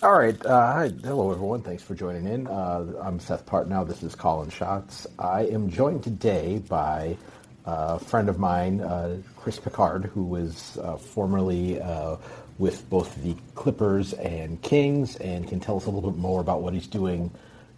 All 0.00 0.16
right. 0.16 0.46
Uh, 0.46 0.72
hi. 0.72 0.92
Hello, 1.02 1.32
everyone. 1.32 1.62
Thanks 1.62 1.82
for 1.82 1.96
joining 1.96 2.28
in. 2.28 2.46
Uh, 2.46 2.92
I'm 3.02 3.18
Seth 3.18 3.44
Partnow. 3.46 3.84
This 3.84 4.04
is 4.04 4.14
Callin 4.14 4.48
Shots. 4.48 5.08
I 5.18 5.46
am 5.46 5.68
joined 5.68 6.04
today 6.04 6.62
by 6.68 7.16
a 7.64 7.98
friend 7.98 8.28
of 8.28 8.38
mine, 8.38 8.80
uh, 8.80 9.16
Chris 9.34 9.58
Pickard, 9.58 10.04
who 10.04 10.22
was 10.22 10.78
uh, 10.84 10.98
formerly 10.98 11.80
uh, 11.80 12.14
with 12.58 12.88
both 12.88 13.20
the 13.24 13.34
Clippers 13.56 14.12
and 14.12 14.62
Kings 14.62 15.16
and 15.16 15.48
can 15.48 15.58
tell 15.58 15.76
us 15.76 15.86
a 15.86 15.90
little 15.90 16.12
bit 16.12 16.20
more 16.20 16.40
about 16.40 16.62
what 16.62 16.74
he's 16.74 16.86
doing 16.86 17.28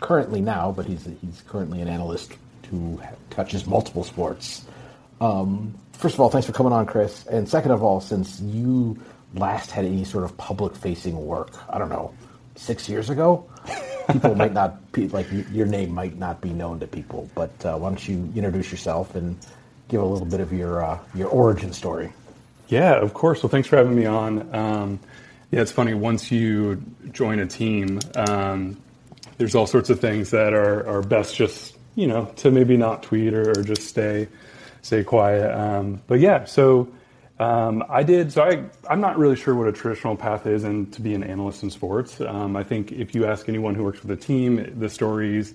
currently 0.02 0.43
now, 0.43 0.73
but 0.73 0.84
he's, 0.84 1.09
he's 1.23 1.43
currently 1.48 1.80
an 1.80 1.89
analyst 1.89 2.34
who 2.71 3.00
touches 3.30 3.66
multiple 3.66 4.05
sports. 4.05 4.66
Um, 5.23 5.75
first 5.93 6.16
of 6.16 6.21
all, 6.21 6.29
thanks 6.29 6.46
for 6.46 6.52
coming 6.52 6.75
on, 6.75 6.84
Chris. 6.84 7.27
And 7.29 7.48
second 7.48 7.71
of 7.71 7.82
all, 7.82 8.02
since 8.02 8.43
you 8.43 8.98
last 9.34 9.70
had 9.70 9.84
any 9.84 10.04
sort 10.04 10.24
of 10.24 10.36
public 10.36 10.74
facing 10.74 11.26
work, 11.26 11.50
I 11.72 11.78
don't 11.78 11.88
know, 11.88 12.12
six 12.56 12.88
years 12.88 13.10
ago, 13.10 13.48
people 14.12 14.34
might 14.34 14.52
not 14.52 14.92
be 14.92 15.09
like 15.09 15.27
your 15.52 15.66
name 15.66 15.92
might 15.92 16.16
not 16.16 16.41
be 16.41 16.50
known 16.50 16.80
to 16.80 16.86
people. 16.86 17.30
But 17.34 17.64
uh, 17.64 17.77
why 17.77 17.88
don't 17.88 18.08
you 18.08 18.30
introduce 18.34 18.70
yourself 18.70 19.14
and 19.14 19.36
give 19.88 20.00
a 20.00 20.05
little 20.05 20.27
bit 20.27 20.41
of 20.41 20.52
your 20.52 20.84
uh, 20.84 20.98
your 21.14 21.28
origin 21.28 21.72
story? 21.72 22.12
Yeah, 22.69 22.95
of 22.95 23.14
course. 23.14 23.42
Well, 23.42 23.50
thanks 23.50 23.69
for 23.69 23.77
having 23.77 23.96
me 23.96 24.06
on. 24.06 24.55
Um, 24.55 25.00
yeah, 25.50 25.60
it's 25.60 25.72
funny. 25.72 25.94
Once 25.94 26.30
you 26.30 26.83
join 27.10 27.41
a 27.41 27.47
team, 27.47 27.98
um, 28.14 28.80
there's 29.38 29.55
all 29.55 29.66
sorts 29.66 29.91
of 29.91 30.00
things 30.00 30.30
that 30.30 30.52
are, 30.52 30.86
are 30.88 31.02
best 31.02 31.34
just 31.34 31.77
you 31.97 32.06
know 32.06 32.27
to 32.36 32.50
maybe 32.50 32.77
not 32.77 33.02
tweet 33.02 33.34
or, 33.34 33.50
or 33.50 33.62
just 33.62 33.88
stay 33.88 34.28
stay 34.83 35.02
quiet. 35.05 35.52
Um, 35.52 36.02
but 36.06 36.20
yeah, 36.20 36.44
so 36.44 36.88
um, 37.40 37.82
I 37.88 38.02
did. 38.02 38.32
So 38.32 38.42
I 38.42 38.62
I'm 38.88 39.00
not 39.00 39.18
really 39.18 39.34
sure 39.34 39.54
what 39.54 39.66
a 39.66 39.72
traditional 39.72 40.14
path 40.14 40.46
is, 40.46 40.62
and 40.62 40.92
to 40.92 41.00
be 41.00 41.14
an 41.14 41.24
analyst 41.24 41.62
in 41.62 41.70
sports. 41.70 42.20
Um, 42.20 42.54
I 42.54 42.62
think 42.62 42.92
if 42.92 43.14
you 43.14 43.24
ask 43.24 43.48
anyone 43.48 43.74
who 43.74 43.82
works 43.82 44.02
with 44.02 44.10
a 44.10 44.16
team, 44.16 44.78
the 44.78 44.90
stories 44.90 45.54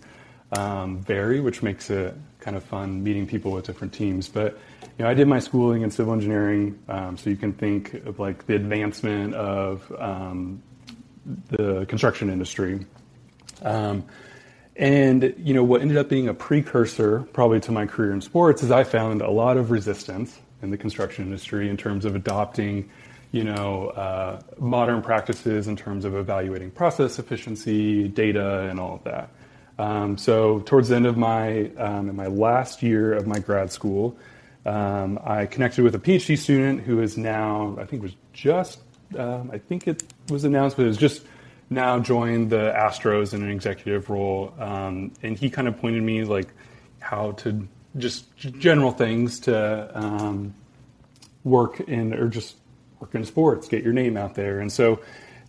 um, 0.54 0.98
vary, 0.98 1.40
which 1.40 1.62
makes 1.62 1.92
it 1.92 2.16
kind 2.40 2.58
of 2.58 2.64
fun 2.64 3.04
meeting 3.04 3.28
people 3.28 3.52
with 3.52 3.66
different 3.66 3.94
teams. 3.94 4.28
But 4.28 4.58
you 4.98 5.04
know, 5.04 5.10
I 5.10 5.14
did 5.14 5.28
my 5.28 5.38
schooling 5.38 5.84
in 5.84 5.92
civil 5.92 6.12
engineering, 6.12 6.80
um, 6.88 7.18
so 7.18 7.30
you 7.30 7.36
can 7.36 7.54
think 7.54 7.94
of 8.06 8.18
like 8.18 8.48
the 8.48 8.56
advancement 8.56 9.36
of 9.36 9.92
um, 10.00 10.64
the 11.50 11.86
construction 11.86 12.32
industry. 12.32 12.84
Um, 13.62 14.06
and 14.76 15.36
you 15.38 15.54
know 15.54 15.64
what 15.64 15.82
ended 15.82 15.98
up 15.98 16.10
being 16.10 16.30
a 16.30 16.34
precursor, 16.34 17.28
probably 17.32 17.60
to 17.62 17.72
my 17.72 17.86
career 17.86 18.12
in 18.12 18.22
sports, 18.22 18.64
is 18.64 18.72
I 18.72 18.84
found 18.86 19.22
a 19.22 19.30
lot 19.30 19.58
of 19.58 19.70
resistance 19.70 20.36
in 20.66 20.72
the 20.72 20.78
construction 20.78 21.24
industry 21.24 21.70
in 21.70 21.78
terms 21.78 22.04
of 22.04 22.16
adopting, 22.16 22.90
you 23.32 23.44
know, 23.44 23.90
uh, 23.90 24.42
modern 24.60 25.02
practices 25.02 25.68
in 25.68 25.78
terms 25.78 26.04
of 26.04 26.16
evaluating 26.16 26.72
process 26.72 27.20
efficiency, 27.20 28.10
data, 28.10 28.68
and 28.70 28.80
all 28.80 28.96
of 28.96 29.04
that. 29.06 29.30
Um, 29.78 30.18
so 30.18 30.60
towards 30.60 30.90
the 30.90 30.96
end 30.96 31.06
of 31.06 31.18
my 31.18 31.70
um, 31.78 32.10
in 32.10 32.16
my 32.16 32.28
last 32.28 32.82
year 32.82 33.14
of 33.14 33.28
my 33.28 33.40
grad 33.40 33.72
school, 33.72 34.18
um, 34.66 35.20
I 35.24 35.46
connected 35.46 35.84
with 35.84 35.96
a 35.96 36.00
PhD 36.00 36.38
student 36.38 36.82
who 36.82 37.02
is 37.02 37.18
now 37.18 37.78
I 37.80 37.86
think 37.86 38.02
was 38.02 38.16
just 38.34 38.80
um, 39.18 39.52
I 39.54 39.60
think 39.60 39.88
it 39.88 40.04
was 40.30 40.44
announced, 40.44 40.78
but 40.78 40.84
it 40.84 40.90
was 40.90 40.98
just 40.98 41.24
now 41.70 42.00
joined 42.00 42.50
the 42.50 42.74
Astros 42.76 43.34
in 43.34 43.44
an 43.44 43.52
executive 43.52 44.10
role, 44.10 44.54
um, 44.60 45.12
and 45.22 45.38
he 45.38 45.50
kind 45.50 45.68
of 45.68 45.78
pointed 45.78 46.04
me 46.04 46.24
like 46.24 46.48
how 47.00 47.34
to 47.34 47.68
just 47.98 48.26
general 48.38 48.92
things 48.92 49.40
to 49.42 49.92
um, 49.98 50.54
work 51.44 51.80
in 51.80 52.14
or 52.14 52.28
just 52.28 52.56
work 53.00 53.16
in 53.16 53.26
sports, 53.26 53.68
get 53.68 53.84
your 53.84 53.94
name 53.94 54.18
out 54.18 54.36
there, 54.36 54.60
and 54.60 54.72
so. 54.72 55.00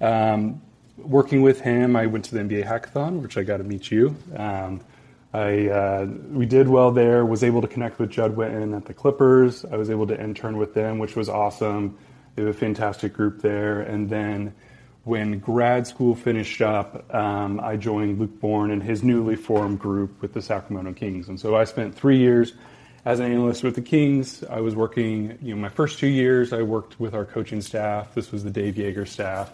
Um, 0.01 0.61
working 0.99 1.43
with 1.43 1.61
him, 1.61 1.97
I 1.97 2.07
went 2.07 2.25
to 2.27 2.35
the 2.35 2.41
NBA 2.41 2.67
hackathon, 2.67 3.21
which 3.21 3.37
I 3.37 3.43
got 3.43 3.59
to 3.59 3.65
meet 3.65 3.91
you. 3.91 4.17
Um, 4.35 4.81
I 5.33 5.69
uh, 5.69 6.07
we 6.31 6.47
did 6.47 6.69
well 6.69 6.91
there. 6.91 7.27
Was 7.27 7.45
able 7.45 7.61
to 7.61 7.69
connect 7.69 7.99
with 7.99 8.11
Judd 8.11 8.37
Witten 8.37 8.75
at 8.77 8.87
the 8.87 8.95
Clippers. 8.95 9.65
I 9.65 9.77
was 9.77 9.91
able 9.91 10.07
to 10.07 10.19
intern 10.21 10.57
with 10.57 10.73
them, 10.73 10.99
which 10.99 11.17
was 11.17 11.29
awesome. 11.29 11.99
They 12.35 12.43
have 12.43 12.55
a 12.55 12.59
fantastic 12.59 13.13
group 13.13 13.43
there. 13.43 13.81
And 13.81 14.09
then 14.09 14.55
when 15.07 15.39
grad 15.39 15.87
school 15.87 16.17
finished 16.17 16.61
up, 16.61 17.15
um, 17.15 17.61
I 17.61 17.77
joined 17.77 18.19
Luke 18.19 18.41
Bornn 18.41 18.73
and 18.73 18.83
his 18.83 19.05
newly 19.05 19.37
formed 19.37 19.79
group 19.79 20.21
with 20.21 20.33
the 20.33 20.43
Sacramento 20.43 20.95
Kings. 20.95 21.29
And 21.29 21.39
so 21.39 21.55
I 21.55 21.63
spent 21.63 21.95
three 21.95 22.19
years 22.19 22.55
as 23.05 23.21
an 23.21 23.31
analyst 23.31 23.63
with 23.63 23.77
the 23.77 23.83
Kings. 23.83 24.43
I 24.43 24.59
was 24.59 24.75
working, 24.75 25.39
you 25.41 25.55
know, 25.55 25.61
my 25.61 25.69
first 25.69 26.01
two 26.01 26.09
years, 26.09 26.53
I 26.53 26.63
worked 26.63 26.99
with 26.99 27.15
our 27.15 27.25
coaching 27.25 27.61
staff. 27.61 28.15
This 28.15 28.33
was 28.33 28.43
the 28.43 28.51
Dave 28.51 28.75
Joerger 28.75 29.07
staff. 29.07 29.53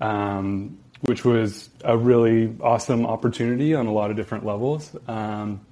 Um, 0.00 0.78
which 1.00 1.24
was 1.24 1.68
a 1.84 1.98
really 1.98 2.54
awesome 2.60 3.04
opportunity 3.04 3.74
on 3.74 3.86
a 3.86 3.92
lot 3.92 4.12
of 4.12 4.16
different 4.16 4.46
levels. 4.46 4.94
Um, 5.08 5.62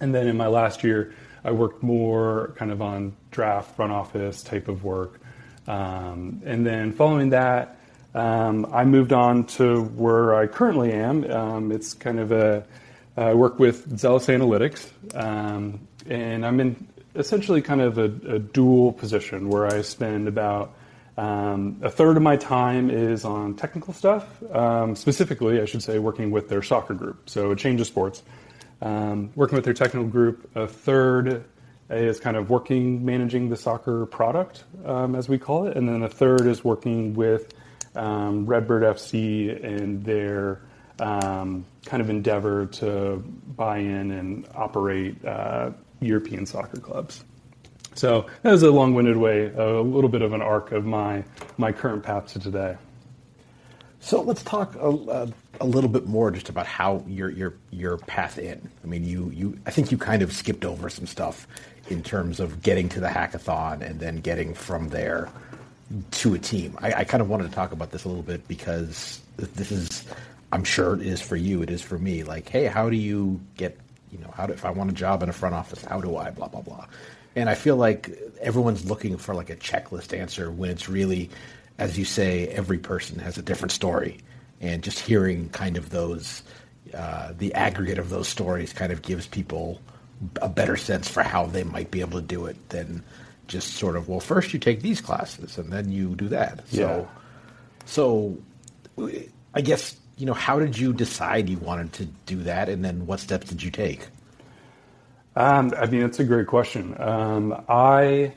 and 0.00 0.12
then 0.12 0.26
in 0.26 0.36
my 0.36 0.48
last 0.48 0.82
year, 0.82 1.14
I 1.44 1.52
worked 1.52 1.84
more 1.84 2.52
kind 2.56 2.72
of 2.72 2.82
on 2.82 3.14
draft, 3.30 3.76
front 3.76 3.92
office 3.92 4.42
type 4.42 4.66
of 4.66 4.82
work. 4.82 5.20
Um, 5.68 6.42
and 6.44 6.66
then 6.66 6.92
following 6.92 7.30
that, 7.30 7.78
um, 8.14 8.66
I 8.72 8.84
moved 8.84 9.12
on 9.12 9.44
to 9.58 9.82
where 9.82 10.34
I 10.34 10.46
currently 10.46 10.92
am. 10.92 11.30
Um, 11.30 11.72
it's 11.72 11.94
kind 11.94 12.18
of 12.18 12.32
a, 12.32 12.64
I 13.16 13.34
work 13.34 13.58
with 13.58 13.98
Zealous 13.98 14.26
Analytics, 14.26 14.88
um, 15.14 15.80
and 16.08 16.44
I'm 16.44 16.60
in 16.60 16.88
essentially 17.14 17.62
kind 17.62 17.80
of 17.80 17.98
a, 17.98 18.04
a 18.04 18.38
dual 18.38 18.92
position 18.92 19.48
where 19.48 19.66
I 19.66 19.82
spend 19.82 20.28
about 20.28 20.74
um, 21.16 21.78
a 21.82 21.90
third 21.90 22.16
of 22.16 22.22
my 22.22 22.36
time 22.36 22.90
is 22.90 23.24
on 23.24 23.54
technical 23.54 23.92
stuff, 23.92 24.42
um, 24.54 24.96
specifically, 24.96 25.60
I 25.60 25.66
should 25.66 25.82
say, 25.82 25.98
working 25.98 26.30
with 26.30 26.48
their 26.48 26.62
soccer 26.62 26.94
group. 26.94 27.28
So, 27.28 27.50
a 27.50 27.56
change 27.56 27.80
of 27.80 27.86
sports. 27.86 28.22
Um, 28.80 29.30
working 29.36 29.54
with 29.54 29.64
their 29.64 29.74
technical 29.74 30.08
group. 30.08 30.50
A 30.56 30.66
third 30.66 31.44
is 31.88 32.18
kind 32.18 32.36
of 32.36 32.50
working, 32.50 33.04
managing 33.04 33.48
the 33.48 33.56
soccer 33.56 34.06
product, 34.06 34.64
as 34.84 35.28
we 35.28 35.38
call 35.38 35.66
it. 35.66 35.76
And 35.76 35.88
then 35.88 36.02
a 36.02 36.08
third 36.08 36.46
is 36.46 36.64
working 36.64 37.14
with 37.14 37.54
um, 37.94 38.46
Redbird 38.46 38.82
FC 38.82 39.62
and 39.64 40.04
their 40.04 40.60
um, 40.98 41.64
kind 41.84 42.00
of 42.00 42.10
endeavor 42.10 42.66
to 42.66 43.16
buy 43.56 43.78
in 43.78 44.10
and 44.10 44.48
operate 44.54 45.24
uh, 45.24 45.70
European 46.00 46.46
soccer 46.46 46.80
clubs. 46.80 47.24
So 47.94 48.26
that 48.42 48.50
was 48.50 48.62
a 48.62 48.70
long-winded 48.70 49.16
way, 49.16 49.52
a 49.54 49.80
little 49.80 50.08
bit 50.08 50.22
of 50.22 50.32
an 50.32 50.40
arc 50.40 50.72
of 50.72 50.84
my 50.84 51.24
my 51.58 51.72
current 51.72 52.02
path 52.02 52.32
to 52.32 52.38
today. 52.38 52.76
So 54.00 54.20
let's 54.22 54.42
talk 54.42 54.74
a, 54.76 55.32
a, 55.60 55.64
little 55.64 55.90
bit 55.90 56.06
more 56.06 56.32
just 56.32 56.48
about 56.48 56.66
how 56.66 57.04
your 57.06 57.30
your 57.30 57.54
your 57.70 57.98
path 57.98 58.38
in. 58.38 58.68
I 58.82 58.86
mean, 58.86 59.04
you 59.04 59.30
you 59.30 59.58
I 59.66 59.70
think 59.70 59.92
you 59.92 59.98
kind 59.98 60.22
of 60.22 60.32
skipped 60.32 60.64
over 60.64 60.88
some 60.88 61.06
stuff 61.06 61.46
in 61.88 62.02
terms 62.02 62.40
of 62.40 62.62
getting 62.62 62.88
to 62.90 63.00
the 63.00 63.08
hackathon 63.08 63.82
and 63.82 64.00
then 64.00 64.16
getting 64.16 64.54
from 64.54 64.88
there 64.88 65.28
to 66.12 66.34
a 66.34 66.38
team. 66.38 66.76
I, 66.80 66.92
I 66.92 67.04
kind 67.04 67.20
of 67.20 67.28
wanted 67.28 67.48
to 67.48 67.54
talk 67.54 67.72
about 67.72 67.90
this 67.90 68.04
a 68.04 68.08
little 68.08 68.22
bit 68.22 68.46
because 68.48 69.20
this 69.36 69.70
is, 69.70 70.04
I'm 70.52 70.64
sure 70.64 70.94
it 70.94 71.02
is 71.02 71.20
for 71.20 71.36
you, 71.36 71.62
it 71.62 71.70
is 71.70 71.82
for 71.82 71.98
me. 71.98 72.22
Like, 72.22 72.48
hey, 72.48 72.66
how 72.66 72.88
do 72.88 72.96
you 72.96 73.40
get, 73.56 73.78
you 74.10 74.18
know, 74.18 74.32
how 74.34 74.46
do, 74.46 74.52
if 74.52 74.64
I 74.64 74.70
want 74.70 74.90
a 74.90 74.94
job 74.94 75.22
in 75.22 75.28
a 75.28 75.32
front 75.32 75.54
office, 75.54 75.84
how 75.84 76.00
do 76.00 76.16
I, 76.16 76.30
blah 76.30 76.48
blah 76.48 76.62
blah. 76.62 76.86
And 77.34 77.48
I 77.48 77.54
feel 77.54 77.76
like 77.76 78.10
everyone's 78.40 78.84
looking 78.88 79.16
for 79.16 79.34
like 79.34 79.50
a 79.50 79.56
checklist 79.56 80.16
answer 80.16 80.50
when 80.50 80.70
it's 80.70 80.88
really, 80.88 81.30
as 81.78 81.98
you 81.98 82.04
say, 82.04 82.48
every 82.48 82.78
person 82.78 83.18
has 83.18 83.38
a 83.38 83.42
different 83.42 83.72
story. 83.72 84.18
And 84.60 84.82
just 84.82 84.98
hearing 84.98 85.48
kind 85.48 85.76
of 85.76 85.90
those, 85.90 86.42
uh, 86.94 87.32
the 87.36 87.54
aggregate 87.54 87.98
of 87.98 88.10
those 88.10 88.28
stories 88.28 88.72
kind 88.72 88.92
of 88.92 89.02
gives 89.02 89.26
people 89.26 89.80
a 90.40 90.48
better 90.48 90.76
sense 90.76 91.08
for 91.08 91.22
how 91.22 91.46
they 91.46 91.64
might 91.64 91.90
be 91.90 92.00
able 92.00 92.20
to 92.20 92.26
do 92.26 92.46
it 92.46 92.68
than 92.68 93.02
just 93.48 93.74
sort 93.74 93.96
of, 93.96 94.08
well, 94.08 94.20
first 94.20 94.52
you 94.52 94.58
take 94.58 94.82
these 94.82 95.00
classes 95.00 95.58
and 95.58 95.72
then 95.72 95.90
you 95.90 96.14
do 96.14 96.28
that. 96.28 96.66
So, 96.68 97.08
yeah. 97.08 97.08
so 97.84 98.38
I 99.54 99.60
guess, 99.60 99.96
you 100.16 100.26
know, 100.26 100.34
how 100.34 100.58
did 100.58 100.78
you 100.78 100.92
decide 100.92 101.48
you 101.48 101.58
wanted 101.58 101.92
to 101.94 102.04
do 102.26 102.42
that? 102.44 102.68
And 102.68 102.84
then 102.84 103.06
what 103.06 103.20
steps 103.20 103.48
did 103.48 103.62
you 103.62 103.70
take? 103.70 104.06
Um, 105.34 105.72
I 105.78 105.86
mean, 105.86 106.02
it's 106.02 106.20
a 106.20 106.24
great 106.24 106.46
question. 106.46 106.94
Um, 107.00 107.64
I 107.68 108.34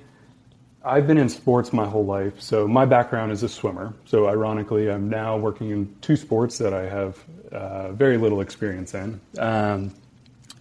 I've 0.85 1.07
been 1.07 1.17
in 1.17 1.29
sports 1.29 1.73
my 1.73 1.85
whole 1.85 2.05
life, 2.05 2.39
so 2.39 2.67
my 2.67 2.85
background 2.85 3.31
is 3.31 3.41
a 3.41 3.49
swimmer. 3.49 3.93
So 4.05 4.27
ironically, 4.27 4.89
I'm 4.89 5.09
now 5.09 5.35
working 5.35 5.71
in 5.71 5.95
two 6.01 6.15
sports 6.15 6.59
that 6.59 6.73
I 6.73 6.87
have 6.87 7.23
uh, 7.51 7.91
very 7.91 8.17
little 8.17 8.39
experience 8.39 8.93
in. 8.93 9.19
Um, 9.39 9.95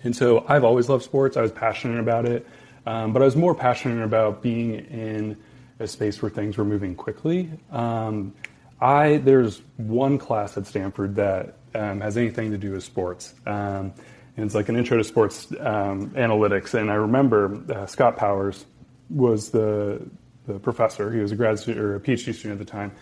and 0.03 0.17
so 0.17 0.45
I've 0.49 0.65
always 0.65 0.89
loved 0.89 1.05
sports. 1.05 1.37
I 1.37 1.43
was 1.43 1.53
passionate 1.53 2.01
about 2.01 2.25
it, 2.25 2.47
um, 2.87 3.13
but 3.13 3.23
I 3.23 3.25
was 3.25 3.37
more 3.37 3.55
passionate 3.55 4.03
about 4.03 4.43
being 4.43 4.75
in 4.75 5.37
a 5.79 5.87
space 5.87 6.23
where 6.23 6.31
things 6.31 6.57
were 6.57 6.65
moving 6.65 6.95
quickly. 6.95 7.51
Um, 7.71 8.35
I 8.81 9.19
there's 9.19 9.63
one 9.77 10.19
class 10.19 10.57
at 10.57 10.67
Stanford 10.67 11.17
that 11.17 11.57
um, 11.75 12.01
has 12.01 12.17
anything 12.17 12.51
to 12.51 12.59
do 12.59 12.73
with 12.73 12.85
sports. 12.85 13.35
Um, 13.47 13.93
and 14.37 14.47
it's 14.47 14.55
like 14.55 14.69
an 14.69 14.77
intro 14.77 14.97
to 14.99 15.05
sports 15.05 15.53
um, 15.61 16.11
analytics. 16.11 16.75
And 16.75 16.91
I 16.91 16.95
remember 16.95 17.63
uh, 17.73 17.87
Scott 17.87 18.17
Powers 18.17 18.67
was 19.11 19.51
the 19.51 20.01
the 20.47 20.59
professor. 20.59 21.11
He 21.11 21.21
was 21.21 21.33
a 21.33 21.37
grad 21.37 21.59
student 21.59 21.85
or 21.85 21.97
a 21.97 22.01
PhD 22.01 22.35
student 22.35 22.61
at 22.61 22.67
the 22.67 22.71
time, 22.71 22.93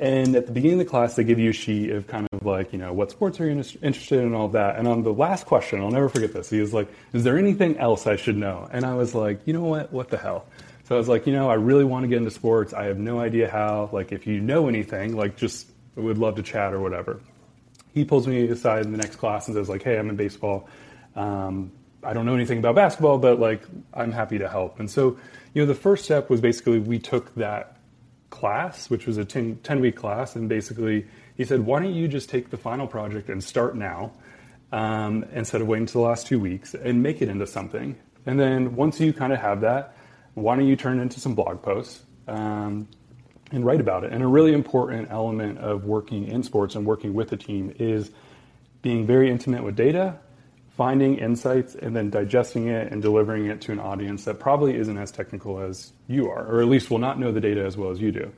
And 0.00 0.36
at 0.36 0.46
the 0.46 0.52
beginning 0.52 0.80
of 0.80 0.86
the 0.86 0.90
class, 0.90 1.16
they 1.16 1.24
give 1.24 1.38
you 1.38 1.50
a 1.50 1.52
sheet 1.52 1.90
of 1.90 2.06
kind 2.06 2.26
of 2.32 2.44
like, 2.46 2.72
you 2.72 2.78
know, 2.78 2.92
what 2.92 3.10
sports 3.10 3.40
are 3.40 3.46
you 3.46 3.50
interested 3.50 4.20
in 4.20 4.26
and 4.26 4.34
all 4.34 4.46
of 4.46 4.52
that. 4.52 4.76
And 4.76 4.86
on 4.86 5.02
the 5.02 5.12
last 5.12 5.46
question, 5.46 5.80
I'll 5.80 5.90
never 5.90 6.08
forget 6.08 6.32
this. 6.32 6.50
He 6.50 6.60
was 6.60 6.72
like, 6.72 6.88
is 7.12 7.24
there 7.24 7.36
anything 7.36 7.76
else 7.78 8.06
I 8.06 8.16
should 8.16 8.36
know? 8.36 8.68
And 8.72 8.84
I 8.84 8.94
was 8.94 9.14
like, 9.14 9.40
you 9.46 9.52
know 9.52 9.64
what? 9.64 9.92
What 9.92 10.08
the 10.08 10.16
hell? 10.16 10.46
So 10.84 10.94
I 10.94 10.98
was 10.98 11.08
like, 11.08 11.26
you 11.26 11.32
know, 11.32 11.50
I 11.50 11.54
really 11.54 11.84
want 11.84 12.04
to 12.04 12.08
get 12.08 12.18
into 12.18 12.30
sports. 12.30 12.72
I 12.72 12.84
have 12.84 12.98
no 12.98 13.18
idea 13.18 13.50
how. 13.50 13.90
Like, 13.92 14.12
if 14.12 14.26
you 14.26 14.40
know 14.40 14.68
anything, 14.68 15.16
like, 15.16 15.36
just 15.36 15.68
would 15.96 16.18
love 16.18 16.36
to 16.36 16.42
chat 16.42 16.72
or 16.72 16.80
whatever. 16.80 17.20
He 17.92 18.04
pulls 18.04 18.26
me 18.26 18.48
aside 18.48 18.84
in 18.84 18.92
the 18.92 18.98
next 18.98 19.16
class 19.16 19.48
and 19.48 19.56
says, 19.56 19.68
like, 19.68 19.82
hey, 19.82 19.98
I'm 19.98 20.08
in 20.08 20.16
baseball. 20.16 20.68
Um, 21.16 21.72
I 22.04 22.12
don't 22.12 22.24
know 22.24 22.34
anything 22.34 22.58
about 22.58 22.76
basketball, 22.76 23.18
but 23.18 23.40
like, 23.40 23.62
I'm 23.92 24.12
happy 24.12 24.38
to 24.38 24.48
help. 24.48 24.78
And 24.78 24.88
so, 24.88 25.18
you 25.52 25.62
know, 25.62 25.66
the 25.66 25.74
first 25.74 26.04
step 26.04 26.30
was 26.30 26.40
basically 26.40 26.78
we 26.78 27.00
took 27.00 27.34
that 27.34 27.77
class, 28.30 28.90
which 28.90 29.06
was 29.06 29.16
a 29.16 29.24
10, 29.24 29.60
10 29.62 29.80
week 29.80 29.96
class, 29.96 30.36
and 30.36 30.48
basically 30.48 31.06
he 31.36 31.44
said, 31.44 31.60
why 31.60 31.80
don't 31.80 31.94
you 31.94 32.08
just 32.08 32.28
take 32.28 32.50
the 32.50 32.56
final 32.56 32.86
project 32.86 33.28
and 33.28 33.42
start 33.42 33.76
now 33.76 34.12
um, 34.72 35.24
instead 35.32 35.60
of 35.60 35.66
waiting 35.66 35.84
until 35.84 36.02
the 36.02 36.08
last 36.08 36.26
two 36.26 36.38
weeks 36.38 36.74
and 36.74 37.02
make 37.02 37.22
it 37.22 37.28
into 37.28 37.46
something. 37.46 37.96
And 38.26 38.38
then 38.38 38.76
once 38.76 39.00
you 39.00 39.12
kind 39.12 39.32
of 39.32 39.38
have 39.40 39.62
that, 39.62 39.96
why 40.34 40.56
don't 40.56 40.66
you 40.66 40.76
turn 40.76 40.98
it 40.98 41.02
into 41.02 41.20
some 41.20 41.34
blog 41.34 41.62
posts 41.62 42.02
um, 42.26 42.88
and 43.50 43.64
write 43.64 43.80
about 43.80 44.04
it? 44.04 44.12
And 44.12 44.22
a 44.22 44.26
really 44.26 44.52
important 44.52 45.10
element 45.10 45.58
of 45.58 45.84
working 45.84 46.28
in 46.28 46.42
sports 46.42 46.74
and 46.74 46.84
working 46.84 47.14
with 47.14 47.32
a 47.32 47.36
team 47.36 47.74
is 47.78 48.10
being 48.82 49.06
very 49.06 49.30
intimate 49.30 49.64
with 49.64 49.76
data 49.76 50.18
finding 50.78 51.18
insights 51.18 51.74
and 51.74 51.94
then 51.94 52.08
digesting 52.08 52.68
it 52.68 52.92
and 52.92 53.02
delivering 53.02 53.46
it 53.46 53.60
to 53.60 53.72
an 53.72 53.80
audience 53.80 54.24
that 54.24 54.38
probably 54.38 54.76
isn't 54.76 54.96
as 54.96 55.10
technical 55.10 55.58
as 55.58 55.92
you 56.06 56.30
are, 56.30 56.46
or 56.46 56.62
at 56.62 56.68
least 56.68 56.88
will 56.88 57.00
not 57.00 57.18
know 57.18 57.32
the 57.32 57.40
data 57.40 57.64
as 57.66 57.76
well 57.76 57.90
as 57.90 58.00
you 58.00 58.12
do. 58.12 58.32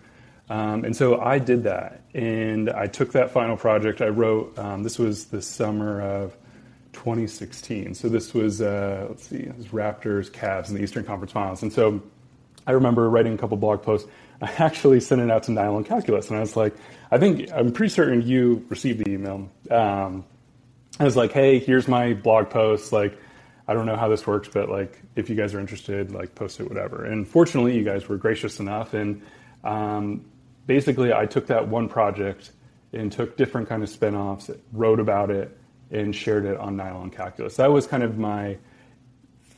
Um, 0.49 0.87
and 0.87 0.97
so 0.97 1.21
I 1.21 1.39
did 1.39 1.65
that, 1.65 2.01
and 2.15 2.71
I 2.71 2.87
took 2.87 3.13
that 3.13 3.31
final 3.31 3.59
project. 3.59 4.01
I 4.01 4.09
wrote. 4.09 4.59
Um, 4.59 4.83
this 4.83 4.99
was 4.99 5.27
the 5.27 5.43
summer 5.43 6.01
of 6.01 6.35
2016. 6.95 7.95
So 7.95 8.09
this 8.09 8.33
was 8.33 8.63
uh, 8.63 9.07
let's 9.11 9.29
see, 9.29 9.37
it 9.37 9.57
was 9.57 9.67
Raptors, 9.67 10.31
Cavs 10.31 10.71
in 10.71 10.77
the 10.77 10.83
Eastern 10.83 11.05
Conference 11.05 11.33
Finals. 11.33 11.63
And 11.63 11.71
so 11.71 12.03
I 12.67 12.73
remember 12.73 13.09
writing 13.11 13.35
a 13.35 13.39
couple 13.39 13.59
blog 13.59 13.83
posts. 13.83 14.09
I 14.41 14.51
actually 14.59 15.01
sent 15.01 15.21
it 15.21 15.31
out 15.31 15.43
to 15.45 15.53
Nylon 15.53 15.85
Calculus, 15.85 16.29
and 16.29 16.39
I 16.39 16.41
was 16.41 16.57
like, 16.57 16.75
I 17.11 17.19
think 17.19 17.53
I'm 17.53 17.71
pretty 17.71 17.93
certain 17.93 18.23
you 18.23 18.65
received 18.71 19.05
the 19.05 19.11
email. 19.11 19.47
Um, 19.71 20.25
I 21.01 21.05
was 21.05 21.17
like, 21.17 21.33
hey, 21.33 21.59
here's 21.59 21.89
my 21.89 22.13
blog 22.13 22.51
post. 22.51 22.93
Like, 22.93 23.19
I 23.67 23.73
don't 23.73 23.87
know 23.87 23.97
how 23.97 24.09
this 24.09 24.27
works, 24.27 24.49
but 24.53 24.69
like, 24.69 25.01
if 25.17 25.31
you 25.31 25.35
guys 25.35 25.55
are 25.55 25.61
interested, 25.61 26.13
like, 26.13 26.35
post 26.35 26.61
it, 26.61 26.69
whatever. 26.69 27.07
And 27.07 27.27
fortunately, 27.27 27.75
you 27.75 27.85
guys 27.85 28.07
were 28.07 28.19
gracious 28.19 28.61
enough. 28.61 28.93
And 28.93 29.23
um, 29.65 30.27
basically, 30.67 31.11
I 31.11 31.25
took 31.25 31.47
that 31.47 31.69
one 31.69 31.89
project 31.89 32.51
and 32.93 33.11
took 33.11 33.39
different 33.39 33.67
kind 33.67 33.83
of 33.83 33.89
spin-offs, 33.89 34.51
wrote 34.75 35.01
about 35.01 35.31
it, 35.31 35.57
and 35.91 36.15
shared 36.15 36.45
it 36.45 36.59
on 36.59 36.77
Nylon 36.77 37.09
Calculus. 37.09 37.57
That 37.57 37.73
was 37.73 37.87
kind 37.87 38.03
of 38.03 38.19
my 38.19 38.59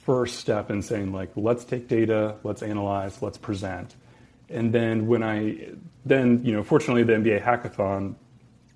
first 0.02 0.36
step 0.36 0.70
in 0.70 0.80
saying 0.80 1.12
like, 1.12 1.32
let's 1.34 1.64
take 1.64 1.88
data, 1.88 2.36
let's 2.44 2.62
analyze, 2.62 3.20
let's 3.20 3.38
present. 3.38 3.96
And 4.48 4.72
then 4.72 5.08
when 5.08 5.24
I, 5.24 5.70
then, 6.04 6.44
you 6.44 6.52
know, 6.52 6.62
fortunately 6.62 7.02
the 7.02 7.14
NBA 7.14 7.42
hackathon 7.42 8.14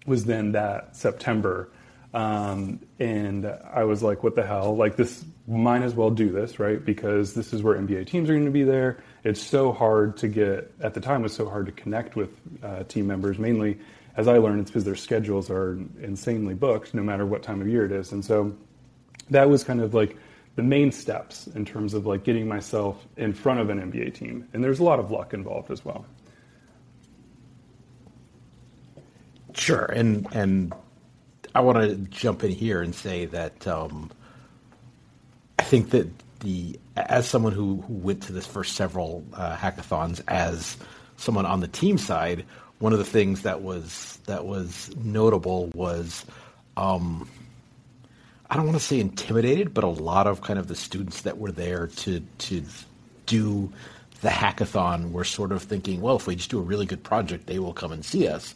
was 0.04 0.24
then 0.24 0.52
that 0.52 0.96
September 0.96 1.70
um, 2.16 2.80
and 2.98 3.44
I 3.46 3.84
was 3.84 4.02
like, 4.02 4.22
what 4.22 4.36
the 4.36 4.46
hell? 4.46 4.74
Like, 4.74 4.96
this 4.96 5.22
might 5.46 5.82
as 5.82 5.92
well 5.92 6.08
do 6.08 6.32
this, 6.32 6.58
right? 6.58 6.82
Because 6.82 7.34
this 7.34 7.52
is 7.52 7.62
where 7.62 7.76
NBA 7.76 8.06
teams 8.06 8.30
are 8.30 8.32
going 8.32 8.46
to 8.46 8.50
be 8.50 8.64
there. 8.64 9.04
It's 9.22 9.40
so 9.40 9.70
hard 9.70 10.16
to 10.18 10.28
get, 10.28 10.72
at 10.80 10.94
the 10.94 11.00
time, 11.00 11.20
it 11.20 11.24
was 11.24 11.34
so 11.34 11.46
hard 11.46 11.66
to 11.66 11.72
connect 11.72 12.16
with 12.16 12.30
uh, 12.62 12.84
team 12.84 13.06
members. 13.06 13.38
Mainly, 13.38 13.78
as 14.16 14.28
I 14.28 14.38
learned, 14.38 14.62
it's 14.62 14.70
because 14.70 14.84
their 14.86 14.96
schedules 14.96 15.50
are 15.50 15.78
insanely 16.00 16.54
booked 16.54 16.94
no 16.94 17.02
matter 17.02 17.26
what 17.26 17.42
time 17.42 17.60
of 17.60 17.68
year 17.68 17.84
it 17.84 17.92
is. 17.92 18.12
And 18.12 18.24
so 18.24 18.56
that 19.28 19.50
was 19.50 19.62
kind 19.62 19.82
of 19.82 19.92
like 19.92 20.16
the 20.54 20.62
main 20.62 20.92
steps 20.92 21.48
in 21.48 21.66
terms 21.66 21.92
of 21.92 22.06
like 22.06 22.24
getting 22.24 22.48
myself 22.48 23.06
in 23.18 23.34
front 23.34 23.60
of 23.60 23.68
an 23.68 23.92
NBA 23.92 24.14
team. 24.14 24.48
And 24.54 24.64
there's 24.64 24.78
a 24.78 24.84
lot 24.84 25.00
of 25.00 25.10
luck 25.10 25.34
involved 25.34 25.70
as 25.70 25.84
well. 25.84 26.06
Sure. 29.52 29.84
And, 29.84 30.26
and, 30.32 30.72
I 31.56 31.60
want 31.60 31.78
to 31.78 31.96
jump 32.10 32.44
in 32.44 32.50
here 32.50 32.82
and 32.82 32.94
say 32.94 33.24
that 33.24 33.66
um, 33.66 34.10
I 35.58 35.62
think 35.62 35.88
that 35.90 36.06
the 36.40 36.78
as 36.96 37.26
someone 37.26 37.54
who, 37.54 37.80
who 37.80 37.94
went 37.94 38.24
to 38.24 38.32
this 38.32 38.46
first 38.46 38.76
several 38.76 39.24
uh, 39.32 39.56
hackathons 39.56 40.20
as 40.28 40.76
someone 41.16 41.46
on 41.46 41.60
the 41.60 41.68
team 41.68 41.96
side, 41.96 42.44
one 42.78 42.92
of 42.92 42.98
the 42.98 43.06
things 43.06 43.40
that 43.42 43.62
was 43.62 44.18
that 44.26 44.44
was 44.44 44.94
notable 44.98 45.68
was 45.74 46.26
um, 46.76 47.26
I 48.50 48.56
don't 48.56 48.66
want 48.66 48.78
to 48.78 48.84
say 48.84 49.00
intimidated, 49.00 49.72
but 49.72 49.82
a 49.82 49.88
lot 49.88 50.26
of 50.26 50.42
kind 50.42 50.58
of 50.58 50.68
the 50.68 50.76
students 50.76 51.22
that 51.22 51.38
were 51.38 51.52
there 51.52 51.86
to 51.86 52.20
to 52.20 52.64
do 53.24 53.72
the 54.20 54.28
hackathon 54.28 55.10
were 55.10 55.24
sort 55.24 55.52
of 55.52 55.62
thinking, 55.62 56.02
well, 56.02 56.16
if 56.16 56.26
we 56.26 56.36
just 56.36 56.50
do 56.50 56.58
a 56.58 56.62
really 56.62 56.84
good 56.84 57.02
project, 57.02 57.46
they 57.46 57.58
will 57.58 57.72
come 57.72 57.92
and 57.92 58.04
see 58.04 58.28
us 58.28 58.54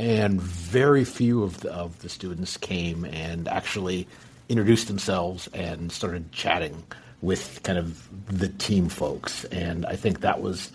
and 0.00 0.40
very 0.40 1.04
few 1.04 1.42
of 1.42 1.60
the, 1.60 1.70
of 1.70 2.00
the 2.00 2.08
students 2.08 2.56
came 2.56 3.04
and 3.04 3.46
actually 3.48 4.08
introduced 4.48 4.88
themselves 4.88 5.46
and 5.48 5.92
started 5.92 6.32
chatting 6.32 6.82
with 7.20 7.60
kind 7.64 7.78
of 7.78 8.08
the 8.26 8.48
team 8.48 8.88
folks. 8.88 9.44
And 9.44 9.84
I 9.84 9.96
think 9.96 10.22
that 10.22 10.40
was 10.40 10.72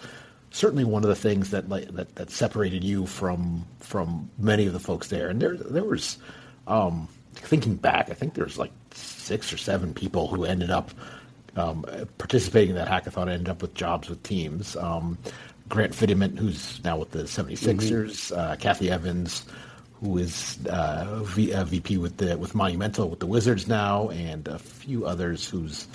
certainly 0.52 0.84
one 0.84 1.04
of 1.04 1.10
the 1.10 1.16
things 1.16 1.50
that 1.50 1.68
that, 1.70 2.16
that 2.16 2.30
separated 2.30 2.84
you 2.84 3.08
from 3.08 3.66
from 3.80 4.30
many 4.38 4.68
of 4.68 4.74
the 4.74 4.80
folks 4.80 5.08
there. 5.08 5.28
And 5.30 5.42
there 5.42 5.58
there 5.58 5.84
was 5.84 6.20
um, 6.68 7.08
thinking 7.34 7.78
back, 7.78 8.12
I 8.12 8.14
think 8.14 8.36
there's 8.36 8.60
like 8.60 8.72
six 8.92 9.52
or 9.52 9.58
seven 9.58 9.96
people 9.96 10.28
who 10.28 10.46
ended 10.46 10.70
up 10.70 10.92
um, 11.56 11.84
participating 12.20 12.72
in 12.72 12.76
that 12.76 12.88
hackathon, 12.88 13.28
ended 13.28 13.50
up 13.50 13.64
with 13.64 13.74
jobs 13.74 14.08
with 14.08 14.22
teams. 14.22 14.76
Um, 14.76 15.18
Grant 15.68 15.94
Fiddyment, 15.94 16.38
who's 16.38 16.84
now 16.84 16.98
with 16.98 17.12
the 17.12 17.24
76ers, 17.24 17.80
mm-hmm. 17.80 18.40
uh, 18.40 18.56
Kathy 18.58 18.92
Evans, 18.92 19.46
who 19.94 20.18
is 20.18 20.60
uh, 20.68 21.22
v, 21.24 21.54
uh, 21.54 21.64
VP 21.64 21.98
with 21.98 22.18
the 22.18 22.38
with 22.38 22.54
Monumental 22.54 23.10
with 23.10 23.20
the 23.20 23.26
Wizards 23.26 23.68
now, 23.68 24.10
and 24.10 24.48
a 24.48 24.60
few 24.60 25.06
others 25.06 25.48
who's 25.48 25.88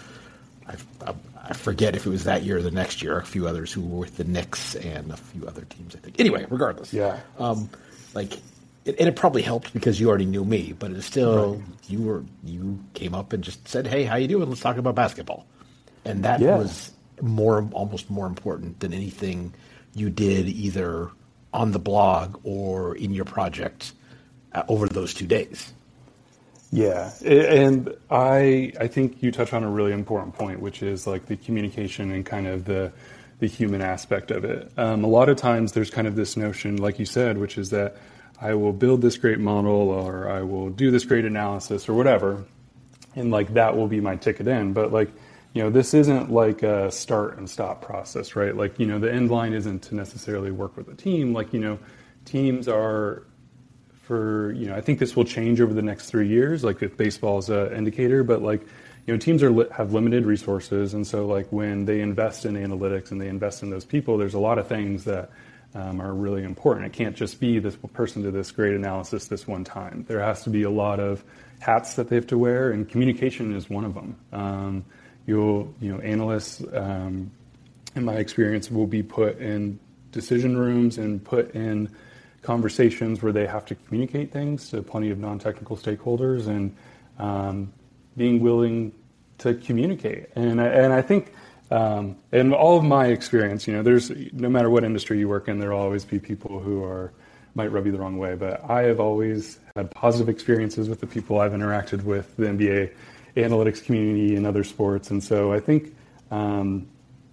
I, 0.66 1.14
I, 1.48 1.52
forget 1.54 1.96
if 1.96 2.06
it 2.06 2.10
was 2.10 2.24
that 2.24 2.42
year 2.42 2.58
or 2.58 2.62
the 2.62 2.70
next 2.70 3.02
year. 3.02 3.18
A 3.18 3.24
few 3.24 3.46
others 3.46 3.72
who 3.72 3.82
were 3.82 4.00
with 4.00 4.16
the 4.16 4.24
Knicks 4.24 4.74
and 4.76 5.12
a 5.12 5.16
few 5.16 5.46
other 5.46 5.62
teams, 5.62 5.94
I 5.94 5.98
think. 5.98 6.18
Anyway, 6.18 6.46
regardless, 6.48 6.92
yeah, 6.92 7.20
um, 7.38 7.70
like. 8.14 8.34
It, 8.86 8.98
and 8.98 9.06
it 9.10 9.14
probably 9.14 9.42
helped 9.42 9.74
because 9.74 10.00
you 10.00 10.08
already 10.08 10.24
knew 10.24 10.42
me, 10.42 10.72
but 10.72 10.90
it's 10.90 11.04
still 11.04 11.56
right. 11.56 11.64
you 11.86 12.00
were 12.00 12.24
you 12.42 12.82
came 12.94 13.14
up 13.14 13.34
and 13.34 13.44
just 13.44 13.68
said, 13.68 13.86
"Hey, 13.86 14.04
how 14.04 14.16
you 14.16 14.26
doing? 14.26 14.48
Let's 14.48 14.62
talk 14.62 14.78
about 14.78 14.94
basketball," 14.94 15.44
and 16.06 16.24
that 16.24 16.40
yeah. 16.40 16.56
was 16.56 16.90
more 17.22 17.68
almost 17.72 18.10
more 18.10 18.26
important 18.26 18.80
than 18.80 18.92
anything 18.92 19.54
you 19.94 20.10
did 20.10 20.48
either 20.48 21.10
on 21.52 21.72
the 21.72 21.78
blog 21.78 22.38
or 22.44 22.94
in 22.96 23.12
your 23.12 23.24
project 23.24 23.92
uh, 24.52 24.62
over 24.68 24.88
those 24.88 25.14
two 25.14 25.26
days. 25.26 25.72
Yeah, 26.72 27.12
and 27.24 27.92
I 28.10 28.72
I 28.78 28.86
think 28.86 29.22
you 29.22 29.32
touch 29.32 29.52
on 29.52 29.64
a 29.64 29.70
really 29.70 29.92
important 29.92 30.34
point, 30.34 30.60
which 30.60 30.82
is 30.82 31.06
like 31.06 31.26
the 31.26 31.36
communication 31.36 32.12
and 32.12 32.24
kind 32.24 32.46
of 32.46 32.64
the 32.64 32.92
the 33.40 33.48
human 33.48 33.80
aspect 33.80 34.30
of 34.30 34.44
it. 34.44 34.70
Um, 34.76 35.02
a 35.02 35.08
lot 35.08 35.28
of 35.28 35.36
times, 35.36 35.72
there's 35.72 35.90
kind 35.90 36.06
of 36.06 36.14
this 36.14 36.36
notion, 36.36 36.76
like 36.76 36.98
you 36.98 37.06
said, 37.06 37.38
which 37.38 37.58
is 37.58 37.70
that 37.70 37.96
I 38.40 38.54
will 38.54 38.72
build 38.72 39.02
this 39.02 39.16
great 39.16 39.40
model 39.40 39.90
or 39.90 40.30
I 40.30 40.42
will 40.42 40.70
do 40.70 40.90
this 40.90 41.04
great 41.04 41.24
analysis 41.24 41.88
or 41.88 41.94
whatever, 41.94 42.44
and 43.16 43.32
like 43.32 43.54
that 43.54 43.76
will 43.76 43.88
be 43.88 44.00
my 44.00 44.14
ticket 44.14 44.46
in. 44.46 44.72
But 44.72 44.92
like 44.92 45.10
you 45.52 45.62
know, 45.62 45.70
this 45.70 45.94
isn't 45.94 46.30
like 46.30 46.62
a 46.62 46.90
start 46.90 47.38
and 47.38 47.48
stop 47.48 47.82
process, 47.82 48.36
right? 48.36 48.56
Like, 48.56 48.78
you 48.78 48.86
know, 48.86 48.98
the 48.98 49.12
end 49.12 49.30
line 49.30 49.52
isn't 49.52 49.82
to 49.82 49.94
necessarily 49.94 50.50
work 50.50 50.76
with 50.76 50.88
a 50.88 50.94
team. 50.94 51.32
Like, 51.32 51.52
you 51.52 51.60
know, 51.60 51.78
teams 52.24 52.68
are 52.68 53.24
for, 54.02 54.52
you 54.52 54.66
know, 54.66 54.76
I 54.76 54.80
think 54.80 54.98
this 54.98 55.16
will 55.16 55.24
change 55.24 55.60
over 55.60 55.74
the 55.74 55.82
next 55.82 56.06
three 56.06 56.28
years, 56.28 56.62
like 56.62 56.82
if 56.82 56.96
baseball 56.96 57.38
is 57.38 57.48
an 57.48 57.72
indicator, 57.72 58.22
but 58.22 58.42
like, 58.42 58.60
you 59.06 59.14
know, 59.14 59.18
teams 59.18 59.42
are 59.42 59.72
have 59.72 59.92
limited 59.92 60.24
resources. 60.24 60.94
And 60.94 61.06
so 61.06 61.26
like 61.26 61.48
when 61.50 61.84
they 61.84 62.00
invest 62.00 62.44
in 62.44 62.54
analytics 62.54 63.10
and 63.10 63.20
they 63.20 63.28
invest 63.28 63.62
in 63.62 63.70
those 63.70 63.84
people, 63.84 64.18
there's 64.18 64.34
a 64.34 64.38
lot 64.38 64.58
of 64.58 64.68
things 64.68 65.04
that 65.04 65.30
um, 65.74 66.00
are 66.00 66.12
really 66.12 66.44
important. 66.44 66.86
It 66.86 66.92
can't 66.92 67.16
just 67.16 67.40
be 67.40 67.58
this 67.58 67.76
person 67.92 68.22
did 68.22 68.34
this 68.34 68.50
great 68.50 68.74
analysis 68.74 69.26
this 69.26 69.46
one 69.46 69.64
time. 69.64 70.04
There 70.08 70.20
has 70.20 70.42
to 70.44 70.50
be 70.50 70.62
a 70.62 70.70
lot 70.70 71.00
of 71.00 71.24
hats 71.60 71.94
that 71.94 72.08
they 72.08 72.16
have 72.16 72.26
to 72.28 72.38
wear, 72.38 72.70
and 72.70 72.88
communication 72.88 73.54
is 73.54 73.70
one 73.70 73.84
of 73.84 73.94
them. 73.94 74.16
Um, 74.32 74.84
you'll, 75.30 75.72
you 75.80 75.92
know, 75.92 76.00
analysts, 76.00 76.60
um, 76.72 77.30
in 77.94 78.04
my 78.04 78.14
experience, 78.14 78.68
will 78.68 78.86
be 78.86 79.02
put 79.02 79.38
in 79.38 79.78
decision 80.10 80.56
rooms 80.56 80.98
and 80.98 81.24
put 81.24 81.54
in 81.54 81.88
conversations 82.42 83.22
where 83.22 83.32
they 83.32 83.46
have 83.46 83.64
to 83.66 83.76
communicate 83.76 84.32
things 84.32 84.70
to 84.70 84.82
plenty 84.82 85.10
of 85.10 85.18
non-technical 85.18 85.76
stakeholders 85.76 86.48
and 86.48 86.74
um, 87.18 87.72
being 88.16 88.40
willing 88.40 88.92
to 89.38 89.54
communicate. 89.54 90.26
And 90.34 90.60
I, 90.60 90.66
and 90.66 90.92
I 90.92 91.00
think 91.00 91.32
um, 91.70 92.16
in 92.32 92.52
all 92.52 92.76
of 92.76 92.82
my 92.82 93.06
experience, 93.06 93.68
you 93.68 93.74
know, 93.74 93.82
there's 93.84 94.10
no 94.32 94.48
matter 94.48 94.68
what 94.68 94.82
industry 94.82 95.20
you 95.20 95.28
work 95.28 95.46
in, 95.46 95.60
there 95.60 95.70
will 95.70 95.78
always 95.78 96.04
be 96.04 96.18
people 96.18 96.58
who 96.58 96.82
are 96.82 97.12
might 97.54 97.72
rub 97.72 97.84
you 97.84 97.92
the 97.92 97.98
wrong 97.98 98.16
way, 98.16 98.36
but 98.36 98.62
I 98.70 98.82
have 98.82 99.00
always 99.00 99.58
had 99.74 99.90
positive 99.90 100.28
experiences 100.28 100.88
with 100.88 101.00
the 101.00 101.06
people 101.06 101.40
I've 101.40 101.50
interacted 101.50 102.04
with, 102.04 102.36
the 102.36 102.44
NBA 102.44 102.92
analytics 103.36 103.84
community 103.84 104.36
and 104.36 104.46
other 104.46 104.64
sports, 104.64 105.10
and 105.10 105.22
so 105.22 105.52
I 105.52 105.60
think 105.60 105.94
um, 106.30 106.88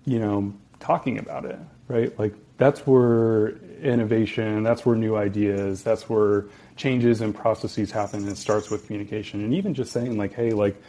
you 0.05 0.19
know 0.19 0.53
talking 0.79 1.17
about 1.17 1.45
it, 1.45 1.59
right? 1.87 2.17
Like 2.19 2.33
that's 2.57 2.81
where 2.81 3.57
innovation, 3.81 4.63
that's 4.63 4.85
where 4.85 4.95
new 4.95 5.15
ideas, 5.15 5.83
that's 5.83 6.09
where 6.09 6.45
changes 6.75 7.21
and 7.21 7.33
processes 7.33 7.91
happen. 7.91 8.21
And 8.21 8.29
it 8.29 8.37
starts 8.37 8.69
with 8.69 8.85
communication, 8.87 9.43
and 9.43 9.53
even 9.53 9.73
just 9.73 9.91
saying 9.91 10.17
like, 10.17 10.33
hey, 10.33 10.51
like. 10.51 10.81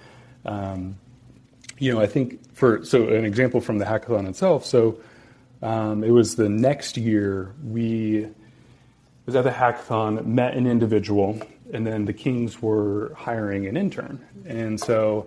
Um, 0.44 0.96
you 1.80 1.92
know, 1.94 2.00
I 2.00 2.06
think 2.06 2.54
for 2.54 2.84
so 2.84 3.08
an 3.08 3.24
example 3.24 3.60
from 3.60 3.78
the 3.78 3.84
hackathon 3.84 4.28
itself. 4.28 4.64
So 4.66 4.98
um, 5.62 6.04
it 6.04 6.10
was 6.10 6.36
the 6.36 6.48
next 6.48 6.96
year 6.96 7.54
we 7.64 8.28
was 9.26 9.36
at 9.36 9.44
the 9.44 9.50
hackathon, 9.50 10.24
met 10.24 10.54
an 10.54 10.66
individual, 10.66 11.40
and 11.72 11.86
then 11.86 12.04
the 12.04 12.12
Kings 12.12 12.60
were 12.60 13.12
hiring 13.16 13.66
an 13.66 13.76
intern, 13.76 14.24
and 14.46 14.78
so 14.80 15.26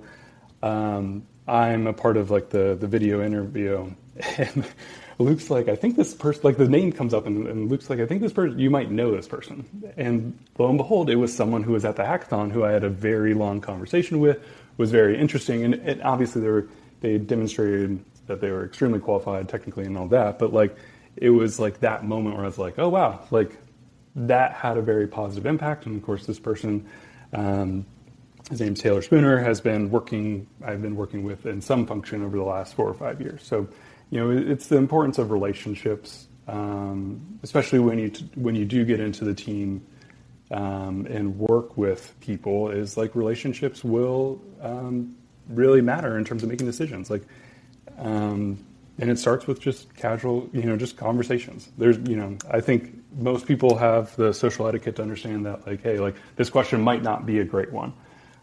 um, 0.64 1.26
I'm 1.48 1.88
a 1.88 1.94
part 1.94 2.18
of 2.18 2.32
like 2.32 2.50
the 2.50 2.78
the 2.80 2.88
video 2.88 3.24
interview, 3.24 3.94
and 4.38 4.66
Luke's 5.20 5.50
like, 5.50 5.68
I 5.68 5.76
think 5.76 5.96
this 5.96 6.14
person, 6.14 6.42
like 6.44 6.58
the 6.58 6.68
name 6.68 6.92
comes 6.92 7.14
up, 7.14 7.26
and, 7.26 7.48
and 7.48 7.70
Luke's 7.70 7.90
like, 7.90 8.00
I 8.00 8.06
think 8.06 8.22
this 8.22 8.34
person, 8.34 8.58
you 8.58 8.70
might 8.70 8.92
know 8.92 9.12
this 9.12 9.28
person, 9.28 9.66
and 9.98 10.38
lo 10.58 10.70
and 10.70 10.78
behold, 10.78 11.10
it 11.10 11.16
was 11.16 11.36
someone 11.36 11.64
who 11.64 11.74
was 11.74 11.86
at 11.86 11.96
the 11.96 12.04
hackathon 12.04 12.52
who 12.52 12.64
I 12.64 12.72
had 12.72 12.84
a 12.84 12.90
very 12.90 13.34
long 13.34 13.62
conversation 13.62 14.20
with, 14.20 14.40
was 14.78 14.92
very 14.92 15.18
interesting, 15.20 15.64
and, 15.64 15.76
and 15.76 16.02
obviously 16.02 16.42
they 16.42 16.50
were 16.50 16.68
they 17.02 17.18
demonstrated 17.18 18.04
that 18.28 18.42
they 18.42 18.52
were 18.52 18.66
extremely 18.66 19.00
qualified 19.00 19.50
technically 19.50 19.86
and 19.86 19.98
all 19.98 20.08
that, 20.08 20.40
but 20.40 20.54
like 20.54 20.76
it 21.18 21.30
was 21.30 21.60
like 21.60 21.80
that 21.82 22.06
moment 22.06 22.36
where 22.36 22.46
I 22.46 22.48
was 22.48 22.58
like, 22.58 22.80
oh 22.80 22.90
wow, 22.90 23.26
like 23.32 23.58
that 24.16 24.54
had 24.54 24.78
a 24.78 24.82
very 24.82 25.08
positive 25.08 25.46
impact. 25.46 25.86
And 25.86 25.96
of 25.96 26.04
course, 26.04 26.26
this 26.26 26.40
person, 26.40 26.86
um, 27.34 27.86
his 28.50 28.60
name's 28.60 28.82
Taylor 28.82 29.02
Spooner, 29.02 29.38
has 29.38 29.62
been 29.62 29.90
working, 29.90 30.48
I've 30.64 30.82
been 30.82 30.96
working 30.96 31.24
with 31.24 31.46
in 31.46 31.62
some 31.62 31.86
function 31.86 32.24
over 32.24 32.38
the 32.38 32.44
last 32.44 32.76
four 32.76 32.88
or 32.88 32.94
five 32.94 33.22
years. 33.22 33.44
So, 33.44 33.68
you 34.10 34.20
know, 34.20 34.30
it's 34.32 34.68
the 34.68 34.78
importance 34.78 35.18
of 35.18 35.32
relationships, 35.32 36.28
um, 36.48 37.40
especially 37.44 37.80
when 37.80 38.00
you, 38.00 38.10
t- 38.10 38.30
when 38.36 38.56
you 38.56 38.66
do 38.66 38.84
get 38.84 39.00
into 39.00 39.24
the 39.24 39.34
team 39.34 39.86
um, 40.52 41.06
and 41.10 41.38
work 41.40 41.78
with 41.78 42.14
people 42.20 42.70
is 42.72 42.98
like 42.98 43.16
relationships 43.16 43.84
will 43.84 44.42
um, 44.62 45.16
really 45.48 45.82
matter 45.82 46.18
in 46.18 46.26
terms 46.26 46.44
of 46.44 46.50
making 46.50 46.68
decisions. 46.68 47.10
Like, 47.10 47.24
um, 47.98 48.64
and 49.00 49.10
it 49.10 49.18
starts 49.18 49.48
with 49.48 49.62
just 49.62 49.96
casual, 49.96 50.50
you 50.52 50.64
know, 50.64 50.76
just 50.76 50.98
conversations. 50.98 51.70
There's, 51.78 51.98
you 52.00 52.18
know, 52.18 52.38
I 52.50 52.60
think 52.60 53.01
most 53.18 53.46
people 53.46 53.78
have 53.78 54.16
the 54.16 54.34
social 54.34 54.68
etiquette 54.68 54.96
to 54.98 55.02
understand 55.02 55.46
that, 55.46 55.68
like, 55.68 55.82
hey, 55.82 56.00
like 56.00 56.16
this 56.36 56.50
question 56.50 56.82
might 56.82 57.04
not 57.04 57.26
be 57.26 57.40
a 57.40 57.44
great 57.44 57.72
one. 57.72 57.94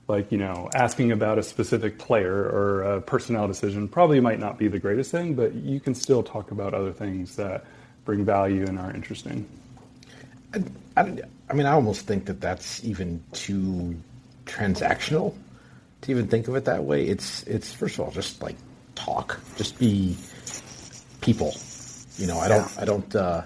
Like, 0.09 0.33
you 0.33 0.39
know, 0.39 0.71
asking 0.75 1.13
about 1.13 1.39
a 1.39 1.43
specific 1.43 1.99
player 1.99 2.35
or 2.35 2.83
a 2.83 3.01
personnel 3.01 3.47
decision 3.47 3.89
probably 3.89 4.21
might 4.21 4.39
not 4.39 4.59
be 4.59 4.69
the 4.69 4.79
greatest 4.79 5.11
thing, 5.11 5.35
but 5.35 5.55
you 5.55 5.81
can 5.81 5.95
still 5.95 6.23
talk 6.23 6.51
about 6.51 6.73
other 6.73 6.93
things 6.93 7.37
that 7.37 7.67
bring 8.07 8.25
value 8.25 8.65
and 8.67 8.79
are 8.79 8.91
interesting. 8.91 9.47
I, 10.55 10.63
I, 10.97 11.23
I 11.51 11.53
mean, 11.53 11.67
I 11.67 11.73
almost 11.73 12.07
think 12.07 12.25
that 12.25 12.41
that's 12.41 12.83
even 12.85 13.23
too 13.33 13.97
transactional 14.47 15.35
to 16.01 16.11
even 16.11 16.27
think 16.27 16.49
of 16.49 16.57
it 16.57 16.65
that 16.65 16.85
way. 16.85 17.05
It's, 17.07 17.43
it's 17.43 17.71
first 17.71 17.99
of 17.99 18.07
all, 18.07 18.11
just 18.11 18.43
like 18.43 18.57
talk, 18.95 19.39
just 19.57 19.79
be 19.79 20.17
people. 21.21 21.55
You 22.17 22.29
know, 22.29 22.39
I 22.39 22.49
don't, 22.49 22.79
I 22.79 22.85
don't, 22.87 23.15
uh, 23.15 23.43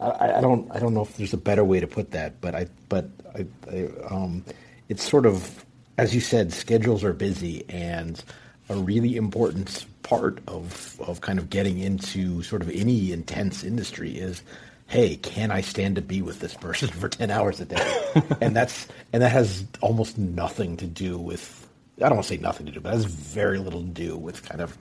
I, 0.00 0.38
I, 0.38 0.40
don't, 0.40 0.70
I 0.74 0.78
don't 0.78 0.94
know 0.94 1.02
if 1.02 1.16
there's 1.16 1.32
a 1.32 1.38
better 1.38 1.64
way 1.64 1.80
to 1.80 1.86
put 1.86 2.10
that, 2.10 2.40
but 2.40 2.54
I, 2.54 2.66
but 2.88 3.08
I, 3.34 3.46
I 3.70 3.88
um, 4.10 4.44
it's 4.88 5.08
sort 5.08 5.26
of, 5.26 5.64
as 5.98 6.14
you 6.14 6.20
said, 6.20 6.52
schedules 6.52 7.02
are 7.02 7.12
busy, 7.12 7.64
and 7.68 8.22
a 8.68 8.76
really 8.76 9.16
important 9.16 9.86
part 10.02 10.38
of 10.46 11.00
of 11.00 11.20
kind 11.20 11.38
of 11.38 11.50
getting 11.50 11.78
into 11.78 12.42
sort 12.42 12.62
of 12.62 12.70
any 12.70 13.12
intense 13.12 13.64
industry 13.64 14.12
is 14.12 14.42
hey, 14.88 15.16
can 15.16 15.50
I 15.50 15.62
stand 15.62 15.96
to 15.96 16.02
be 16.02 16.22
with 16.22 16.38
this 16.38 16.54
person 16.54 16.88
for 17.00 17.08
10 17.08 17.30
hours 17.30 17.60
a 17.60 17.64
day? 17.64 18.02
and 18.40 18.54
that's 18.54 18.86
and 19.12 19.22
that 19.22 19.32
has 19.32 19.64
almost 19.80 20.16
nothing 20.18 20.76
to 20.78 20.86
do 20.86 21.18
with 21.18 21.66
I 21.98 22.08
don't 22.08 22.16
want 22.16 22.26
to 22.28 22.34
say 22.34 22.40
nothing 22.40 22.66
to 22.66 22.72
do, 22.72 22.80
but 22.80 22.90
it 22.90 22.96
has 22.96 23.04
very 23.06 23.58
little 23.58 23.80
to 23.80 23.88
do 23.88 24.16
with 24.16 24.46
kind 24.46 24.60
of 24.60 24.76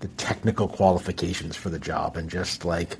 the 0.00 0.08
technical 0.08 0.68
qualifications 0.68 1.56
for 1.56 1.70
the 1.70 1.78
job 1.78 2.16
and 2.16 2.30
just 2.30 2.64
like, 2.64 2.96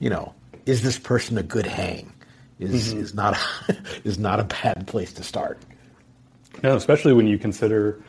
you 0.00 0.08
know, 0.08 0.34
is 0.66 0.82
this 0.82 0.98
person 0.98 1.38
a 1.38 1.42
good 1.42 1.66
hang? 1.66 2.12
Is 2.58 2.92
mm-hmm. 2.92 3.00
is 3.00 3.14
not 3.14 3.36
a, 3.36 3.76
is 4.04 4.18
not 4.18 4.40
a 4.40 4.44
bad 4.44 4.86
place 4.86 5.12
to 5.14 5.22
start. 5.22 5.58
No, 6.62 6.76
especially 6.76 7.12
when 7.12 7.26
you 7.26 7.38
consider, 7.38 8.02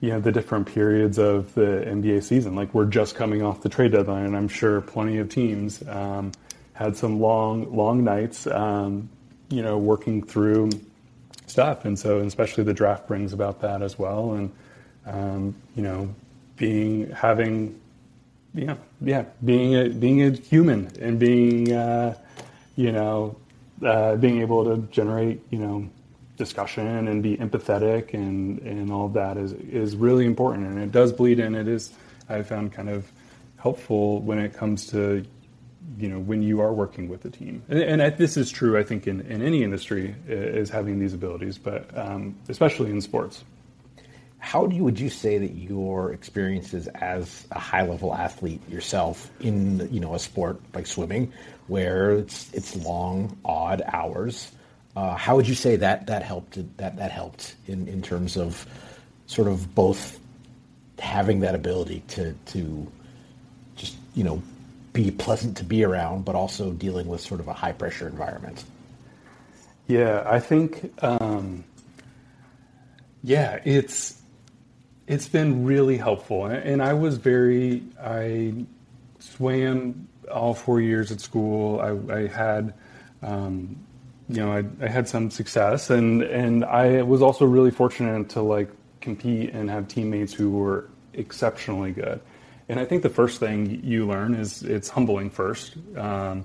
you 0.00 0.10
know, 0.10 0.20
the 0.20 0.32
different 0.32 0.66
periods 0.66 1.18
of 1.18 1.52
the 1.54 1.84
NBA 1.86 2.22
season. 2.22 2.54
Like 2.54 2.72
we're 2.74 2.86
just 2.86 3.14
coming 3.14 3.42
off 3.42 3.62
the 3.62 3.68
trade 3.68 3.92
deadline, 3.92 4.24
and 4.24 4.36
I'm 4.36 4.48
sure 4.48 4.80
plenty 4.80 5.18
of 5.18 5.28
teams 5.28 5.86
um, 5.88 6.32
had 6.72 6.96
some 6.96 7.20
long 7.20 7.74
long 7.74 8.04
nights, 8.04 8.46
um, 8.46 9.08
you 9.48 9.62
know, 9.62 9.78
working 9.78 10.22
through 10.22 10.70
stuff. 11.46 11.84
And 11.84 11.98
so, 11.98 12.18
and 12.18 12.26
especially 12.26 12.64
the 12.64 12.74
draft 12.74 13.08
brings 13.08 13.32
about 13.32 13.60
that 13.62 13.82
as 13.82 13.98
well. 13.98 14.32
And, 14.32 14.52
um, 15.06 15.54
you 15.74 15.82
know, 15.82 16.14
being, 16.56 17.10
having, 17.10 17.80
you 18.54 18.66
know, 18.66 18.78
yeah, 19.00 19.24
being 19.44 19.74
a, 19.74 19.88
being 19.88 20.22
a 20.22 20.30
human 20.30 20.90
and 21.00 21.18
being, 21.18 21.72
uh, 21.72 22.16
you 22.76 22.92
know, 22.92 23.36
uh, 23.84 24.16
being 24.16 24.40
able 24.40 24.64
to 24.64 24.82
generate, 24.90 25.40
you 25.50 25.58
know, 25.58 25.88
discussion 26.36 27.08
and 27.08 27.22
be 27.22 27.36
empathetic 27.36 28.14
and, 28.14 28.60
and 28.60 28.92
all 28.92 29.06
of 29.06 29.12
that 29.12 29.36
is, 29.36 29.52
is 29.52 29.96
really 29.96 30.24
important. 30.24 30.66
And 30.66 30.78
it 30.78 30.92
does 30.92 31.12
bleed 31.12 31.38
in. 31.40 31.54
It 31.54 31.68
is, 31.68 31.92
I 32.28 32.42
found 32.42 32.72
kind 32.72 32.88
of 32.88 33.10
helpful 33.58 34.20
when 34.20 34.38
it 34.38 34.54
comes 34.54 34.86
to 34.88 35.24
you 35.98 36.08
know 36.08 36.18
when 36.18 36.42
you 36.42 36.60
are 36.60 36.72
working 36.72 37.08
with 37.08 37.24
a 37.24 37.30
team 37.30 37.62
and, 37.68 37.80
and 37.80 38.16
this 38.18 38.36
is 38.36 38.50
true 38.50 38.78
i 38.78 38.82
think 38.82 39.06
in, 39.06 39.20
in 39.22 39.42
any 39.42 39.62
industry 39.62 40.14
is 40.26 40.68
having 40.68 40.98
these 40.98 41.14
abilities 41.14 41.58
but 41.58 41.88
um, 41.96 42.36
especially 42.48 42.90
in 42.90 43.00
sports 43.00 43.42
how 44.38 44.66
do 44.66 44.76
you 44.76 44.84
would 44.84 44.98
you 44.98 45.10
say 45.10 45.38
that 45.38 45.52
your 45.52 46.12
experiences 46.12 46.86
as 46.94 47.46
a 47.52 47.58
high 47.58 47.82
level 47.82 48.14
athlete 48.14 48.60
yourself 48.68 49.30
in 49.40 49.92
you 49.92 50.00
know 50.00 50.14
a 50.14 50.18
sport 50.18 50.60
like 50.74 50.86
swimming 50.86 51.32
where 51.66 52.12
it's 52.12 52.52
it's 52.52 52.76
long 52.76 53.36
odd 53.44 53.82
hours 53.86 54.50
uh, 54.96 55.14
how 55.14 55.36
would 55.36 55.46
you 55.46 55.54
say 55.54 55.76
that 55.76 56.06
that 56.06 56.22
helped 56.22 56.58
that 56.76 56.96
that 56.96 57.10
helped 57.10 57.54
in 57.66 57.88
in 57.88 58.00
terms 58.00 58.36
of 58.36 58.66
sort 59.26 59.48
of 59.48 59.74
both 59.74 60.18
having 60.98 61.40
that 61.40 61.54
ability 61.54 62.02
to 62.08 62.32
to 62.46 62.90
just 63.76 63.96
you 64.14 64.24
know 64.24 64.42
be 64.92 65.10
pleasant 65.12 65.56
to 65.58 65.64
be 65.64 65.84
around, 65.84 66.24
but 66.24 66.34
also 66.34 66.72
dealing 66.72 67.06
with 67.06 67.20
sort 67.20 67.38
of 67.40 67.46
a 67.46 67.52
high 67.52 67.72
pressure 67.72 68.08
environment. 68.08 68.64
Yeah, 69.86 70.24
I 70.26 70.40
think, 70.40 70.92
um, 71.02 71.64
yeah, 73.22 73.60
it's 73.64 74.20
it's 75.08 75.26
been 75.26 75.64
really 75.64 75.96
helpful, 75.96 76.46
and 76.46 76.82
I 76.82 76.92
was 76.92 77.16
very 77.16 77.82
I 78.00 78.54
swam 79.18 80.06
all 80.30 80.54
four 80.54 80.80
years 80.80 81.10
at 81.10 81.20
school. 81.20 81.80
I, 81.80 82.14
I 82.14 82.26
had. 82.28 82.74
Um, 83.22 83.76
you 84.30 84.44
know, 84.44 84.52
I, 84.52 84.62
I 84.84 84.88
had 84.88 85.08
some 85.08 85.30
success, 85.30 85.88
and 85.88 86.22
and 86.22 86.62
I 86.62 87.00
was 87.00 87.22
also 87.22 87.46
really 87.46 87.70
fortunate 87.70 88.28
to 88.30 88.42
like 88.42 88.70
compete 89.00 89.54
and 89.54 89.70
have 89.70 89.88
teammates 89.88 90.34
who 90.34 90.50
were 90.50 90.90
exceptionally 91.14 91.92
good. 91.92 92.20
And 92.68 92.78
I 92.78 92.84
think 92.84 93.02
the 93.02 93.08
first 93.08 93.40
thing 93.40 93.82
you 93.82 94.06
learn 94.06 94.34
is 94.34 94.62
it's 94.62 94.90
humbling 94.90 95.30
first. 95.30 95.76
Um, 95.96 96.44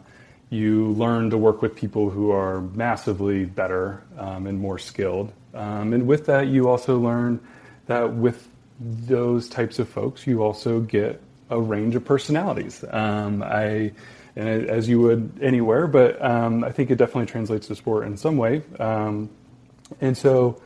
you 0.50 0.92
learn 0.94 1.30
to 1.32 1.38
work 1.38 1.62
with 1.62 1.76
people 1.76 2.10
who 2.10 2.32
are 2.32 2.62
massively 2.62 3.44
better 3.44 4.04
um, 4.18 4.48
and 4.48 4.60
more 4.60 4.78
skilled. 4.78 5.34
Um, 5.54 5.92
and 5.92 6.08
with 6.08 6.28
that, 6.28 6.48
you 6.48 6.70
also 6.70 7.00
learn 7.00 7.42
that 7.88 8.14
with 8.14 8.48
those 8.84 9.50
types 9.50 9.80
of 9.80 9.90
folks, 9.90 10.28
you 10.28 10.44
also 10.44 10.80
get 10.80 11.22
a 11.50 11.60
range 11.60 11.96
of 11.96 12.04
personalities. 12.04 12.84
Um, 12.90 13.44
I, 13.44 13.92
and 14.36 14.70
as 14.70 14.90
you 14.90 15.00
would 15.02 15.40
anywhere, 15.42 15.88
but 15.88 16.24
um, 16.24 16.64
I 16.64 16.72
think 16.72 16.92
it 16.92 16.96
definitely 16.96 17.28
translates 17.28 17.68
to 17.68 17.76
sport 17.76 18.06
in 18.06 18.18
some 18.18 18.38
way. 18.38 18.64
Um, 18.80 19.30
and 20.02 20.18
so, 20.18 20.62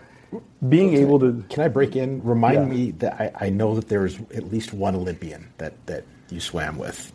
being 0.68 0.92
can 0.92 1.00
able 1.00 1.20
to 1.20 1.44
can 1.50 1.64
I 1.64 1.68
break 1.68 1.96
in? 1.96 2.24
Remind 2.24 2.56
yeah. 2.56 2.66
me 2.66 2.92
that 2.92 3.14
I, 3.20 3.48
I 3.48 3.50
know 3.50 3.76
that 3.76 3.88
there's 3.90 4.18
at 4.34 4.52
least 4.52 4.74
one 4.74 4.96
Olympian 4.96 5.52
that 5.58 5.74
that 5.88 6.06
you 6.30 6.40
swam 6.40 6.78
with. 6.78 7.12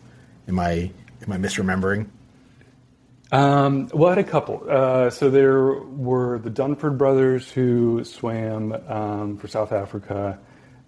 Am 0.47 0.59
I 0.59 0.91
am 1.21 1.31
I 1.31 1.37
misremembering? 1.37 2.07
Um, 3.31 3.89
well, 3.91 4.11
I 4.11 4.15
had 4.15 4.25
a 4.25 4.29
couple. 4.29 4.63
Uh, 4.69 5.09
so 5.09 5.31
there 5.31 5.73
were 5.73 6.37
the 6.37 6.51
Dunford 6.51 6.99
brothers 6.99 7.49
who 7.51 8.03
swam 8.03 8.73
um, 8.87 9.37
for 9.37 9.47
South 9.47 9.71
Africa. 9.71 10.37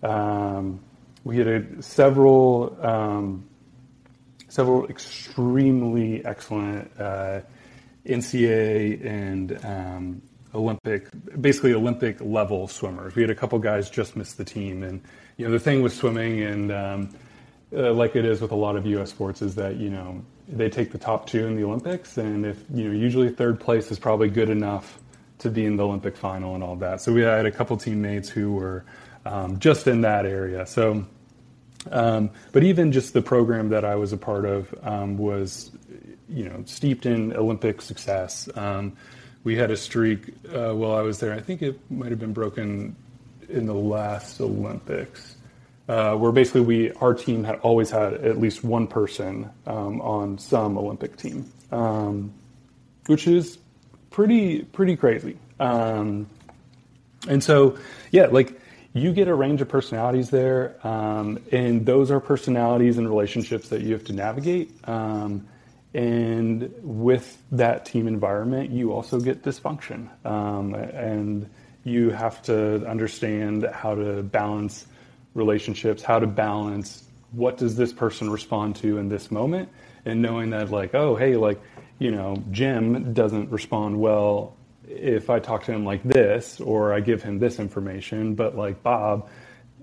Um, 0.04 0.80
we 1.24 1.38
had 1.38 1.48
a, 1.48 1.82
several 1.82 2.78
um, 2.82 3.46
several 4.48 4.86
extremely 4.88 6.24
excellent 6.26 6.90
uh, 7.00 7.42
and 8.06 9.66
um, 9.66 10.22
Olympic, 10.54 11.10
basically 11.42 11.74
Olympic 11.74 12.22
level 12.22 12.68
swimmers. 12.68 13.16
We 13.16 13.22
had 13.22 13.32
a 13.32 13.36
couple 13.36 13.60
guys 13.60 13.90
just 13.90 14.16
miss 14.16 14.34
the 14.34 14.46
team, 14.46 14.84
and 14.84 15.02
you 15.38 15.46
know 15.46 15.52
the 15.52 15.60
thing 15.60 15.82
with 15.82 15.94
swimming 15.94 16.42
and 16.42 16.72
um, 16.72 17.10
uh, 17.76 17.92
like 17.94 18.16
it 18.16 18.26
is 18.26 18.42
with 18.42 18.52
a 18.52 18.56
lot 18.56 18.76
of 18.76 18.86
U.S. 18.86 19.10
sports 19.10 19.42
is 19.42 19.56
that 19.56 19.76
you 19.76 19.90
know 19.90 20.24
they 20.48 20.70
take 20.70 20.92
the 20.92 20.98
top 20.98 21.28
two 21.28 21.46
in 21.48 21.56
the 21.56 21.64
Olympics, 21.64 22.18
and 22.18 22.46
if 22.46 22.64
you 22.74 22.88
know 22.88 22.94
usually 22.94 23.30
third 23.30 23.60
place 23.60 23.92
is 23.92 24.00
probably 24.00 24.30
good 24.30 24.50
enough 24.50 25.00
to 25.40 25.50
be 25.50 25.66
in 25.66 25.76
the 25.76 25.84
Olympic 25.84 26.16
final 26.16 26.56
and 26.56 26.64
all 26.64 26.78
that. 26.78 27.02
So 27.02 27.12
we 27.12 27.22
had 27.22 27.46
a 27.46 27.52
couple 27.52 27.76
teammates 27.76 28.30
who 28.30 28.54
were 28.54 28.86
um, 29.26 29.60
just 29.60 29.88
in 29.88 30.02
that 30.02 30.26
area. 30.26 30.66
So, 30.66 31.06
um, 31.92 32.30
but 32.52 32.64
even 32.64 32.92
just 32.92 33.14
the 33.14 33.22
program 33.22 33.70
that 33.70 33.84
I 33.84 33.96
was 33.96 34.14
a 34.14 34.18
part 34.18 34.46
of 34.46 34.74
um, 34.84 35.18
was 35.18 35.72
you 36.30 36.46
know 36.48 36.64
steeped 36.66 37.06
in 37.06 37.36
Olympic 37.36 37.82
success. 37.82 38.50
Um, 38.56 38.96
we 39.44 39.56
had 39.56 39.70
a 39.72 39.78
streak 39.78 40.34
uh, 40.54 40.74
while 40.74 40.96
I 40.96 41.02
was 41.02 41.20
there. 41.20 41.34
I 41.34 41.40
think 41.40 41.62
it 41.62 41.80
might 41.92 42.10
have 42.10 42.20
been 42.20 42.34
broken 42.34 42.96
in 43.48 43.68
the 43.68 43.76
last 43.76 44.42
Olympics, 44.42 45.36
uh, 45.88 46.16
where 46.16 46.32
basically 46.32 46.62
we 46.62 46.92
our 46.94 47.14
team 47.14 47.44
had 47.44 47.60
always 47.60 47.92
had 47.92 48.14
at 48.14 48.40
least 48.40 48.64
one 48.64 48.88
person 48.88 49.50
um, 49.68 50.02
on 50.02 50.38
some 50.38 50.78
Olympic 50.78 51.18
team, 51.18 51.52
um, 51.72 52.34
which 53.06 53.28
is 53.28 53.58
pretty 54.10 54.64
pretty 54.64 54.96
crazy. 54.96 55.38
Um, 55.60 56.28
and 57.28 57.44
so, 57.44 57.78
yeah, 58.12 58.28
like 58.28 58.60
you 58.96 59.12
get 59.12 59.28
a 59.28 59.36
range 59.36 59.60
of 59.60 59.68
personalities 59.68 60.30
there, 60.30 60.78
um, 60.88 61.38
and 61.52 61.86
those 61.86 62.10
are 62.12 62.22
personalities 62.22 62.98
and 62.98 63.10
relationships 63.10 63.68
that 63.68 63.82
you 63.82 63.92
have 63.92 64.06
to 64.06 64.14
navigate. 64.14 64.72
Um, 64.88 65.46
and 65.94 66.74
with 66.82 67.38
that 67.52 67.86
team 67.86 68.08
environment, 68.08 68.72
you 68.72 68.94
also 68.94 69.20
get 69.20 69.44
dysfunction. 69.44 70.08
Um, 70.26 70.74
and 70.76 71.50
you 71.84 72.10
have 72.12 72.42
to 72.44 72.88
understand 72.88 73.66
how 73.66 73.96
to 73.96 74.24
balance 74.24 74.88
relationships, 75.34 76.02
how 76.02 76.20
to 76.20 76.28
balance 76.28 77.04
what 77.34 77.58
does 77.58 77.76
this 77.76 77.92
person 77.92 78.30
respond 78.30 78.78
to 78.78 78.98
in 78.98 79.10
this 79.10 79.30
moment, 79.30 79.68
and 80.06 80.22
knowing 80.22 80.52
that, 80.52 80.72
like, 80.72 80.96
oh, 80.96 81.18
hey, 81.18 81.36
like, 81.36 81.62
you 82.00 82.12
know, 82.12 82.42
Jim 82.50 83.14
doesn't 83.14 83.52
respond 83.52 84.00
well 84.00 84.56
if 84.88 85.30
I 85.30 85.40
talk 85.40 85.64
to 85.66 85.72
him 85.72 85.86
like 85.86 86.04
this 86.04 86.60
or 86.60 86.94
I 86.94 87.00
give 87.00 87.24
him 87.24 87.40
this 87.40 87.60
information, 87.60 88.36
but 88.36 88.56
like 88.56 88.84
Bob, 88.84 89.30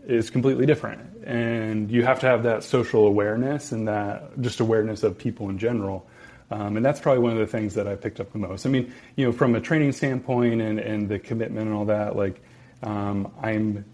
is 0.07 0.31
completely 0.31 0.67
different. 0.67 1.01
And 1.25 1.91
you 1.91 2.05
have 2.05 2.21
to 2.21 2.27
have 2.27 2.43
that 2.43 2.65
social 2.65 3.07
awareness 3.07 3.73
and 3.73 3.87
that 3.89 4.41
just 4.41 4.61
awareness 4.61 5.03
of 5.03 5.17
people 5.17 5.49
in 5.49 5.59
general. 5.59 6.09
Um, 6.51 6.77
and 6.77 6.85
that's 6.85 7.01
probably 7.01 7.23
one 7.23 7.33
of 7.33 7.39
the 7.39 7.47
things 7.47 7.75
that 7.75 7.87
I 7.87 7.95
picked 7.95 8.21
up 8.21 8.33
the 8.33 8.39
most. 8.39 8.67
I 8.67 8.69
mean, 8.69 8.93
you 9.17 9.25
know, 9.25 9.33
from 9.33 9.55
a 9.55 9.61
training 9.61 9.93
standpoint 9.93 10.61
and, 10.61 10.79
and 10.79 11.09
the 11.09 11.19
commitment 11.19 11.67
and 11.67 11.75
all 11.75 11.87
that, 11.87 12.17
like, 12.17 12.43
um, 12.83 13.33
I'm, 13.41 13.85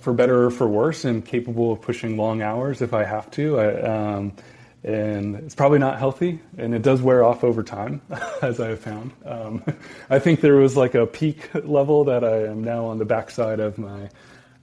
for 0.00 0.12
better 0.12 0.46
or 0.46 0.50
for 0.50 0.66
worse, 0.66 1.04
am 1.04 1.22
capable 1.22 1.72
of 1.72 1.82
pushing 1.82 2.16
long 2.16 2.40
hours 2.42 2.80
if 2.80 2.94
I 2.94 3.04
have 3.04 3.30
to. 3.32 3.60
I, 3.60 3.82
um, 3.82 4.32
and 4.84 5.36
it's 5.36 5.54
probably 5.54 5.78
not 5.78 5.98
healthy, 5.98 6.38
and 6.58 6.74
it 6.74 6.82
does 6.82 7.00
wear 7.00 7.24
off 7.24 7.42
over 7.42 7.62
time, 7.62 8.02
as 8.42 8.60
I 8.60 8.68
have 8.68 8.80
found. 8.80 9.12
Um, 9.24 9.64
I 10.10 10.18
think 10.18 10.42
there 10.42 10.56
was 10.56 10.76
like 10.76 10.94
a 10.94 11.06
peak 11.06 11.50
level 11.54 12.04
that 12.04 12.22
I 12.22 12.44
am 12.46 12.62
now 12.62 12.84
on 12.84 12.98
the 12.98 13.06
backside 13.06 13.60
of 13.60 13.78
my 13.78 14.10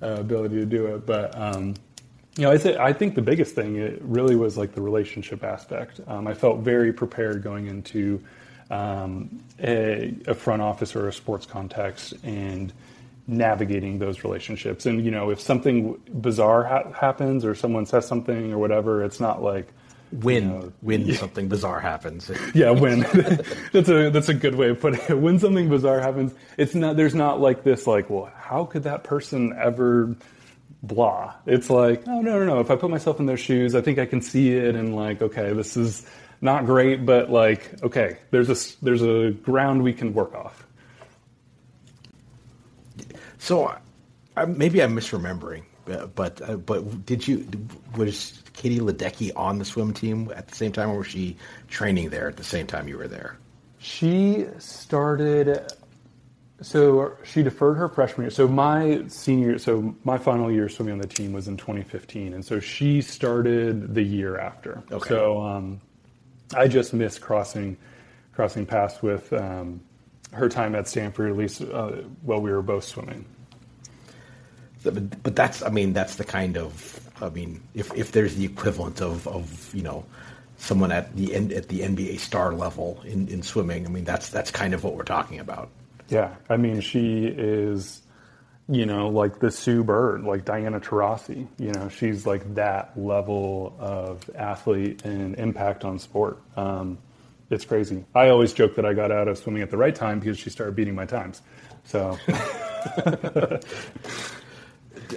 uh, 0.02 0.18
ability 0.20 0.56
to 0.56 0.66
do 0.66 0.86
it. 0.88 1.08
But 1.08 1.36
um, 1.36 1.74
you 2.38 2.44
know, 2.44 2.52
I, 2.52 2.58
th- 2.58 2.78
I 2.78 2.94
think 2.94 3.16
the 3.16 3.22
biggest 3.22 3.56
thing 3.56 3.78
it 3.78 4.00
really 4.04 4.36
was 4.36 4.58
like 4.58 4.74
the 4.74 4.82
relationship 4.82 5.44
aspect. 5.44 6.00
Um, 6.08 6.28
I 6.28 6.36
felt 6.36 6.60
very 6.60 6.94
prepared 6.94 7.42
going 7.44 7.66
into 7.66 8.24
um, 8.70 9.44
a, 9.60 10.16
a, 10.28 10.34
front 10.34 10.62
office 10.62 10.96
or 10.96 11.10
a 11.10 11.14
sports 11.14 11.46
context 11.46 12.14
and 12.24 12.72
navigating 13.28 14.00
those 14.00 14.24
relationships. 14.24 14.86
And 14.86 15.04
you 15.04 15.12
know, 15.12 15.30
if 15.30 15.42
something 15.42 16.00
bizarre 16.22 16.64
ha- 16.64 16.92
happens 16.94 17.44
or 17.44 17.54
someone 17.54 17.86
says 17.86 18.08
something 18.08 18.54
or 18.54 18.58
whatever, 18.60 19.04
it's 19.04 19.20
not 19.20 19.44
like 19.44 19.68
when 20.12 20.44
you 20.44 20.50
know, 20.50 20.74
when 20.82 21.06
yeah. 21.06 21.16
something 21.16 21.48
bizarre 21.48 21.80
happens. 21.80 22.30
yeah, 22.54 22.72
when 22.72 23.00
that's 23.72 23.90
a 23.90 24.10
that's 24.10 24.30
a 24.30 24.34
good 24.34 24.56
way 24.56 24.70
of 24.70 24.82
putting 24.82 25.00
it. 25.08 25.18
When 25.18 25.40
something 25.40 25.70
bizarre 25.70 26.00
happens, 26.00 26.34
it's 26.58 26.76
not 26.76 26.98
there's 26.98 27.16
not 27.16 27.40
like 27.40 27.64
this 27.64 27.88
like 27.88 28.10
well 28.10 28.32
how 28.38 28.66
could 28.66 28.84
that 28.84 29.04
person 29.04 29.54
ever 29.58 30.16
blah. 30.84 31.34
It's 31.46 31.70
like 31.70 32.04
oh 32.08 32.22
no 32.22 32.40
no 32.40 32.46
no. 32.46 32.60
If 32.60 32.70
I 32.70 32.76
put 32.76 32.90
myself 32.90 33.20
in 33.20 33.26
their 33.26 33.38
shoes, 33.38 33.76
I 33.76 33.82
think 33.82 34.00
I 34.00 34.06
can 34.06 34.22
see 34.22 34.54
it 34.54 34.76
and 34.76 34.96
like 34.96 35.22
okay 35.22 35.54
this 35.54 35.78
is 35.78 36.06
not 36.42 36.66
great, 36.66 37.06
but 37.06 37.30
like 37.30 37.82
okay 37.84 38.18
there's 38.32 38.50
a 38.50 38.84
there's 38.84 39.02
a 39.02 39.32
ground 39.32 39.84
we 39.84 39.94
can 39.94 40.14
work 40.14 40.36
off. 40.36 40.66
So 43.38 43.76
uh, 44.38 44.46
maybe 44.46 44.84
I'm 44.84 44.96
misremembering, 44.96 45.64
but 45.86 46.42
uh, 46.48 46.58
but 46.58 47.06
did 47.06 47.28
you 47.28 47.48
was 47.96 48.42
Katie 48.54 48.80
Ledecky 48.80 49.32
on 49.36 49.60
the 49.60 49.66
swim 49.66 49.94
team 49.94 50.32
at 50.36 50.48
the 50.48 50.56
same 50.56 50.72
time, 50.72 50.90
or 50.90 51.00
was 51.00 51.08
she 51.08 51.38
training 51.70 52.10
there 52.10 52.28
at 52.28 52.38
the 52.38 52.44
same 52.44 52.68
time 52.68 52.88
you 52.88 52.98
were 52.98 53.08
there? 53.08 53.38
She 53.80 54.46
started. 54.60 55.72
So 56.62 57.18
she 57.24 57.42
deferred 57.42 57.78
her 57.78 57.90
freshman 57.90 58.26
year. 58.26 58.30
So 58.30 58.48
my 58.48 59.04
senior, 59.08 59.58
so 59.58 59.96
my 60.04 60.20
final 60.20 60.52
year 60.52 60.70
swimming 60.70 60.94
on 60.94 61.00
the 61.00 61.08
team 61.08 61.34
was 61.34 61.48
in 61.48 61.58
2015, 61.58 62.34
and 62.36 62.46
so 62.46 62.60
she 62.60 63.02
started 63.02 63.96
the 63.96 64.04
year 64.04 64.38
after. 64.38 64.84
Okay. 64.92 65.10
So 65.10 65.42
um, 65.42 65.82
I 66.56 66.68
just 66.68 66.94
missed 66.94 67.22
crossing 67.22 67.78
crossing 68.34 68.66
paths 68.66 69.02
with 69.02 69.34
um, 69.34 69.82
her 70.34 70.50
time 70.50 70.76
at 70.76 70.88
Stanford, 70.88 71.32
at 71.32 71.38
least 71.38 71.62
uh, 71.62 71.92
while 72.22 72.42
we 72.42 72.52
were 72.52 72.62
both 72.62 72.84
swimming. 72.84 73.26
But, 74.84 75.24
but 75.24 75.36
that's, 75.36 75.62
I 75.62 75.70
mean, 75.70 75.94
that's 75.94 76.16
the 76.16 76.24
kind 76.24 76.58
of 76.58 77.02
I 77.22 77.30
mean, 77.30 77.62
if 77.74 77.94
if 77.94 78.12
there's 78.12 78.36
the 78.36 78.46
equivalent 78.46 79.02
of, 79.02 79.28
of 79.28 79.74
you 79.74 79.84
know 79.84 80.06
someone 80.58 80.92
at 80.92 81.16
the 81.16 81.34
end 81.36 81.54
at 81.54 81.68
the 81.70 81.82
NBA 81.82 82.20
star 82.20 82.54
level 82.54 83.02
in, 83.06 83.28
in 83.28 83.44
swimming, 83.44 83.86
I 83.86 83.90
mean 83.90 84.04
that's 84.04 84.30
that's 84.30 84.52
kind 84.52 84.74
of 84.74 84.84
what 84.84 84.96
we're 84.96 85.04
talking 85.04 85.40
about. 85.40 85.70
Yeah, 86.10 86.36
I 86.50 86.58
mean 86.58 86.82
she 86.82 87.26
is, 87.26 88.02
you 88.68 88.86
know, 88.86 89.10
like 89.10 89.40
the 89.40 89.52
Sue 89.52 89.84
Bird, 89.84 90.24
like 90.24 90.46
Diana 90.46 90.80
Taurasi. 90.80 91.48
You 91.60 91.72
know, 91.74 91.90
she's 91.90 92.26
like 92.26 92.56
that 92.56 92.98
level 92.98 93.76
of 93.80 94.30
athlete 94.36 95.06
and 95.06 95.36
impact 95.36 95.86
on 95.86 96.00
sport. 96.00 96.40
Um, 96.58 96.98
it's 97.50 97.66
crazy. 97.66 98.06
I 98.16 98.30
always 98.30 98.54
joke 98.54 98.76
that 98.76 98.86
I 98.86 98.94
got 98.94 99.12
out 99.12 99.28
of 99.28 99.38
swimming 99.38 99.62
at 99.62 99.70
the 99.70 99.78
right 99.78 99.94
time 99.94 100.20
because 100.20 100.40
she 100.40 100.50
started 100.50 100.76
beating 100.76 100.96
my 100.96 101.06
times. 101.06 101.42
So. 101.84 102.18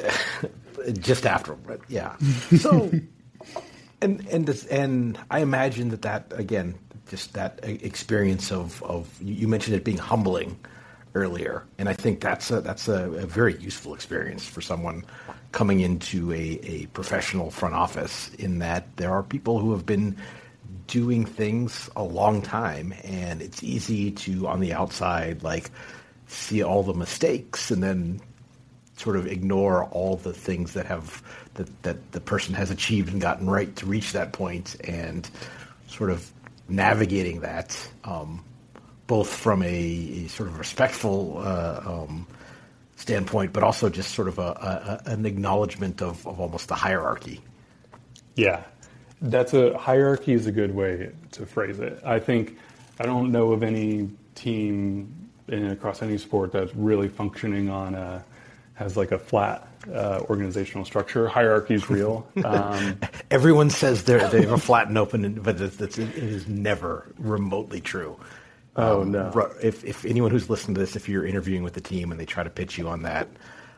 just 0.98 1.26
after, 1.26 1.54
but 1.54 1.80
yeah. 1.88 2.16
So, 2.58 2.90
and 4.02 4.26
and 4.28 4.46
this, 4.46 4.66
and 4.66 5.18
I 5.30 5.40
imagine 5.40 5.90
that 5.90 6.02
that 6.02 6.32
again, 6.34 6.74
just 7.08 7.34
that 7.34 7.60
experience 7.62 8.52
of 8.52 8.82
of 8.82 9.08
you 9.22 9.48
mentioned 9.48 9.76
it 9.76 9.84
being 9.84 9.98
humbling 9.98 10.58
earlier, 11.14 11.64
and 11.78 11.88
I 11.88 11.92
think 11.92 12.20
that's 12.20 12.50
a, 12.50 12.60
that's 12.60 12.88
a, 12.88 13.10
a 13.12 13.26
very 13.26 13.56
useful 13.58 13.94
experience 13.94 14.46
for 14.46 14.60
someone 14.60 15.04
coming 15.52 15.80
into 15.80 16.32
a, 16.32 16.58
a 16.64 16.86
professional 16.86 17.50
front 17.50 17.74
office. 17.74 18.30
In 18.34 18.58
that 18.58 18.96
there 18.96 19.12
are 19.12 19.22
people 19.22 19.58
who 19.58 19.72
have 19.72 19.86
been 19.86 20.16
doing 20.86 21.24
things 21.24 21.88
a 21.96 22.02
long 22.02 22.42
time, 22.42 22.92
and 23.04 23.40
it's 23.40 23.62
easy 23.62 24.10
to 24.10 24.46
on 24.48 24.60
the 24.60 24.72
outside 24.72 25.42
like 25.42 25.70
see 26.26 26.62
all 26.62 26.82
the 26.82 26.94
mistakes 26.94 27.70
and 27.70 27.82
then 27.82 28.20
sort 28.96 29.16
of 29.16 29.26
ignore 29.26 29.84
all 29.86 30.16
the 30.16 30.32
things 30.32 30.72
that 30.74 30.86
have 30.86 31.22
that, 31.54 31.82
that 31.82 32.12
the 32.12 32.20
person 32.20 32.54
has 32.54 32.70
achieved 32.70 33.12
and 33.12 33.20
gotten 33.20 33.48
right 33.48 33.74
to 33.76 33.86
reach 33.86 34.12
that 34.12 34.32
point 34.32 34.76
and 34.84 35.28
sort 35.88 36.10
of 36.10 36.30
navigating 36.68 37.40
that 37.40 37.76
um, 38.04 38.44
both 39.06 39.28
from 39.28 39.62
a, 39.62 39.66
a, 39.66 40.28
sort 40.28 40.48
of 40.48 40.58
respectful 40.58 41.38
uh, 41.38 41.80
um, 41.84 42.26
standpoint, 42.96 43.52
but 43.52 43.62
also 43.62 43.88
just 43.88 44.14
sort 44.14 44.28
of 44.28 44.38
a, 44.38 45.02
a, 45.06 45.10
an 45.10 45.26
acknowledgement 45.26 46.00
of, 46.00 46.26
of 46.26 46.40
almost 46.40 46.68
the 46.68 46.74
hierarchy. 46.74 47.40
Yeah, 48.36 48.64
that's 49.20 49.54
a 49.54 49.76
hierarchy 49.76 50.32
is 50.32 50.46
a 50.46 50.52
good 50.52 50.74
way 50.74 51.12
to 51.32 51.46
phrase 51.46 51.80
it. 51.80 52.00
I 52.04 52.18
think 52.18 52.58
I 52.98 53.04
don't 53.04 53.30
know 53.30 53.52
of 53.52 53.62
any 53.62 54.08
team 54.34 55.30
in, 55.48 55.70
across 55.70 56.02
any 56.02 56.18
sport 56.18 56.52
that's 56.52 56.74
really 56.74 57.08
functioning 57.08 57.68
on 57.68 57.94
a 57.94 58.24
has 58.74 58.96
like 58.96 59.12
a 59.12 59.18
flat 59.18 59.66
uh, 59.92 60.20
organizational 60.28 60.84
structure. 60.84 61.28
Hierarchy 61.28 61.74
is 61.74 61.88
real. 61.88 62.26
Um, 62.44 62.98
Everyone 63.30 63.70
says 63.70 64.04
they 64.04 64.18
they 64.28 64.42
have 64.42 64.52
a 64.52 64.58
flat 64.58 64.88
and 64.88 64.98
open, 64.98 65.34
but 65.40 65.60
it's, 65.60 65.80
it's, 65.80 65.98
it 65.98 66.14
is 66.16 66.48
never 66.48 67.12
remotely 67.18 67.80
true. 67.80 68.18
Oh 68.76 69.02
um, 69.02 69.12
no! 69.12 69.52
If 69.62 69.84
if 69.84 70.04
anyone 70.04 70.30
who's 70.30 70.50
listening 70.50 70.74
to 70.74 70.80
this, 70.80 70.96
if 70.96 71.08
you're 71.08 71.26
interviewing 71.26 71.62
with 71.62 71.74
the 71.74 71.80
team 71.80 72.10
and 72.10 72.20
they 72.20 72.26
try 72.26 72.42
to 72.42 72.50
pitch 72.50 72.76
you 72.76 72.88
on 72.88 73.02
that, 73.02 73.28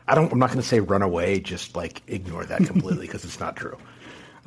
I 0.07 0.15
don't. 0.15 0.31
I'm 0.31 0.39
not 0.39 0.47
going 0.47 0.61
to 0.61 0.67
say 0.67 0.79
run 0.79 1.03
away. 1.03 1.39
Just 1.39 1.75
like 1.75 2.01
ignore 2.07 2.45
that 2.45 2.65
completely 2.65 3.05
because 3.07 3.23
it's 3.23 3.39
not 3.39 3.55
true. 3.55 3.77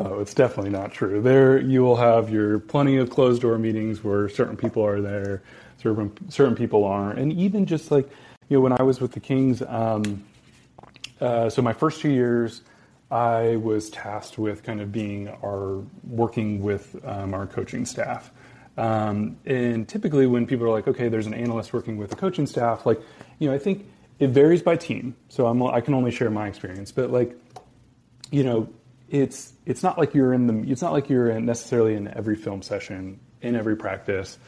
Oh, 0.01 0.19
it's 0.19 0.35
definitely 0.35 0.71
not 0.71 0.93
true. 0.93 1.21
There, 1.21 1.61
you 1.61 1.83
will 1.83 1.97
have 1.97 2.31
your 2.31 2.59
plenty 2.59 2.97
of 2.97 3.11
closed 3.11 3.43
door 3.43 3.59
meetings 3.59 4.03
where 4.03 4.29
certain 4.31 4.57
people 4.57 4.85
are 4.85 5.01
there, 5.01 5.43
certain 5.77 6.11
certain 6.31 6.57
people 6.57 6.85
aren't, 6.85 7.21
and 7.21 7.33
even 7.35 7.67
just 7.67 7.93
like 7.93 8.11
you 8.49 8.57
know, 8.57 8.63
when 8.63 8.73
I 8.73 8.83
was 8.83 9.01
with 9.01 9.13
the 9.13 9.21
Kings, 9.21 9.63
um, 9.69 10.25
uh, 11.21 11.51
so 11.51 11.63
my 11.63 11.73
first 11.73 12.01
two 12.01 12.11
years, 12.11 12.63
I 13.11 13.57
was 13.57 13.91
tasked 13.91 14.39
with 14.39 14.63
kind 14.63 14.81
of 14.81 14.93
being 14.93 15.29
our 15.29 15.83
working 16.05 16.63
with 16.63 16.97
um, 17.05 17.35
our 17.35 17.47
coaching 17.47 17.85
staff. 17.85 18.31
Um, 18.77 19.37
and 19.45 19.89
typically, 19.89 20.27
when 20.27 20.47
people 20.47 20.67
are 20.67 20.71
like, 20.71 20.87
"Okay, 20.87 21.09
there's 21.09 21.27
an 21.27 21.35
analyst 21.35 21.73
working 21.73 21.97
with 21.97 22.11
the 22.11 22.17
coaching 22.17 22.47
staff," 22.47 22.87
like, 22.87 23.01
you 23.39 23.49
know, 23.49 23.55
I 23.55 23.59
think 23.59 23.87
it 24.19 24.31
varies 24.31 24.63
by 24.63 24.77
team. 24.77 25.17
So 25.29 25.47
I'm, 25.47 25.63
I 25.63 25.81
can 25.81 25.95
only 25.95 26.11
share 26.11 26.31
my 26.31 26.47
experience, 26.47 26.93
but 26.93 27.11
like, 27.11 27.37
you 28.31 28.45
know, 28.45 28.69
it's 29.09 29.53
it's 29.67 29.83
not 29.83 29.99
like 29.99 30.15
you're 30.15 30.33
in 30.33 30.47
the 30.47 30.71
it's 30.71 30.83
not 30.83 30.93
like 30.93 31.11
you're 31.11 31.31
in 31.31 31.47
necessarily 31.47 31.95
in 31.95 32.07
every 32.09 32.37
film 32.37 32.63
session, 32.63 33.19
in 33.43 33.57
every 33.57 33.77
practice, 33.77 34.39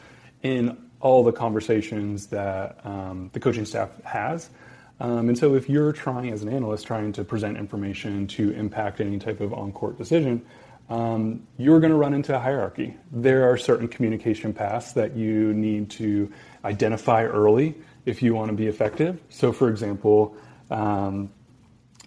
in 0.41 0.77
all 1.01 1.23
the 1.23 1.33
conversations 1.33 2.27
that 2.27 2.79
um, 2.85 3.29
the 3.33 3.39
coaching 3.39 3.65
staff 3.65 3.89
has. 4.03 4.49
Um, 4.99 5.29
and 5.29 5.37
so, 5.37 5.55
if 5.55 5.69
you're 5.69 5.91
trying 5.91 6.31
as 6.31 6.43
an 6.43 6.49
analyst, 6.49 6.85
trying 6.85 7.11
to 7.13 7.23
present 7.23 7.57
information 7.57 8.27
to 8.27 8.51
impact 8.51 9.01
any 9.01 9.19
type 9.19 9.41
of 9.41 9.53
on-court 9.53 9.97
decision, 9.97 10.45
um, 10.89 11.47
you're 11.57 11.79
going 11.79 11.91
to 11.91 11.97
run 11.97 12.13
into 12.13 12.35
a 12.35 12.39
hierarchy. 12.39 12.95
There 13.11 13.49
are 13.49 13.57
certain 13.57 13.87
communication 13.87 14.53
paths 14.53 14.93
that 14.93 15.15
you 15.15 15.53
need 15.53 15.89
to 15.91 16.31
identify 16.63 17.23
early 17.23 17.75
if 18.05 18.21
you 18.21 18.35
want 18.35 18.49
to 18.49 18.55
be 18.55 18.67
effective. 18.67 19.19
So, 19.29 19.51
for 19.51 19.69
example, 19.69 20.35
um, 20.69 21.31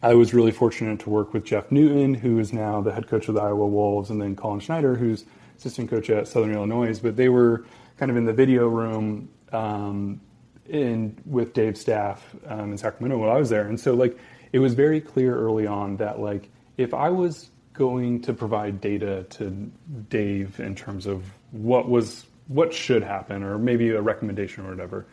I 0.03 0.14
was 0.14 0.35
really 0.35 0.53
fortunate 0.53 1.01
to 1.01 1.11
work 1.11 1.33
with 1.33 1.44
Jeff 1.44 1.72
Newton, 1.72 2.14
who 2.14 2.38
is 2.38 2.53
now 2.53 2.81
the 2.83 2.92
head 2.92 3.09
coach 3.09 3.29
of 3.29 3.35
the 3.35 3.40
Iowa 3.40 3.66
Wolves, 3.66 4.11
and 4.11 4.20
then 4.20 4.37
Colin 4.37 4.61
Schneider, 4.61 4.94
who's 4.94 5.25
assistant 5.57 5.88
coach 5.88 6.11
at 6.11 6.29
Southern 6.29 6.53
Illinois. 6.53 6.99
But 6.99 7.16
they 7.16 7.31
were 7.31 7.64
kind 7.96 8.11
of 8.11 8.16
in 8.16 8.27
the 8.27 8.33
video 8.33 8.68
room 8.68 9.31
um, 9.53 10.20
in 10.69 11.17
with 11.25 11.53
Dave's 11.55 11.81
staff 11.81 12.35
um, 12.47 12.73
in 12.73 12.79
Sacramento 12.79 13.19
while 13.19 13.31
I 13.31 13.39
was 13.39 13.51
there, 13.51 13.67
and 13.67 13.79
so 13.79 13.95
like 13.95 14.19
it 14.53 14.59
was 14.59 14.75
very 14.75 15.01
clear 15.01 15.37
early 15.37 15.67
on 15.67 15.97
that 15.97 16.21
like 16.21 16.49
if 16.77 16.95
I 16.95 17.11
was 17.11 17.51
going 17.73 18.23
to 18.23 18.33
provide 18.33 18.81
data 18.81 19.25
to 19.29 19.71
Dave 20.09 20.61
in 20.61 20.75
terms 20.75 21.07
of 21.07 21.25
what 21.51 21.89
was 21.89 22.25
what 22.49 22.73
should 22.73 23.03
happen 23.03 23.43
or 23.43 23.59
maybe 23.59 23.91
a 23.91 24.01
recommendation 24.01 24.65
or 24.65 24.71
whatever 24.71 25.07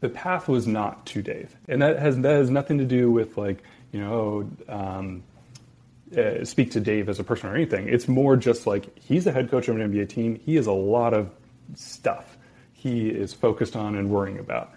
the 0.00 0.08
path 0.08 0.48
was 0.48 0.66
not 0.66 1.04
to 1.06 1.22
Dave. 1.22 1.56
And 1.68 1.82
that 1.82 1.98
has 1.98 2.18
that 2.18 2.36
has 2.36 2.50
nothing 2.50 2.78
to 2.78 2.84
do 2.84 3.10
with 3.10 3.36
like 3.36 3.62
you 3.92 4.00
know 4.00 4.50
um, 4.68 5.22
uh, 6.16 6.44
speak 6.44 6.70
to 6.72 6.80
Dave 6.80 7.08
as 7.08 7.18
a 7.18 7.24
person 7.24 7.50
or 7.50 7.54
anything. 7.54 7.88
It's 7.88 8.08
more 8.08 8.36
just 8.36 8.66
like 8.66 8.98
he's 8.98 9.26
a 9.26 9.32
head 9.32 9.50
coach 9.50 9.68
of 9.68 9.76
an 9.76 9.92
NBA 9.92 10.08
team. 10.08 10.40
He 10.44 10.56
has 10.56 10.66
a 10.66 10.72
lot 10.72 11.14
of 11.14 11.30
stuff 11.74 12.36
he 12.72 13.08
is 13.08 13.32
focused 13.32 13.74
on 13.74 13.96
and 13.96 14.10
worrying 14.10 14.38
about 14.38 14.72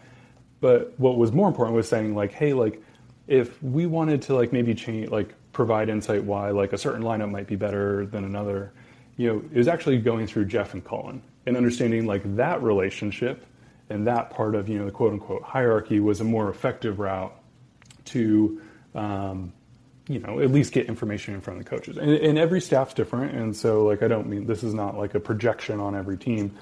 but 0.61 0.93
what 0.99 1.17
was 1.17 1.31
more 1.31 1.47
important 1.47 1.75
was 1.75 1.87
saying 1.87 2.15
like 2.15 2.31
hey 2.31 2.53
like 2.53 2.81
if 3.27 3.61
we 3.61 3.85
wanted 3.85 4.21
to 4.21 4.33
like 4.33 4.51
maybe 4.51 4.73
change 4.73 5.09
like 5.09 5.35
provide 5.51 5.89
insight 5.89 6.23
why 6.23 6.51
like 6.51 6.73
a 6.73 6.77
certain 6.77 7.03
lineup 7.03 7.29
might 7.29 7.47
be 7.47 7.55
better 7.55 8.05
than 8.05 8.23
another. 8.23 8.71
You 9.17 9.27
know, 9.27 9.43
it 9.51 9.57
was 9.57 9.67
actually 9.67 9.97
going 9.97 10.27
through 10.27 10.45
Jeff 10.45 10.73
and 10.73 10.83
Colin 10.83 11.21
and 11.45 11.57
understanding 11.57 12.05
like 12.05 12.35
that 12.35 12.61
relationship 12.63 13.45
and 13.89 14.07
that 14.07 14.29
part 14.29 14.55
of 14.55 14.69
you 14.69 14.77
know 14.77 14.85
the 14.85 14.91
quote 14.91 15.13
unquote 15.13 15.43
hierarchy 15.43 15.99
was 15.99 16.21
a 16.21 16.23
more 16.23 16.49
effective 16.49 16.99
route 16.99 17.33
to 18.05 18.61
um, 18.95 19.51
you 20.07 20.19
know 20.19 20.39
at 20.39 20.51
least 20.51 20.71
get 20.71 20.85
information 20.85 21.33
in 21.33 21.41
front 21.41 21.59
of 21.59 21.65
the 21.65 21.69
coaches 21.69 21.97
and, 21.97 22.11
and, 22.11 22.37
every 22.37 22.61
staff's 22.61 22.93
different 22.93 23.35
and 23.35 23.55
so 23.55 23.85
like 23.85 24.01
i 24.01 24.07
don't 24.07 24.27
mean 24.27 24.47
this 24.47 24.63
is 24.63 24.73
not 24.73 24.97
like 24.97 25.13
a 25.13 25.19
projection 25.19 25.79
on 25.79 25.95
every 25.95 26.17
team 26.17 26.55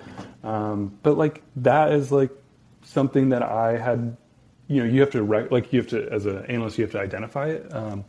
um, 0.44 0.98
but 1.04 1.18
like 1.18 1.42
that 1.56 1.92
is 1.94 2.12
like 2.12 2.32
something 2.88 3.30
that 3.30 3.43
i 3.43 3.78
had 3.78 4.15
you 4.67 4.84
know 4.84 4.89
you 4.89 5.02
have 5.02 5.12
to 5.12 5.23
rec- 5.23 5.52
like 5.52 5.71
you 5.71 5.80
have 5.80 5.89
to 5.89 6.08
as 6.12 6.26
an 6.26 6.45
analyst 6.45 6.78
you 6.78 6.84
have 6.84 6.91
to 6.91 7.00
identify 7.00 7.47
it 7.47 7.73
um, 7.73 8.04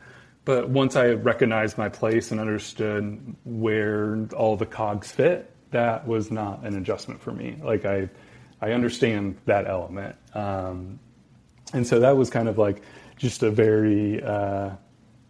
but 0.49 0.71
once 0.71 0.97
I 0.97 1.11
recognized 1.11 1.77
my 1.77 1.91
place 1.91 2.31
and 2.31 2.41
understood 2.41 3.37
where 3.45 4.27
all 4.35 4.57
the 4.57 4.65
cogs 4.65 5.13
fit, 5.13 5.55
that 5.73 6.09
was 6.09 6.31
not 6.31 6.65
an 6.65 6.75
adjustment 6.75 7.21
for 7.21 7.33
me. 7.33 7.59
Like 7.63 7.85
I, 7.85 8.09
I 8.63 8.73
understand 8.73 9.37
that 9.45 9.67
element, 9.67 10.17
um, 10.33 11.01
and 11.75 11.87
so 11.87 12.01
that 12.01 12.17
was 12.17 12.31
kind 12.31 12.49
of 12.49 12.57
like 12.57 12.81
just 13.19 13.43
a 13.43 13.51
very, 13.51 14.23
uh, 14.23 14.71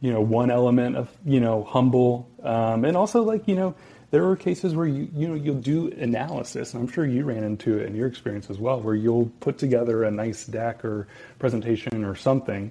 you 0.00 0.12
know, 0.12 0.20
one 0.20 0.52
element 0.52 0.94
of 0.94 1.10
you 1.24 1.40
know 1.40 1.64
humble, 1.64 2.30
um, 2.44 2.84
and 2.84 2.96
also 2.96 3.24
like 3.24 3.48
you 3.48 3.56
know 3.56 3.74
there 4.10 4.26
are 4.28 4.36
cases 4.36 4.74
where 4.74 4.86
you 4.86 5.08
you 5.14 5.28
know 5.28 5.34
you'll 5.34 5.56
do 5.56 5.88
analysis, 5.98 6.74
and 6.74 6.82
I'm 6.82 6.90
sure 6.90 7.06
you 7.06 7.24
ran 7.24 7.44
into 7.44 7.78
it 7.78 7.86
in 7.86 7.94
your 7.94 8.06
experience 8.06 8.50
as 8.50 8.58
well, 8.58 8.80
where 8.80 8.94
you'll 8.94 9.30
put 9.40 9.58
together 9.58 10.04
a 10.04 10.10
nice 10.10 10.46
deck 10.46 10.84
or 10.84 11.06
presentation 11.38 12.04
or 12.04 12.14
something, 12.14 12.70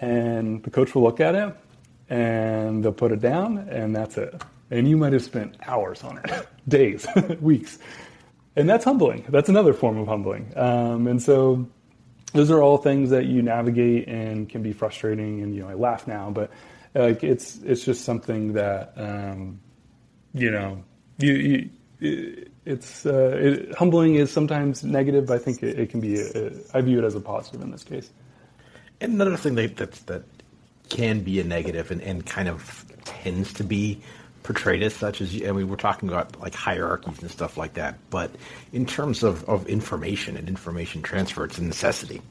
and 0.00 0.62
the 0.62 0.70
coach 0.70 0.94
will 0.94 1.02
look 1.02 1.20
at 1.20 1.34
it 1.34 1.54
and 2.10 2.82
they'll 2.82 2.92
put 2.92 3.12
it 3.12 3.20
down, 3.20 3.58
and 3.58 3.94
that's 3.94 4.16
it. 4.16 4.42
And 4.70 4.88
you 4.88 4.96
might 4.96 5.12
have 5.12 5.22
spent 5.22 5.56
hours 5.66 6.02
on 6.02 6.18
it, 6.18 6.48
days, 6.68 7.06
weeks. 7.40 7.78
And 8.56 8.68
that's 8.68 8.84
humbling. 8.84 9.24
That's 9.28 9.48
another 9.48 9.72
form 9.72 9.98
of 9.98 10.08
humbling. 10.08 10.52
Um, 10.56 11.06
and 11.06 11.22
so 11.22 11.68
those 12.32 12.50
are 12.50 12.62
all 12.62 12.78
things 12.78 13.10
that 13.10 13.26
you 13.26 13.40
navigate 13.40 14.08
and 14.08 14.48
can 14.48 14.62
be 14.62 14.72
frustrating. 14.72 15.42
And, 15.42 15.54
you 15.54 15.62
know, 15.62 15.68
I 15.68 15.74
laugh 15.74 16.06
now, 16.06 16.30
but 16.30 16.50
like 16.94 17.22
it's, 17.22 17.58
it's 17.62 17.84
just 17.84 18.04
something 18.04 18.54
that, 18.54 18.94
um, 18.96 19.60
you 20.38 20.50
know, 20.50 20.82
you, 21.18 21.32
you 22.00 22.48
it's 22.64 23.06
uh, 23.06 23.36
it, 23.36 23.74
humbling 23.74 24.14
is 24.14 24.30
sometimes 24.30 24.84
negative, 24.84 25.26
but 25.26 25.34
I 25.34 25.38
think 25.38 25.62
it, 25.62 25.78
it 25.78 25.90
can 25.90 26.00
be. 26.00 26.20
A, 26.20 26.46
a, 26.46 26.50
I 26.74 26.80
view 26.80 26.98
it 26.98 27.04
as 27.04 27.14
a 27.14 27.20
positive 27.20 27.60
in 27.62 27.70
this 27.70 27.82
case. 27.82 28.10
And 29.00 29.14
another 29.14 29.36
thing 29.36 29.54
that 29.56 29.76
that, 29.76 30.22
can 30.88 31.20
be 31.20 31.40
a 31.40 31.44
negative 31.44 31.90
and, 31.90 32.00
and 32.00 32.24
kind 32.24 32.48
of 32.48 32.84
tends 33.04 33.52
to 33.54 33.64
be 33.64 34.00
portrayed 34.42 34.82
as 34.82 34.94
such 34.94 35.20
as 35.20 35.34
mean 35.34 35.54
we 35.54 35.64
were 35.64 35.76
talking 35.76 36.08
about 36.08 36.40
like 36.40 36.54
hierarchies 36.54 37.20
and 37.20 37.30
stuff 37.30 37.58
like 37.58 37.74
that 37.74 37.96
but 38.08 38.30
in 38.72 38.86
terms 38.86 39.22
of, 39.22 39.46
of 39.48 39.68
information 39.68 40.36
and 40.36 40.48
information 40.48 41.02
transfer 41.02 41.44
it's 41.44 41.58
a 41.58 41.62
necessity 41.62 42.22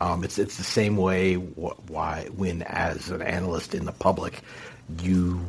um, 0.00 0.24
it's 0.24 0.38
it's 0.38 0.56
the 0.56 0.64
same 0.64 0.96
way 0.96 1.34
why 1.34 2.26
when 2.34 2.62
as 2.62 3.10
an 3.10 3.22
analyst 3.22 3.74
in 3.74 3.84
the 3.84 3.92
public 3.92 4.42
you 5.02 5.44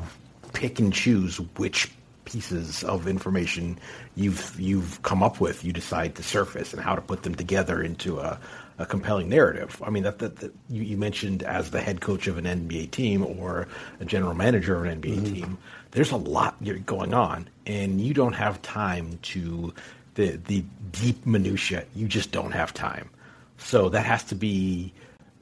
pick 0.53 0.79
and 0.79 0.93
choose 0.93 1.37
which 1.57 1.91
pieces 2.25 2.83
of 2.83 3.07
information 3.07 3.77
you've 4.15 4.59
you've 4.59 5.01
come 5.03 5.21
up 5.21 5.41
with 5.41 5.63
you 5.63 5.73
decide 5.73 6.15
to 6.15 6.23
surface 6.23 6.73
and 6.73 6.81
how 6.81 6.95
to 6.95 7.01
put 7.01 7.23
them 7.23 7.35
together 7.35 7.81
into 7.81 8.19
a, 8.19 8.39
a 8.77 8.85
compelling 8.85 9.29
narrative. 9.29 9.81
I 9.85 9.89
mean, 9.89 10.03
that, 10.03 10.19
that, 10.19 10.37
that 10.37 10.53
you, 10.69 10.83
you, 10.83 10.97
mentioned 10.97 11.43
as 11.43 11.71
the 11.71 11.81
head 11.81 12.01
coach 12.01 12.27
of 12.27 12.37
an 12.37 12.45
NBA 12.45 12.91
team 12.91 13.25
or 13.25 13.67
a 13.99 14.05
general 14.05 14.33
manager 14.33 14.75
of 14.77 14.85
an 14.85 15.01
NBA 15.01 15.15
mm-hmm. 15.15 15.33
team, 15.33 15.57
there's 15.91 16.11
a 16.11 16.17
lot 16.17 16.55
going 16.85 17.13
on, 17.13 17.47
and 17.65 18.01
you 18.01 18.13
don't 18.13 18.33
have 18.33 18.61
time 18.61 19.19
to 19.23 19.73
the 20.15 20.37
the 20.47 20.63
deep 20.91 21.25
minutia. 21.25 21.85
You 21.93 22.07
just 22.07 22.31
don't 22.31 22.51
have 22.51 22.73
time. 22.73 23.09
So 23.57 23.89
that 23.89 24.05
has 24.05 24.23
to 24.25 24.35
be 24.35 24.93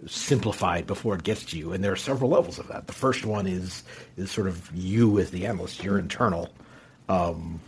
simplified 0.08 0.88
before 0.88 1.16
it 1.16 1.24
gets 1.24 1.46
to 1.46 1.58
you, 1.58 1.74
and 1.74 1.84
there 1.84 1.92
are 1.92 1.98
several 1.98 2.30
levels 2.30 2.60
of 2.60 2.68
that. 2.70 2.88
The 2.88 2.94
first 2.94 3.26
one 3.26 3.48
is 3.48 3.84
is 4.18 4.32
sort 4.32 4.48
of 4.48 4.70
you 4.74 5.20
as 5.20 5.32
the 5.32 5.46
analyst, 5.46 5.84
your 5.84 6.00
internal. 6.00 6.50
Um, 7.10 7.60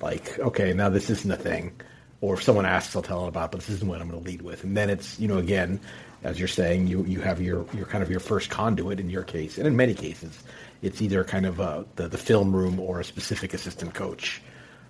like, 0.00 0.38
okay, 0.38 0.72
now 0.72 0.88
this 0.88 1.10
isn't 1.10 1.30
a 1.30 1.36
thing 1.36 1.72
or 2.20 2.34
if 2.34 2.42
someone 2.42 2.66
asks, 2.66 2.94
I'll 2.94 3.02
tell 3.02 3.20
them 3.20 3.28
about. 3.28 3.52
But 3.52 3.60
this 3.60 3.70
isn't 3.70 3.88
what 3.88 4.00
I'm 4.00 4.08
going 4.08 4.22
to 4.22 4.28
lead 4.28 4.42
with. 4.42 4.64
And 4.64 4.76
then 4.76 4.90
it's 4.90 5.18
you 5.18 5.28
know 5.28 5.38
again, 5.38 5.80
as 6.22 6.38
you're 6.38 6.48
saying, 6.48 6.86
you 6.86 7.04
you 7.04 7.20
have 7.20 7.40
your 7.40 7.66
your 7.74 7.86
kind 7.86 8.02
of 8.02 8.10
your 8.10 8.20
first 8.20 8.50
conduit 8.50 9.00
in 9.00 9.10
your 9.10 9.22
case, 9.22 9.58
and 9.58 9.66
in 9.66 9.76
many 9.76 9.94
cases, 9.94 10.42
it's 10.82 11.00
either 11.00 11.24
kind 11.24 11.46
of 11.46 11.60
uh, 11.60 11.84
the 11.96 12.08
the 12.08 12.18
film 12.18 12.54
room 12.54 12.78
or 12.78 13.00
a 13.00 13.04
specific 13.04 13.54
assistant 13.54 13.94
coach, 13.94 14.42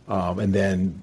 um, 0.09 0.39
and 0.39 0.53
then 0.53 1.03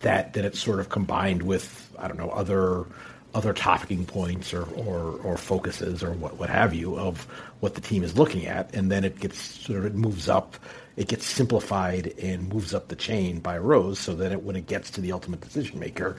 that 0.00 0.32
that 0.32 0.44
it's 0.44 0.58
sort 0.58 0.80
of 0.80 0.88
combined 0.88 1.42
with 1.42 1.90
I 1.98 2.08
don't 2.08 2.18
know 2.18 2.30
other 2.30 2.86
other 3.34 3.52
topping 3.52 4.04
points 4.04 4.52
or, 4.52 4.64
or, 4.74 5.20
or 5.22 5.36
focuses 5.36 6.02
or 6.02 6.12
what, 6.12 6.36
what 6.36 6.50
have 6.50 6.74
you 6.74 6.98
of 6.98 7.24
what 7.60 7.74
the 7.74 7.80
team 7.80 8.02
is 8.02 8.16
looking 8.16 8.46
at, 8.46 8.74
and 8.74 8.90
then 8.90 9.04
it 9.04 9.20
gets 9.20 9.40
sort 9.40 9.78
of 9.78 9.86
it 9.86 9.94
moves 9.94 10.28
up 10.28 10.56
it 10.96 11.08
gets 11.08 11.24
simplified 11.24 12.12
and 12.20 12.52
moves 12.52 12.74
up 12.74 12.88
the 12.88 12.96
chain 12.96 13.40
by 13.40 13.56
rows 13.56 13.98
so 13.98 14.14
that 14.16 14.32
it, 14.32 14.42
when 14.42 14.54
it 14.54 14.66
gets 14.66 14.90
to 14.90 15.00
the 15.00 15.12
ultimate 15.12 15.40
decision 15.40 15.78
maker, 15.78 16.16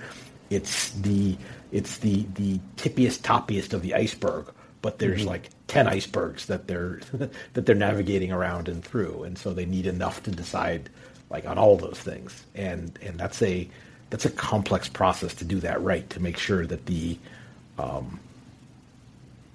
it's 0.49 0.91
the 0.91 1.37
it's 1.71 1.99
the 1.99 2.25
the 2.33 2.59
tippiest 2.77 3.21
toppiest 3.21 3.73
of 3.73 3.83
the 3.83 3.93
iceberg. 3.93 4.51
But 4.81 4.97
there's 4.97 5.19
mm-hmm. 5.19 5.29
like 5.29 5.49
ten 5.67 5.87
icebergs 5.87 6.47
that 6.47 6.67
they're 6.67 6.99
that 7.53 7.65
they're 7.65 7.75
navigating 7.75 8.31
around 8.31 8.67
and 8.69 8.83
through, 8.83 9.23
and 9.23 9.37
so 9.37 9.53
they 9.53 9.65
need 9.65 9.85
enough 9.85 10.23
to 10.23 10.31
decide 10.31 10.89
like 11.29 11.45
on 11.45 11.57
all 11.57 11.77
those 11.77 11.99
things. 11.99 12.45
And 12.55 12.97
and 13.03 13.19
that's 13.19 13.41
a 13.43 13.69
that's 14.11 14.25
a 14.25 14.29
complex 14.29 14.87
process 14.87 15.33
to 15.35 15.45
do 15.45 15.59
that 15.61 15.81
right 15.81 16.07
to 16.11 16.19
make 16.19 16.37
sure 16.37 16.67
that 16.67 16.85
the 16.85 17.17
um, 17.79 18.19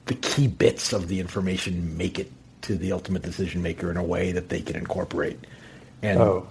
the 0.06 0.14
key 0.14 0.48
bits 0.48 0.92
of 0.92 1.06
the 1.06 1.20
information 1.20 1.96
make 1.96 2.18
it 2.18 2.32
to 2.62 2.74
the 2.74 2.90
ultimate 2.90 3.22
decision 3.22 3.62
maker 3.62 3.90
in 3.90 3.96
a 3.96 4.02
way 4.02 4.32
that 4.32 4.48
they 4.48 4.60
can 4.60 4.74
incorporate. 4.74 5.38
And 6.02 6.18
Oh, 6.20 6.46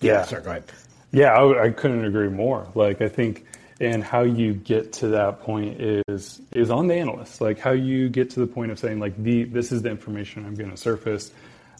yeah, 0.00 0.24
sorry, 0.24 0.42
go 0.42 0.50
ahead. 0.50 0.64
Yeah, 1.12 1.32
I, 1.32 1.66
I 1.66 1.70
couldn't 1.70 2.04
agree 2.04 2.28
more. 2.28 2.66
Like 2.74 3.00
I 3.00 3.08
think, 3.08 3.46
and 3.80 4.02
how 4.02 4.22
you 4.22 4.52
get 4.52 4.92
to 4.94 5.08
that 5.08 5.40
point 5.40 5.80
is 5.80 6.40
is 6.52 6.70
on 6.70 6.88
the 6.88 6.94
analyst. 6.94 7.40
Like 7.40 7.58
how 7.58 7.70
you 7.70 8.08
get 8.08 8.30
to 8.30 8.40
the 8.40 8.46
point 8.46 8.72
of 8.72 8.78
saying 8.78 8.98
like 8.98 9.16
the 9.16 9.44
this 9.44 9.70
is 9.70 9.82
the 9.82 9.90
information 9.90 10.44
I'm 10.44 10.56
going 10.56 10.70
to 10.70 10.76
surface, 10.76 11.30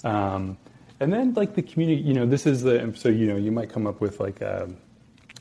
um, 0.05 0.57
and 1.01 1.13
then 1.13 1.35
like 1.35 1.55
the 1.55 1.63
community. 1.63 2.03
You 2.03 2.15
know, 2.15 2.27
this 2.27 2.47
is 2.47 2.63
the 2.63 2.93
so 2.97 3.09
you 3.09 3.27
know 3.27 3.37
you 3.37 3.53
might 3.53 3.71
come 3.71 3.87
up 3.87 4.01
with 4.01 4.21
like 4.21 4.41
a, 4.41 4.69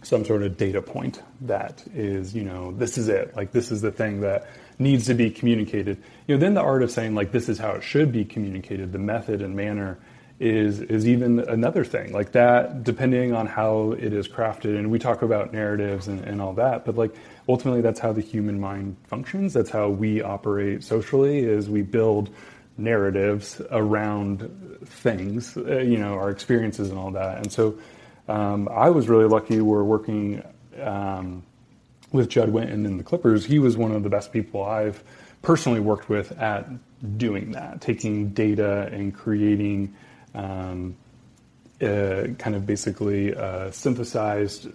some 0.01 0.25
sort 0.25 0.43
of 0.43 0.57
data 0.57 0.81
point 0.81 1.21
that 1.41 1.83
is 1.93 2.35
you 2.35 2.43
know 2.43 2.71
this 2.71 2.97
is 2.97 3.07
it. 3.07 3.35
Like 3.35 3.51
this 3.51 3.71
is 3.71 3.81
the 3.81 3.91
thing 3.91 4.21
that 4.21 4.47
needs 4.79 5.05
to 5.07 5.13
be 5.13 5.29
communicated. 5.29 6.01
You 6.27 6.35
know, 6.35 6.39
then 6.39 6.53
the 6.53 6.61
art 6.61 6.83
of 6.83 6.91
saying 6.91 7.15
like 7.15 7.31
this 7.31 7.49
is 7.49 7.59
how 7.59 7.71
it 7.71 7.83
should 7.83 8.11
be 8.11 8.25
communicated, 8.25 8.91
the 8.91 8.99
method 8.99 9.41
and 9.41 9.55
manner 9.55 9.99
is 10.39 10.81
is 10.81 11.07
even 11.07 11.39
another 11.39 11.85
thing 11.85 12.11
like 12.11 12.31
that 12.31 12.83
depending 12.83 13.33
on 13.33 13.45
how 13.45 13.91
it 13.91 14.11
is 14.11 14.27
crafted 14.27 14.77
and 14.77 14.89
we 14.89 14.97
talk 14.97 15.21
about 15.21 15.53
narratives 15.53 16.07
and, 16.07 16.19
and 16.25 16.41
all 16.41 16.53
that 16.53 16.83
but 16.85 16.95
like 16.95 17.15
ultimately 17.47 17.81
that's 17.81 17.99
how 17.99 18.11
the 18.11 18.21
human 18.21 18.59
mind 18.59 18.97
functions 19.05 19.53
that's 19.53 19.69
how 19.69 19.87
we 19.87 20.21
operate 20.21 20.83
socially 20.83 21.39
is 21.39 21.69
we 21.69 21.83
build 21.83 22.29
narratives 22.77 23.62
around 23.71 24.79
things 24.86 25.55
uh, 25.57 25.77
you 25.77 25.97
know 25.97 26.13
our 26.13 26.29
experiences 26.29 26.89
and 26.89 26.97
all 26.97 27.12
that 27.12 27.38
and 27.38 27.51
so 27.51 27.77
um, 28.27 28.67
i 28.71 28.89
was 28.89 29.07
really 29.07 29.27
lucky 29.27 29.62
we're 29.62 29.83
working 29.83 30.43
um, 30.81 31.43
with 32.13 32.29
Judd 32.29 32.49
Winton 32.49 32.86
and 32.86 32.99
the 32.99 33.03
Clippers, 33.03 33.43
he 33.43 33.59
was 33.59 33.75
one 33.75 33.91
of 33.91 34.03
the 34.03 34.09
best 34.09 34.31
people 34.31 34.63
I've 34.63 35.03
personally 35.41 35.79
worked 35.79 36.07
with 36.07 36.31
at 36.39 36.69
doing 37.17 37.51
that, 37.51 37.81
taking 37.81 38.29
data 38.29 38.88
and 38.93 39.13
creating 39.13 39.93
um, 40.33 40.95
a 41.81 42.33
kind 42.38 42.55
of 42.55 42.65
basically 42.65 43.31
a 43.31 43.73
synthesized 43.73 44.69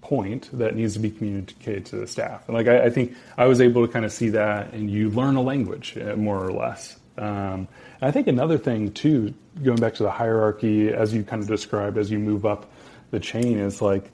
point 0.00 0.48
that 0.56 0.76
needs 0.76 0.94
to 0.94 1.00
be 1.00 1.10
communicated 1.10 1.84
to 1.86 1.96
the 1.96 2.06
staff. 2.06 2.48
And 2.48 2.56
like 2.56 2.68
I, 2.68 2.84
I 2.84 2.90
think 2.90 3.16
I 3.36 3.46
was 3.46 3.60
able 3.60 3.84
to 3.84 3.92
kind 3.92 4.04
of 4.04 4.12
see 4.12 4.30
that, 4.30 4.72
and 4.72 4.88
you 4.88 5.10
learn 5.10 5.34
a 5.34 5.42
language 5.42 5.98
uh, 5.98 6.14
more 6.16 6.42
or 6.42 6.52
less. 6.52 6.95
Um, 7.18 7.68
I 8.00 8.10
think 8.10 8.26
another 8.26 8.58
thing 8.58 8.92
too, 8.92 9.34
going 9.62 9.78
back 9.78 9.94
to 9.94 10.02
the 10.02 10.10
hierarchy 10.10 10.90
as 10.90 11.14
you 11.14 11.22
kind 11.24 11.42
of 11.42 11.48
described 11.48 11.98
as 11.98 12.10
you 12.10 12.18
move 12.18 12.44
up 12.44 12.70
the 13.10 13.20
chain, 13.20 13.58
is 13.58 13.80
like 13.80 14.10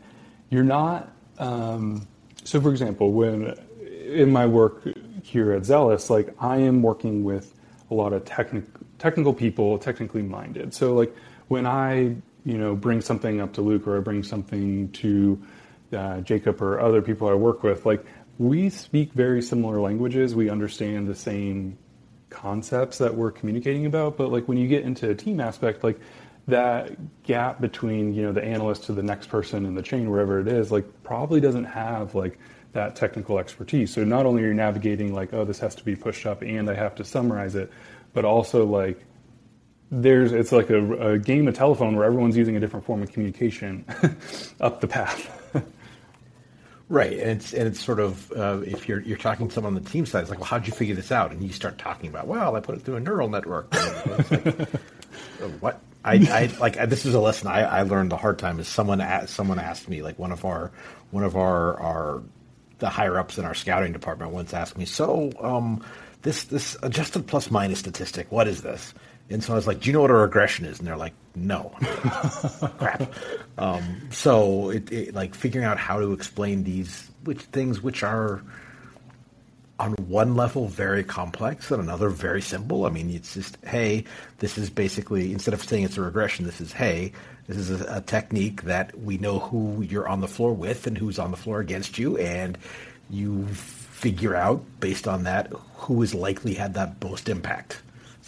you're 0.50 0.64
not. 0.64 1.10
Um, 1.38 2.06
so, 2.44 2.60
for 2.60 2.70
example, 2.70 3.12
when 3.12 3.54
in 4.04 4.30
my 4.30 4.46
work 4.46 4.86
here 5.22 5.52
at 5.52 5.64
Zealous, 5.64 6.10
like 6.10 6.34
I 6.40 6.58
am 6.58 6.82
working 6.82 7.24
with 7.24 7.54
a 7.90 7.94
lot 7.94 8.12
of 8.12 8.24
technical 8.24 8.80
technical 8.98 9.34
people, 9.34 9.78
technically 9.78 10.22
minded. 10.22 10.74
So, 10.74 10.94
like 10.94 11.14
when 11.48 11.66
I 11.66 12.16
you 12.44 12.58
know 12.58 12.74
bring 12.74 13.00
something 13.00 13.40
up 13.40 13.52
to 13.54 13.62
Luke 13.62 13.86
or 13.86 13.96
I 13.96 14.00
bring 14.00 14.22
something 14.22 14.90
to 14.92 15.42
uh, 15.92 16.20
Jacob 16.20 16.62
or 16.62 16.80
other 16.80 17.02
people 17.02 17.28
I 17.28 17.34
work 17.34 17.62
with, 17.62 17.84
like 17.86 18.04
we 18.38 18.70
speak 18.70 19.12
very 19.12 19.42
similar 19.42 19.80
languages. 19.80 20.34
We 20.34 20.50
understand 20.50 21.06
the 21.08 21.14
same 21.14 21.78
concepts 22.32 22.98
that 22.98 23.14
we're 23.14 23.30
communicating 23.30 23.86
about. 23.86 24.16
But 24.16 24.32
like 24.32 24.48
when 24.48 24.58
you 24.58 24.66
get 24.66 24.82
into 24.84 25.10
a 25.10 25.14
team 25.14 25.38
aspect, 25.38 25.84
like 25.84 26.00
that 26.48 27.22
gap 27.22 27.60
between 27.60 28.12
you 28.14 28.22
know 28.22 28.32
the 28.32 28.42
analyst 28.42 28.84
to 28.84 28.92
the 28.92 29.02
next 29.02 29.28
person 29.28 29.64
in 29.64 29.74
the 29.74 29.82
chain 29.82 30.10
wherever 30.10 30.40
it 30.40 30.48
is 30.48 30.72
like 30.72 30.84
probably 31.04 31.40
doesn't 31.40 31.64
have 31.64 32.14
like 32.14 32.38
that 32.72 32.96
technical 32.96 33.38
expertise 33.38 33.92
so 33.92 34.02
not 34.02 34.26
only 34.26 34.42
are 34.42 34.48
you 34.48 34.54
navigating 34.54 35.14
like 35.14 35.32
oh 35.32 35.44
this 35.44 35.60
has 35.60 35.74
to 35.74 35.84
be 35.84 35.94
pushed 35.94 36.26
up 36.26 36.42
and 36.42 36.68
i 36.68 36.74
have 36.74 36.96
to 36.96 37.04
summarize 37.04 37.54
it 37.54 37.70
but 38.12 38.24
also 38.24 38.66
like 38.66 39.04
there's 39.92 40.32
it's 40.32 40.50
like 40.50 40.70
a, 40.70 41.12
a 41.12 41.18
game 41.18 41.46
of 41.46 41.54
telephone 41.54 41.94
where 41.94 42.04
everyone's 42.04 42.36
using 42.36 42.56
a 42.56 42.60
different 42.60 42.84
form 42.84 43.02
of 43.02 43.12
communication 43.12 43.84
up 44.60 44.80
the 44.80 44.88
path 44.88 45.54
Right, 46.92 47.18
and 47.20 47.30
it's 47.30 47.54
and 47.54 47.66
it's 47.66 47.82
sort 47.82 48.00
of 48.00 48.30
uh, 48.32 48.60
if 48.66 48.86
you're 48.86 49.00
you're 49.00 49.16
talking 49.16 49.48
to 49.48 49.54
someone 49.54 49.74
on 49.74 49.82
the 49.82 49.88
team 49.88 50.04
side, 50.04 50.20
it's 50.20 50.28
like, 50.28 50.40
well, 50.40 50.48
how'd 50.48 50.66
you 50.66 50.74
figure 50.74 50.94
this 50.94 51.10
out? 51.10 51.32
And 51.32 51.42
you 51.42 51.50
start 51.50 51.78
talking 51.78 52.10
about, 52.10 52.26
well, 52.26 52.54
I 52.54 52.60
put 52.60 52.76
it 52.76 52.82
through 52.82 52.96
a 52.96 53.00
neural 53.00 53.30
network. 53.30 53.72
Like, 53.72 54.46
uh, 54.46 54.66
what? 55.60 55.80
I, 56.04 56.16
I 56.16 56.58
like 56.60 56.74
this 56.90 57.06
is 57.06 57.14
a 57.14 57.18
lesson 57.18 57.48
I, 57.48 57.62
I 57.62 57.82
learned 57.84 58.12
the 58.12 58.18
hard 58.18 58.38
time. 58.38 58.60
Is 58.60 58.68
someone 58.68 59.00
asked, 59.00 59.30
someone 59.30 59.58
asked 59.58 59.88
me 59.88 60.02
like 60.02 60.18
one 60.18 60.32
of 60.32 60.44
our 60.44 60.70
one 61.12 61.24
of 61.24 61.34
our 61.34 61.80
our 61.80 62.22
the 62.78 62.90
higher 62.90 63.18
ups 63.18 63.38
in 63.38 63.46
our 63.46 63.54
scouting 63.54 63.94
department 63.94 64.32
once 64.32 64.52
asked 64.52 64.76
me, 64.76 64.84
so 64.84 65.32
um, 65.40 65.82
this 66.20 66.44
this 66.44 66.76
adjusted 66.82 67.26
plus 67.26 67.50
minus 67.50 67.78
statistic, 67.78 68.30
what 68.30 68.46
is 68.46 68.60
this? 68.60 68.92
And 69.30 69.42
so 69.42 69.52
I 69.52 69.56
was 69.56 69.66
like, 69.66 69.80
do 69.80 69.86
you 69.88 69.92
know 69.92 70.02
what 70.02 70.10
a 70.10 70.14
regression 70.14 70.66
is? 70.66 70.78
And 70.78 70.86
they're 70.86 70.96
like, 70.96 71.14
no. 71.34 71.74
Crap. 72.78 73.12
Um, 73.56 74.08
so 74.10 74.70
it, 74.70 74.92
it, 74.92 75.14
like 75.14 75.34
figuring 75.34 75.66
out 75.66 75.78
how 75.78 76.00
to 76.00 76.12
explain 76.12 76.64
these 76.64 77.08
which 77.24 77.40
things 77.40 77.80
which 77.80 78.02
are 78.02 78.42
on 79.78 79.92
one 79.94 80.36
level 80.36 80.68
very 80.68 81.02
complex 81.02 81.70
and 81.70 81.82
another 81.82 82.08
very 82.08 82.42
simple. 82.42 82.84
I 82.86 82.90
mean, 82.90 83.10
it's 83.10 83.34
just, 83.34 83.56
hey, 83.64 84.04
this 84.38 84.58
is 84.58 84.70
basically 84.70 85.32
instead 85.32 85.54
of 85.54 85.62
saying 85.64 85.84
it's 85.84 85.96
a 85.96 86.02
regression, 86.02 86.44
this 86.44 86.60
is 86.60 86.72
hey, 86.72 87.12
this 87.46 87.56
is 87.56 87.80
a, 87.80 87.96
a 87.96 88.00
technique 88.00 88.62
that 88.62 88.96
we 88.98 89.18
know 89.18 89.38
who 89.38 89.82
you're 89.82 90.06
on 90.06 90.20
the 90.20 90.28
floor 90.28 90.52
with 90.52 90.86
and 90.86 90.96
who's 90.96 91.18
on 91.18 91.30
the 91.30 91.36
floor 91.36 91.60
against 91.60 91.98
you, 91.98 92.16
and 92.18 92.56
you 93.10 93.46
figure 93.46 94.36
out 94.36 94.64
based 94.80 95.08
on 95.08 95.24
that 95.24 95.52
who 95.74 96.00
has 96.00 96.14
likely 96.14 96.54
had 96.54 96.74
that 96.74 97.02
most 97.02 97.28
impact. 97.28 97.82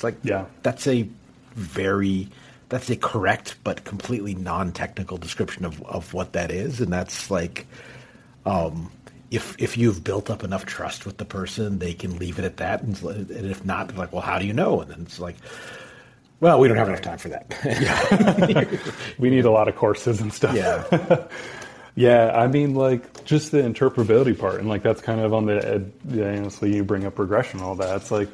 Like 0.05 0.17
Yeah. 0.23 0.45
that's 0.62 0.87
a 0.87 1.09
very 1.57 2.29
that's 2.69 2.90
a 2.90 2.97
correct 2.97 3.57
but 3.64 3.85
completely 3.85 4.35
non-technical 4.35 5.19
description 5.19 5.64
of, 5.64 5.83
of 5.83 6.12
what 6.14 6.33
that 6.33 6.51
is, 6.51 6.81
and 6.81 6.93
that's 6.93 7.31
like 7.31 7.67
um, 8.47 8.90
if 9.31 9.55
if 9.59 9.77
you've 9.77 10.03
built 10.05 10.31
up 10.31 10.45
enough 10.45 10.67
trust 10.67 11.07
with 11.07 11.17
the 11.17 11.25
person, 11.25 11.79
they 11.79 11.95
can 11.95 12.19
leave 12.19 12.38
it 12.38 12.45
at 12.45 12.59
that, 12.59 12.83
and, 12.83 13.01
and 13.03 13.31
if 13.51 13.64
not, 13.64 13.88
they're 13.88 13.99
like, 13.99 14.12
well, 14.12 14.23
how 14.23 14.38
do 14.38 14.47
you 14.47 14.53
know? 14.53 14.81
And 14.81 14.90
then 14.90 15.01
it's 15.03 15.19
like, 15.21 15.37
well, 16.40 16.59
we 16.61 16.69
don't 16.69 16.77
have 16.77 16.88
enough 16.88 17.03
time 17.03 17.19
for 17.19 17.29
that. 17.31 17.47
we 19.19 19.31
need 19.31 19.45
a 19.45 19.51
lot 19.51 19.69
of 19.69 19.77
courses 19.77 20.21
and 20.21 20.33
stuff 20.33 20.55
yeah, 20.55 21.27
Yeah, 21.97 22.33
I 22.35 22.49
mean, 22.49 22.75
like 22.75 23.25
just 23.25 23.53
the 23.53 23.59
interpretability 23.59 24.37
part, 24.37 24.59
and 24.59 24.69
like 24.69 24.83
that's 24.83 25.01
kind 25.01 25.21
of 25.21 25.33
on 25.33 25.47
the 25.47 25.64
ed, 25.67 25.93
honestly, 26.11 26.75
you 26.75 26.83
bring 26.83 27.05
up 27.07 27.19
regression, 27.19 27.61
and 27.61 27.69
all 27.69 27.77
that. 27.77 27.97
It's 27.97 28.11
like 28.11 28.29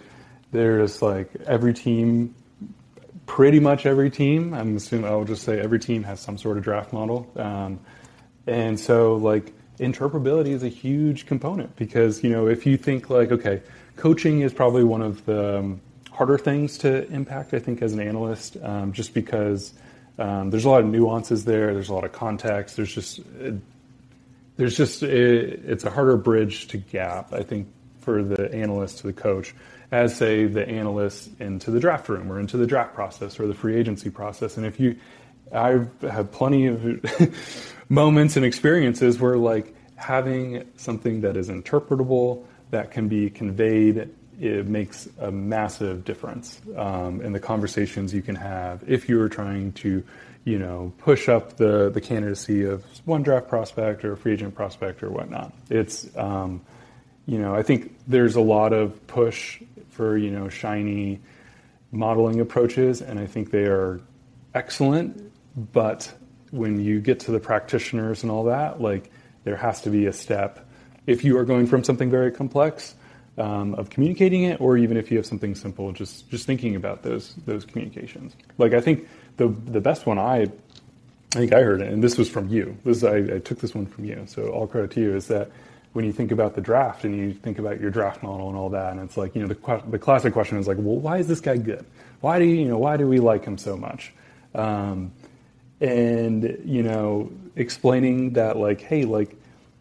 there's 0.53 1.03
like 1.03 1.31
every 1.47 1.75
team, 1.75 2.35
pretty 3.27 3.61
much 3.61 3.87
every 3.87 4.11
team. 4.11 4.55
I'm 4.55 4.77
assuming 4.77 5.07
I'll 5.07 5.25
just 5.25 5.43
say 5.43 5.61
every 5.61 5.79
team 5.79 6.03
has 6.05 6.21
some 6.21 6.39
sort 6.39 6.59
of 6.59 6.65
draft 6.65 6.93
model, 6.93 7.31
um, 7.37 7.81
and 8.47 8.79
so 8.79 9.17
like 9.17 9.53
interpretability 9.79 10.49
is 10.49 10.63
a 10.63 10.69
huge 10.69 11.27
component 11.27 11.75
because 11.77 12.23
you 12.23 12.31
know 12.31 12.49
if 12.49 12.67
you 12.67 12.77
think 12.77 13.11
like 13.11 13.31
okay, 13.33 13.63
coaching 13.97 14.41
is 14.41 14.53
probably 14.53 14.85
one 14.85 15.03
of 15.03 15.25
the 15.27 15.59
um, 15.59 15.81
harder 16.11 16.39
things 16.39 16.79
to 16.79 17.07
impact. 17.11 17.55
I 17.55 17.59
think 17.59 17.83
as 17.83 17.93
an 17.93 18.01
analyst, 18.01 18.57
um, 18.63 18.93
just 18.93 19.15
because. 19.15 19.75
Um, 20.19 20.51
there's 20.51 20.67
a 20.67 20.69
lot 20.69 20.83
of 20.83 20.87
nuances 20.87 21.47
there. 21.47 21.73
There's 21.73 21.89
a 21.89 21.95
lot 21.95 22.05
of 22.05 22.13
context. 22.13 22.77
There's 22.77 22.93
just 22.95 23.21
there's 24.61 24.77
just 24.77 25.03
it, 25.03 25.63
it's 25.65 25.85
a 25.85 25.91
harder 25.91 26.19
bridge 26.19 26.69
to 26.69 26.77
gap. 26.77 27.33
I 27.33 27.43
think 27.43 27.67
for 28.01 28.23
the 28.23 28.53
analyst 28.53 28.99
to 28.99 29.07
the 29.07 29.13
coach, 29.15 29.55
as 29.91 30.17
say 30.17 30.47
the 30.47 30.67
analyst 30.69 31.31
into 31.41 31.71
the 31.71 31.81
draft 31.81 32.09
room 32.09 32.31
or 32.31 32.39
into 32.39 32.57
the 32.57 32.67
draft 32.67 32.95
process 32.95 33.41
or 33.41 33.47
the 33.47 33.55
free 33.55 33.77
agency 33.77 34.11
process. 34.11 34.57
And 34.57 34.65
if 34.67 34.79
you, 34.79 34.97
I've 35.53 35.91
plenty 36.33 36.67
of 36.67 37.35
moments 37.89 38.37
and 38.37 38.45
experiences 38.45 39.19
where 39.19 39.37
like 39.37 39.75
having 39.97 40.65
something 40.77 41.23
that 41.23 41.37
is 41.37 41.49
interpretable 41.49 42.45
that 42.71 42.91
can 42.93 43.09
be 43.09 43.31
conveyed 43.31 44.11
it 44.41 44.67
makes 44.67 45.07
a 45.19 45.31
massive 45.31 46.05
difference 46.05 46.61
um, 46.77 47.21
in 47.21 47.33
the 47.33 47.41
conversations 47.41 48.15
you 48.15 48.23
can 48.23 48.35
have 48.35 48.83
if 48.89 49.09
you're 49.09 49.29
trying 49.29 49.73
to, 49.73 50.03
you 50.45 50.59
know, 50.59 50.93
push 50.99 51.29
up 51.29 51.59
the, 51.59 51.91
the 51.91 52.01
candidacy 52.01 52.65
of 52.65 52.83
one 53.05 53.23
draft 53.23 53.49
prospect 53.49 54.03
or 54.03 54.17
free 54.17 54.33
agent 54.33 54.55
prospect 54.55 55.03
or 55.03 55.11
whatnot. 55.11 55.53
It's, 55.69 56.09
um, 56.17 56.63
you 57.27 57.39
know, 57.39 57.55
I 57.55 57.63
think 57.63 57.95
there's 58.09 58.35
a 58.35 58.41
lot 58.41 58.73
of 58.73 59.07
push 59.07 59.61
for, 59.91 60.17
you 60.17 60.31
know, 60.31 60.49
shiny 60.49 61.21
modeling 61.93 62.41
approaches, 62.41 63.03
and 63.03 63.19
I 63.19 63.27
think 63.27 63.51
they 63.51 63.65
are 63.65 64.01
excellent, 64.55 65.33
but 65.73 66.13
when 66.51 66.81
you 66.81 67.01
get 67.01 67.21
to 67.21 67.33
the 67.33 67.41
practitioners 67.41 68.23
and 68.23 68.31
all 68.31 68.45
that, 68.45 68.81
like, 68.81 69.11
there 69.45 69.57
has 69.57 69.83
to 69.83 69.91
be 69.91 70.07
a 70.07 70.13
step. 70.13 70.69
If 71.07 71.25
you 71.25 71.39
are 71.39 71.45
going 71.45 71.67
from 71.67 71.85
something 71.85 72.11
very 72.11 72.31
complex, 72.31 72.95
um, 73.39 73.75
of 73.75 73.91
communicating 73.91 74.45
it, 74.45 74.61
or 74.61 74.77
even 74.77 74.97
if 74.97 75.11
you 75.11 75.17
have 75.17 75.27
something 75.27 75.55
simple, 75.55 75.93
just 75.93 76.29
just 76.31 76.47
thinking 76.47 76.77
about 76.77 77.03
those 77.03 77.35
those 77.47 77.65
communications. 77.65 78.37
Like 78.59 78.75
I 78.75 78.81
think 78.81 79.09
the 79.37 79.49
the 79.67 79.81
best 79.81 80.07
one 80.07 80.19
I 80.19 80.43
I 81.35 81.39
think 81.39 81.53
I 81.53 81.63
heard 81.63 81.81
it, 81.81 81.93
and 81.93 82.03
this 82.03 82.19
was 82.19 82.29
from 82.29 82.49
you. 82.49 82.77
This 82.85 83.03
I, 83.03 83.17
I 83.17 83.39
took 83.39 83.61
this 83.61 83.75
one 83.75 83.87
from 83.87 84.05
you, 84.05 84.25
so 84.27 84.49
all 84.49 84.67
credit 84.67 84.91
to 84.93 85.01
you. 85.01 85.17
Is 85.17 85.29
that 85.29 85.51
when 85.93 86.05
you 86.05 86.13
think 86.13 86.31
about 86.31 86.55
the 86.55 86.61
draft 86.61 87.05
and 87.05 87.17
you 87.17 87.33
think 87.33 87.59
about 87.59 87.81
your 87.81 87.91
draft 87.91 88.23
model 88.23 88.49
and 88.49 88.57
all 88.57 88.69
that, 88.71 88.93
and 88.93 89.01
it's 89.01 89.17
like, 89.17 89.35
you 89.35 89.43
know, 89.43 89.49
the, 89.49 89.83
the 89.91 89.99
classic 89.99 90.33
question 90.33 90.57
is 90.59 90.69
like, 90.69 90.77
well, 90.79 90.97
why 90.97 91.19
is 91.19 91.27
this 91.27 91.41
guy 91.41 91.57
good? 91.57 91.85
Why 92.21 92.39
do 92.39 92.45
you, 92.45 92.55
you 92.55 92.69
know, 92.69 92.79
why 92.79 92.97
do 92.97 93.09
we 93.09 93.19
like 93.19 93.45
him 93.45 93.59
so 93.59 93.77
much? 93.77 94.13
Um, 94.55 95.13
and 95.81 96.59
you 96.65 96.83
know, 96.83 97.33
explaining 97.57 98.35
that 98.35 98.57
like, 98.57 98.81
hey, 98.81 99.05
like, 99.05 99.37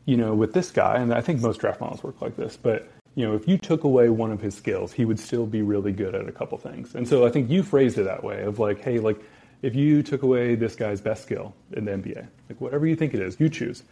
you 0.05 0.17
know, 0.17 0.33
with 0.33 0.53
this 0.53 0.71
guy, 0.71 0.97
and 0.97 1.13
I 1.13 1.21
think 1.21 1.41
most 1.41 1.59
draft 1.59 1.81
models 1.81 2.03
work 2.03 2.21
like 2.21 2.35
this, 2.35 2.57
but 2.57 2.89
you 3.15 3.27
know, 3.27 3.35
if 3.35 3.47
you 3.47 3.57
took 3.57 3.83
away 3.83 4.09
one 4.09 4.31
of 4.31 4.39
his 4.39 4.55
skills, 4.55 4.93
he 4.93 5.03
would 5.05 5.19
still 5.19 5.45
be 5.45 5.61
really 5.61 5.91
good 5.91 6.15
at 6.15 6.27
a 6.27 6.31
couple 6.31 6.57
things. 6.57 6.95
And 6.95 7.07
so 7.07 7.25
I 7.25 7.29
think 7.29 7.49
you 7.49 7.63
phrased 7.63 7.97
it 7.97 8.03
that 8.03 8.23
way 8.23 8.43
of 8.43 8.59
like, 8.59 8.79
hey, 8.79 8.99
like 8.99 9.19
if 9.61 9.75
you 9.75 10.01
took 10.01 10.23
away 10.23 10.55
this 10.55 10.75
guy's 10.75 11.01
best 11.01 11.23
skill 11.23 11.53
in 11.73 11.85
the 11.85 11.91
NBA, 11.91 12.27
like 12.49 12.61
whatever 12.61 12.87
you 12.87 12.95
think 12.95 13.13
it 13.13 13.19
is, 13.19 13.39
you 13.39 13.49
choose. 13.49 13.83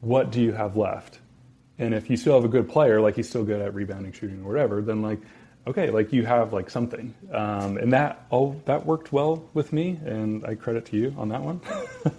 What 0.00 0.32
do 0.32 0.40
you 0.40 0.52
have 0.52 0.76
left? 0.76 1.20
And 1.78 1.94
if 1.94 2.08
you 2.08 2.16
still 2.16 2.34
have 2.34 2.44
a 2.44 2.48
good 2.48 2.68
player, 2.68 3.00
like 3.00 3.16
he's 3.16 3.28
still 3.28 3.44
good 3.44 3.60
at 3.60 3.74
rebounding, 3.74 4.12
shooting, 4.12 4.42
or 4.44 4.48
whatever, 4.48 4.80
then 4.80 5.02
like, 5.02 5.20
okay, 5.66 5.90
like 5.90 6.12
you 6.12 6.24
have 6.24 6.52
like 6.52 6.70
something. 6.70 7.14
Um, 7.32 7.76
and 7.76 7.92
that 7.92 8.24
all 8.30 8.60
that 8.64 8.86
worked 8.86 9.12
well 9.12 9.48
with 9.52 9.72
me, 9.72 10.00
and 10.04 10.44
I 10.46 10.54
credit 10.54 10.86
to 10.86 10.96
you 10.96 11.14
on 11.18 11.28
that 11.28 11.42
one. 11.42 11.60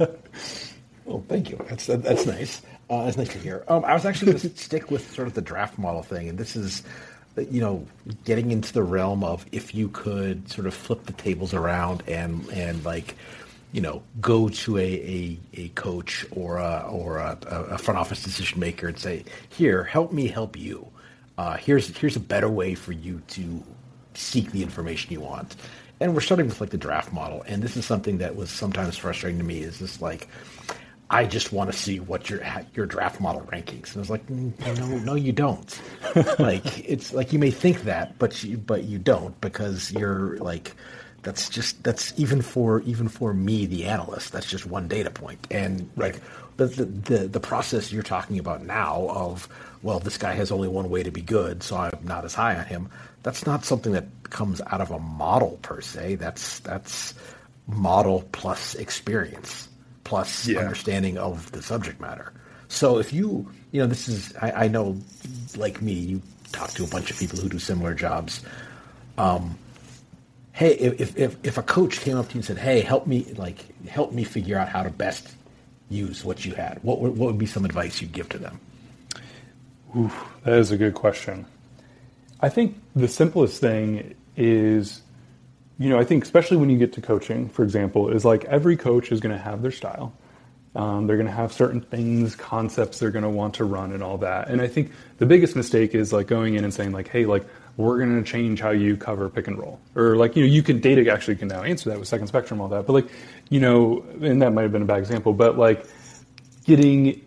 well, 1.06 1.24
thank 1.28 1.50
you. 1.50 1.63
That's 1.67 1.88
that's 1.88 2.26
nice. 2.26 2.62
Uh, 2.89 3.06
that's 3.06 3.17
nice 3.17 3.30
to 3.30 3.39
hear. 3.39 3.63
Um, 3.67 3.84
I 3.84 3.93
was 3.93 4.06
actually 4.06 4.34
going 4.34 4.39
to 4.52 4.58
stick 4.58 4.91
with 4.91 5.12
sort 5.13 5.28
of 5.28 5.34
the 5.34 5.41
draft 5.41 5.78
model 5.78 6.04
thing, 6.04 6.30
and 6.30 6.38
this 6.38 6.56
is, 6.56 6.84
you 7.36 7.60
know, 7.60 7.86
getting 8.26 8.52
into 8.52 8.72
the 8.74 8.84
realm 8.84 9.24
of 9.24 9.46
if 9.52 9.74
you 9.74 9.89
could 9.89 10.50
sort 10.50 10.67
of 10.67 10.74
flip 10.74 11.06
the 11.06 11.13
tables 11.13 11.54
around 11.54 12.04
and 12.08 12.48
and 12.50 12.86
like, 12.86 13.15
you 13.71 13.82
know, 13.82 14.01
go 14.21 14.49
to 14.49 14.77
a 14.77 14.82
a, 14.82 15.39
a 15.53 15.69
coach 15.69 16.25
or 16.32 16.58
a 16.58 16.88
or 16.89 17.17
a, 17.17 17.38
a 17.47 17.77
front 17.77 17.99
office 17.99 18.23
decision 18.23 18.60
maker 18.60 18.88
and 18.88 18.97
say, 18.99 19.23
here, 19.49 19.84
help 19.84 20.12
me 20.12 20.27
help 20.27 20.58
you. 20.58 20.88
Uh, 21.38 21.58
here's 21.58 21.95
here's 21.97 22.15
a 22.15 22.21
better 22.21 22.49
way 22.49 22.75
for 22.75 22.91
you 22.91 23.21
to 23.27 23.63
seek 24.13 24.51
the 24.51 24.63
information 24.63 25.12
you 25.13 25.21
want. 25.21 25.56
And 25.99 26.13
we're 26.13 26.21
starting 26.21 26.47
with 26.47 26.62
like 26.62 26.69
the 26.69 26.77
draft 26.77 27.12
model, 27.12 27.43
and 27.47 27.62
this 27.62 27.75
is 27.75 27.86
something 27.86 28.19
that 28.19 28.36
was 28.36 28.51
sometimes 28.51 28.97
frustrating 28.97 29.39
to 29.39 29.45
me. 29.45 29.62
Is 29.62 29.80
this 29.80 30.01
like 30.01 30.27
I 31.10 31.25
just 31.25 31.53
want 31.53 31.71
to 31.71 31.77
see 31.77 31.99
what 31.99 32.30
your 32.30 32.41
your 32.73 32.86
draft 32.86 33.21
model 33.21 33.41
rankings. 33.41 33.88
And 33.89 33.97
I 33.97 33.99
was 33.99 34.10
like, 34.10 34.27
mm, 34.27 34.77
no, 34.77 34.97
no, 34.97 35.15
you 35.15 35.32
don't. 35.32 35.82
like 36.39 36.88
it's 36.88 37.13
like 37.13 37.32
you 37.32 37.39
may 37.39 37.51
think 37.51 37.84
that, 37.84 38.17
but 38.19 38.43
you 38.43 38.58
but 38.58 38.84
you 38.84 38.99
don't 38.99 39.39
because 39.39 39.91
you're 39.91 40.38
like 40.38 40.75
that's 41.27 41.49
just 41.49 41.83
that's 41.83 42.13
even 42.17 42.41
for 42.41 42.79
even 42.83 43.09
for 43.09 43.33
me, 43.33 43.65
the 43.65 43.83
analyst. 43.83 44.31
That's 44.31 44.45
just 44.45 44.65
one 44.65 44.87
data 44.87 45.11
point. 45.11 45.45
And 45.51 45.89
like 45.97 46.21
the 46.55 46.67
the 46.67 46.85
the, 46.85 47.27
the 47.27 47.39
process 47.41 47.91
you're 47.91 48.01
talking 48.01 48.39
about 48.39 48.63
now 48.63 49.09
of 49.09 49.49
well, 49.83 49.99
this 49.99 50.17
guy 50.17 50.31
has 50.35 50.53
only 50.53 50.69
one 50.69 50.89
way 50.89 51.03
to 51.03 51.11
be 51.11 51.19
good, 51.19 51.63
so 51.63 51.75
I'm 51.75 51.99
not 52.01 52.23
as 52.23 52.33
high 52.33 52.55
on 52.55 52.63
him. 52.63 52.89
That's 53.23 53.45
not 53.45 53.65
something 53.65 53.91
that 53.91 54.05
comes 54.29 54.61
out 54.67 54.79
of 54.79 54.89
a 54.89 54.99
model 54.99 55.59
per 55.63 55.81
se. 55.81 56.15
That's 56.15 56.59
that's 56.59 57.13
model 57.67 58.23
plus 58.31 58.75
experience 58.75 59.67
plus 60.05 60.47
yeah. 60.47 60.59
understanding 60.59 61.17
of 61.17 61.51
the 61.51 61.61
subject 61.61 61.99
matter. 61.99 62.31
So 62.69 62.99
if 62.99 63.11
you, 63.11 63.51
you 63.73 63.81
know, 63.81 63.87
this 63.87 64.07
is, 64.07 64.33
I, 64.41 64.51
I, 64.51 64.67
know, 64.69 64.97
like 65.57 65.81
me, 65.81 65.91
you 65.91 66.21
talk 66.53 66.69
to 66.71 66.85
a 66.85 66.87
bunch 66.87 67.11
of 67.11 67.19
people 67.19 67.37
who 67.39 67.49
do 67.49 67.59
similar 67.59 67.93
jobs. 67.93 68.41
Um, 69.17 69.57
hey, 70.58 70.74
if, 70.74 71.15
if, 71.15 71.38
if 71.46 71.58
a 71.60 71.62
coach 71.62 72.00
came 72.02 72.17
up 72.17 72.28
to 72.30 72.34
you 72.34 72.39
and 72.39 72.46
said, 72.46 72.58
hey, 72.58 72.82
help 72.82 73.06
me, 73.06 73.32
like, 73.38 73.63
help 73.88 74.12
me 74.12 74.24
figure 74.24 74.58
out 74.58 74.67
how 74.67 74.82
to 74.82 74.89
best 74.89 75.36
use 75.88 76.26
what 76.26 76.43
you 76.43 76.56
had, 76.56 76.80
what, 76.82 77.00
what 77.00 77.15
would 77.15 77.38
be 77.38 77.46
some 77.46 77.63
advice 77.63 78.02
you'd 78.02 78.12
give 78.12 78.28
to 78.30 78.39
them? 78.39 78.60
Oof, 79.96 80.26
that 80.43 80.58
is 80.58 80.72
a 80.72 80.78
good 80.78 80.96
question. 80.96 81.46
I 82.41 82.50
think 82.50 82.76
the 82.96 83.08
simplest 83.08 83.62
thing 83.62 84.15
is 84.36 85.02
you 85.80 85.89
know, 85.89 86.00
I 86.00 86.04
think 86.04 86.24
especially 86.24 86.58
when 86.58 86.72
you 86.72 86.78
get 86.78 86.93
to 86.93 87.02
coaching, 87.02 87.50
for 87.50 87.63
example, 87.63 88.10
is 88.10 88.26
like 88.26 88.46
every 88.46 88.76
coach 88.76 89.12
is 89.12 89.20
going 89.20 89.36
to 89.36 89.41
have 89.41 89.62
their 89.62 89.72
style. 89.72 90.12
Um, 90.76 91.08
they're 91.08 91.17
going 91.17 91.28
to 91.28 91.34
have 91.34 91.54
certain 91.54 91.82
things, 91.82 92.36
concepts 92.36 93.00
they're 93.00 93.12
going 93.12 93.24
to 93.24 93.30
want 93.30 93.56
to 93.56 93.65
run 93.65 93.93
and 93.93 94.04
all 94.04 94.17
that. 94.20 94.50
And 94.50 94.62
I 94.62 94.67
think 94.67 94.91
the 95.17 95.26
biggest 95.26 95.56
mistake 95.56 95.93
is 95.93 96.12
like 96.12 96.28
going 96.28 96.56
in 96.56 96.63
and 96.63 96.74
saying 96.74 96.91
like, 96.91 97.08
hey, 97.08 97.26
like 97.26 97.46
we're 97.77 97.99
going 97.99 98.21
to 98.21 98.29
change 98.29 98.59
how 98.59 98.71
you 98.71 98.97
cover 98.97 99.29
pick 99.29 99.47
and 99.47 99.57
roll, 99.57 99.79
or 99.95 100.17
like 100.17 100.35
you 100.35 100.43
know, 100.43 100.51
you 100.51 100.63
can 100.63 100.79
data 100.79 101.09
actually 101.11 101.35
can 101.35 101.47
now 101.47 101.61
answer 101.61 101.89
that 101.89 101.99
with 101.99 102.07
second 102.07 102.27
spectrum 102.27 102.59
all 102.59 102.67
that. 102.69 102.85
But 102.87 102.93
like, 102.93 103.07
you 103.49 103.59
know, 103.59 104.03
and 104.21 104.41
that 104.41 104.51
might 104.51 104.63
have 104.63 104.71
been 104.71 104.81
a 104.81 104.85
bad 104.85 104.99
example, 104.99 105.31
but 105.31 105.57
like 105.57 105.85
getting 106.65 107.21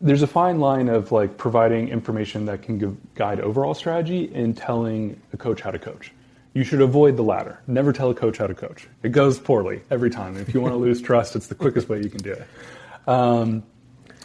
there's 0.00 0.22
a 0.22 0.26
fine 0.26 0.60
line 0.60 0.88
of 0.88 1.12
like 1.12 1.38
providing 1.38 1.88
information 1.88 2.44
that 2.44 2.62
can 2.62 2.78
give, 2.78 3.14
guide 3.14 3.40
overall 3.40 3.74
strategy 3.74 4.30
and 4.34 4.56
telling 4.56 5.20
a 5.32 5.36
coach 5.36 5.60
how 5.62 5.70
to 5.70 5.78
coach. 5.78 6.12
You 6.52 6.62
should 6.62 6.82
avoid 6.82 7.16
the 7.16 7.22
latter. 7.22 7.60
Never 7.66 7.92
tell 7.92 8.10
a 8.10 8.14
coach 8.14 8.38
how 8.38 8.46
to 8.46 8.54
coach. 8.54 8.86
It 9.02 9.12
goes 9.12 9.38
poorly 9.38 9.82
every 9.90 10.10
time. 10.10 10.36
If 10.36 10.54
you 10.54 10.60
want 10.60 10.72
to 10.72 10.76
lose 10.76 11.00
trust, 11.08 11.36
it's 11.36 11.46
the 11.46 11.54
quickest 11.54 11.88
way 11.88 12.02
you 12.02 12.10
can 12.10 12.22
do 12.22 12.32
it. 12.32 12.46
Um, 13.08 13.64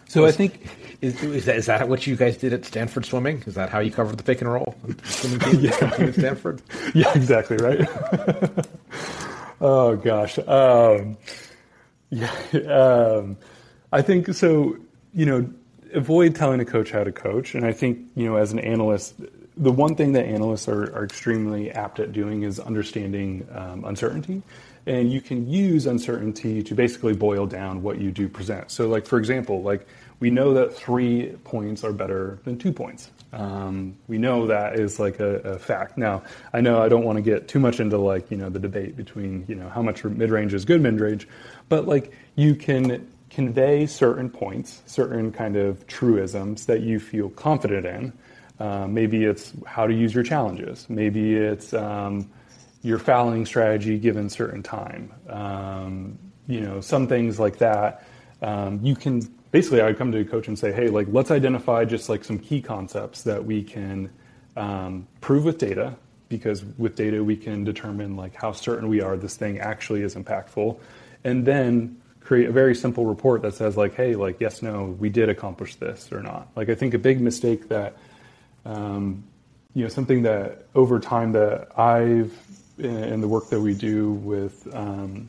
so 0.09 0.25
I 0.25 0.31
think 0.31 0.67
is, 1.01 1.21
is, 1.23 1.45
that, 1.45 1.55
is 1.55 1.67
that 1.67 1.87
what 1.87 2.05
you 2.07 2.15
guys 2.15 2.35
did 2.37 2.51
at 2.51 2.65
Stanford 2.65 3.05
swimming? 3.05 3.43
Is 3.45 3.55
that 3.55 3.69
how 3.69 3.79
you 3.79 3.91
covered 3.91 4.17
the 4.17 4.23
pick 4.23 4.41
and 4.41 4.51
roll 4.51 4.75
swimming 5.03 5.39
team 5.39 5.59
yeah. 5.61 5.71
at 5.81 6.13
Stanford? 6.15 6.61
Yeah, 6.93 7.13
exactly 7.15 7.57
right. 7.57 7.87
oh 9.61 9.95
gosh, 9.95 10.39
um, 10.39 11.15
yeah. 12.09 12.31
Um, 12.67 13.37
I 13.91 14.01
think 14.01 14.33
so. 14.33 14.77
You 15.13 15.25
know, 15.25 15.53
avoid 15.93 16.35
telling 16.35 16.59
a 16.59 16.65
coach 16.65 16.91
how 16.91 17.03
to 17.03 17.11
coach, 17.11 17.55
and 17.55 17.65
I 17.65 17.71
think 17.71 17.99
you 18.15 18.25
know 18.25 18.35
as 18.35 18.51
an 18.51 18.59
analyst, 18.59 19.15
the 19.55 19.71
one 19.71 19.95
thing 19.95 20.13
that 20.13 20.25
analysts 20.25 20.67
are, 20.67 20.93
are 20.95 21.05
extremely 21.05 21.71
apt 21.71 21.99
at 21.99 22.11
doing 22.11 22.43
is 22.43 22.59
understanding 22.59 23.47
um, 23.53 23.85
uncertainty. 23.85 24.41
And 24.85 25.11
you 25.11 25.21
can 25.21 25.49
use 25.49 25.85
uncertainty 25.85 26.63
to 26.63 26.73
basically 26.73 27.13
boil 27.13 27.45
down 27.45 27.81
what 27.81 27.99
you 27.99 28.11
do 28.11 28.27
present. 28.27 28.71
So, 28.71 28.87
like 28.87 29.05
for 29.05 29.17
example, 29.17 29.61
like 29.61 29.87
we 30.19 30.29
know 30.29 30.53
that 30.53 30.73
three 30.73 31.27
points 31.43 31.83
are 31.83 31.93
better 31.93 32.39
than 32.43 32.57
two 32.57 32.71
points. 32.71 33.11
Um, 33.31 33.95
we 34.07 34.17
know 34.17 34.47
that 34.47 34.79
is 34.79 34.99
like 34.99 35.19
a, 35.19 35.35
a, 35.41 35.59
fact. 35.59 35.97
Now, 35.97 36.23
I 36.51 36.61
know 36.61 36.81
I 36.81 36.89
don't 36.89 37.03
want 37.03 37.17
to 37.17 37.21
get 37.21 37.47
too 37.47 37.59
much 37.59 37.79
into 37.79 37.97
like 37.97 38.31
you 38.31 38.37
know 38.37 38.49
the 38.49 38.59
debate 38.59 38.97
between 38.97 39.45
you 39.47 39.55
know 39.55 39.69
how 39.69 39.81
much 39.81 40.03
mid 40.03 40.31
range 40.31 40.53
is 40.53 40.65
good 40.65 40.81
mid 40.81 40.99
range, 40.99 41.27
but 41.67 41.87
like 41.87 42.11
you 42.35 42.55
can 42.55 43.07
convey 43.29 43.85
certain 43.85 44.29
points, 44.29 44.81
certain 44.87 45.31
kind 45.31 45.55
of 45.55 45.85
truisms 45.85 46.65
that 46.65 46.81
you 46.81 46.99
feel 46.99 47.29
confident 47.29 47.85
in 47.85 48.13
uh, 48.59 48.87
maybe 48.87 49.23
it's 49.23 49.53
how 49.65 49.87
to 49.87 49.93
use 49.93 50.13
your 50.13 50.23
challenges. 50.23 50.85
Maybe 50.89 51.35
it's 51.35 51.73
um, 51.73 52.29
your 52.81 52.99
fouling 52.99 53.45
strategy 53.45 53.97
given 53.97 54.29
certain 54.29 54.63
time. 54.63 55.13
Um, 55.29 56.17
you 56.47 56.61
know, 56.61 56.81
some 56.81 57.07
things 57.07 57.39
like 57.39 57.57
that. 57.57 58.03
Um, 58.41 58.79
you 58.81 58.95
can 58.95 59.21
basically, 59.51 59.81
I 59.81 59.87
would 59.87 59.97
come 59.97 60.11
to 60.11 60.19
a 60.19 60.25
coach 60.25 60.47
and 60.47 60.57
say, 60.57 60.71
hey, 60.71 60.87
like 60.87 61.07
let's 61.09 61.31
identify 61.31 61.85
just 61.85 62.09
like 62.09 62.23
some 62.23 62.39
key 62.39 62.61
concepts 62.61 63.23
that 63.23 63.43
we 63.43 63.63
can 63.63 64.09
um, 64.55 65.07
prove 65.21 65.43
with 65.43 65.57
data, 65.57 65.95
because 66.29 66.63
with 66.77 66.95
data 66.95 67.23
we 67.23 67.35
can 67.35 67.63
determine 67.63 68.15
like 68.15 68.35
how 68.35 68.51
certain 68.51 68.87
we 68.87 69.01
are 69.01 69.17
this 69.17 69.35
thing 69.35 69.59
actually 69.59 70.01
is 70.01 70.15
impactful, 70.15 70.79
and 71.23 71.45
then 71.45 71.99
create 72.21 72.47
a 72.47 72.51
very 72.51 72.75
simple 72.75 73.05
report 73.05 73.41
that 73.41 73.53
says 73.53 73.75
like, 73.75 73.95
hey, 73.95 74.15
like 74.15 74.39
yes, 74.39 74.61
no, 74.61 74.95
we 74.99 75.09
did 75.09 75.29
accomplish 75.29 75.75
this 75.75 76.11
or 76.11 76.21
not. 76.21 76.47
Like 76.55 76.69
I 76.69 76.75
think 76.75 76.93
a 76.93 76.99
big 76.99 77.19
mistake 77.19 77.67
that 77.69 77.97
um, 78.65 79.23
you 79.73 79.83
know, 79.83 79.89
something 79.89 80.23
that 80.23 80.67
over 80.75 80.99
time 80.99 81.31
that 81.33 81.77
I've 81.77 82.31
in 82.79 83.21
the 83.21 83.27
work 83.27 83.49
that 83.49 83.59
we 83.59 83.73
do 83.73 84.11
with 84.13 84.67
um, 84.73 85.27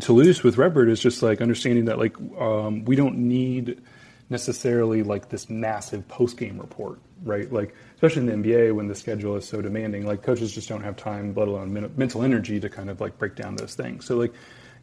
Toulouse 0.00 0.42
with 0.42 0.56
Redbird 0.56 0.88
is 0.88 1.00
just 1.00 1.22
like 1.22 1.40
understanding 1.40 1.86
that 1.86 1.98
like 1.98 2.16
um, 2.38 2.84
we 2.84 2.96
don't 2.96 3.16
need 3.18 3.80
necessarily 4.28 5.02
like 5.02 5.28
this 5.28 5.50
massive 5.50 6.06
post 6.08 6.36
game 6.36 6.58
report, 6.58 6.98
right? 7.22 7.52
Like 7.52 7.74
especially 7.94 8.30
in 8.30 8.42
the 8.42 8.50
NBA 8.50 8.74
when 8.74 8.86
the 8.88 8.94
schedule 8.94 9.36
is 9.36 9.46
so 9.46 9.60
demanding, 9.60 10.06
like 10.06 10.22
coaches 10.22 10.54
just 10.54 10.68
don't 10.68 10.82
have 10.82 10.96
time, 10.96 11.34
let 11.34 11.48
alone 11.48 11.72
men- 11.72 11.92
mental 11.96 12.22
energy 12.22 12.60
to 12.60 12.68
kind 12.68 12.88
of 12.88 13.00
like 13.00 13.18
break 13.18 13.34
down 13.34 13.56
those 13.56 13.74
things. 13.74 14.06
So 14.06 14.16
like, 14.16 14.32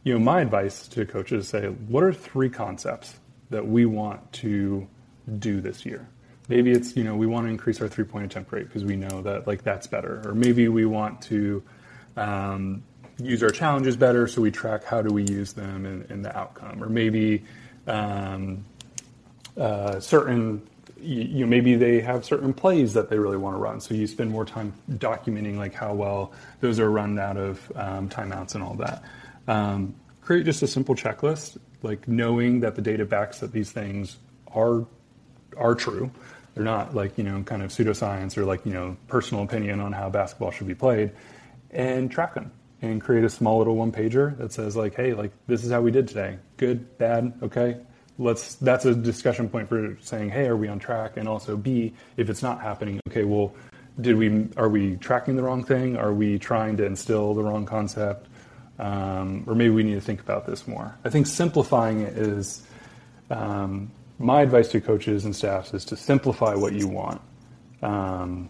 you 0.03 0.13
know, 0.13 0.19
my 0.19 0.41
advice 0.41 0.87
to 0.89 1.05
coaches 1.05 1.45
is 1.45 1.49
say, 1.49 1.67
what 1.67 2.03
are 2.03 2.13
three 2.13 2.49
concepts 2.49 3.15
that 3.49 3.67
we 3.67 3.85
want 3.85 4.31
to 4.33 4.87
do 5.39 5.61
this 5.61 5.85
year? 5.85 6.07
Maybe 6.47 6.71
it's 6.71 6.95
you 6.95 7.03
know 7.03 7.15
we 7.15 7.27
want 7.27 7.45
to 7.45 7.51
increase 7.51 7.81
our 7.81 7.87
three 7.87 8.03
point 8.03 8.25
attempt 8.25 8.51
rate 8.51 8.67
because 8.67 8.83
we 8.83 8.95
know 8.95 9.21
that 9.21 9.47
like 9.47 9.63
that's 9.63 9.87
better. 9.87 10.21
Or 10.25 10.33
maybe 10.33 10.67
we 10.67 10.85
want 10.85 11.21
to 11.23 11.63
um, 12.15 12.83
use 13.19 13.43
our 13.43 13.49
challenges 13.49 13.95
better 13.95 14.27
so 14.27 14.41
we 14.41 14.51
track 14.51 14.83
how 14.83 15.01
do 15.01 15.13
we 15.13 15.23
use 15.23 15.53
them 15.53 15.85
in 16.09 16.21
the 16.21 16.35
outcome. 16.37 16.83
Or 16.83 16.89
maybe 16.89 17.43
um, 17.87 18.65
uh, 19.57 19.99
certain 19.99 20.67
you, 20.99 21.21
you, 21.23 21.39
know 21.45 21.47
maybe 21.47 21.75
they 21.75 22.01
have 22.01 22.25
certain 22.25 22.53
plays 22.53 22.93
that 22.93 23.09
they 23.09 23.19
really 23.19 23.37
want 23.37 23.55
to 23.55 23.59
run. 23.59 23.81
So 23.81 23.93
you 23.93 24.07
spend 24.07 24.31
more 24.31 24.45
time 24.45 24.73
documenting 24.91 25.57
like 25.57 25.73
how 25.73 25.93
well 25.93 26.31
those 26.61 26.79
are 26.79 26.89
run 26.89 27.19
out 27.19 27.37
of 27.37 27.71
um, 27.75 28.09
timeouts 28.09 28.55
and 28.55 28.63
all 28.63 28.75
that. 28.75 29.03
Um, 29.47 29.95
create 30.21 30.45
just 30.45 30.61
a 30.61 30.67
simple 30.67 30.93
checklist 30.93 31.57
like 31.83 32.07
knowing 32.07 32.59
that 32.61 32.75
the 32.75 32.81
data 32.81 33.05
backs 33.05 33.39
that 33.39 33.51
these 33.51 33.71
things 33.71 34.17
are 34.53 34.85
are 35.55 35.75
true. 35.75 36.11
They're 36.57 36.65
not 36.65 36.95
like 36.95 37.17
you 37.17 37.23
know 37.23 37.43
kind 37.43 37.61
of 37.61 37.69
pseudoscience 37.69 38.37
or 38.37 38.45
like 38.45 38.65
you 38.65 38.73
know 38.73 38.97
personal 39.07 39.43
opinion 39.43 39.79
on 39.79 39.93
how 39.93 40.09
basketball 40.09 40.51
should 40.51 40.67
be 40.67 40.75
played, 40.75 41.11
and 41.71 42.11
track 42.11 42.33
them 42.33 42.51
and 42.81 43.01
create 43.01 43.23
a 43.23 43.29
small 43.29 43.57
little 43.57 43.75
one 43.75 43.91
pager 43.91 44.37
that 44.37 44.51
says 44.53 44.75
like, 44.75 44.95
hey, 44.95 45.13
like 45.13 45.31
this 45.47 45.63
is 45.63 45.71
how 45.71 45.81
we 45.81 45.91
did 45.91 46.07
today. 46.07 46.37
Good, 46.57 46.97
bad, 46.97 47.33
okay. 47.41 47.77
Let's. 48.19 48.55
That's 48.55 48.85
a 48.85 48.95
discussion 48.95 49.47
point 49.49 49.69
for 49.69 49.97
saying, 50.01 50.29
hey, 50.29 50.47
are 50.47 50.57
we 50.57 50.67
on 50.67 50.79
track? 50.79 51.17
And 51.17 51.27
also, 51.27 51.55
B, 51.55 51.93
if 52.17 52.29
it's 52.29 52.41
not 52.41 52.59
happening, 52.59 52.99
okay, 53.09 53.23
well, 53.23 53.53
did 54.01 54.17
we 54.17 54.47
are 54.57 54.69
we 54.69 54.95
tracking 54.95 55.35
the 55.35 55.43
wrong 55.43 55.63
thing? 55.63 55.97
Are 55.97 56.13
we 56.13 56.39
trying 56.39 56.77
to 56.77 56.85
instill 56.85 57.35
the 57.35 57.43
wrong 57.43 57.65
concept? 57.65 58.27
Um, 58.79 59.43
or 59.47 59.55
maybe 59.55 59.69
we 59.69 59.83
need 59.83 59.95
to 59.95 60.01
think 60.01 60.19
about 60.19 60.45
this 60.47 60.67
more. 60.67 60.95
I 61.05 61.09
think 61.09 61.27
simplifying 61.27 62.01
it 62.01 62.17
is 62.17 62.61
um, 63.29 63.91
my 64.19 64.41
advice 64.41 64.69
to 64.69 64.81
coaches 64.81 65.25
and 65.25 65.35
staffs 65.35 65.73
is 65.73 65.85
to 65.85 65.95
simplify 65.95 66.55
what 66.55 66.73
you 66.73 66.87
want, 66.87 67.21
um, 67.81 68.49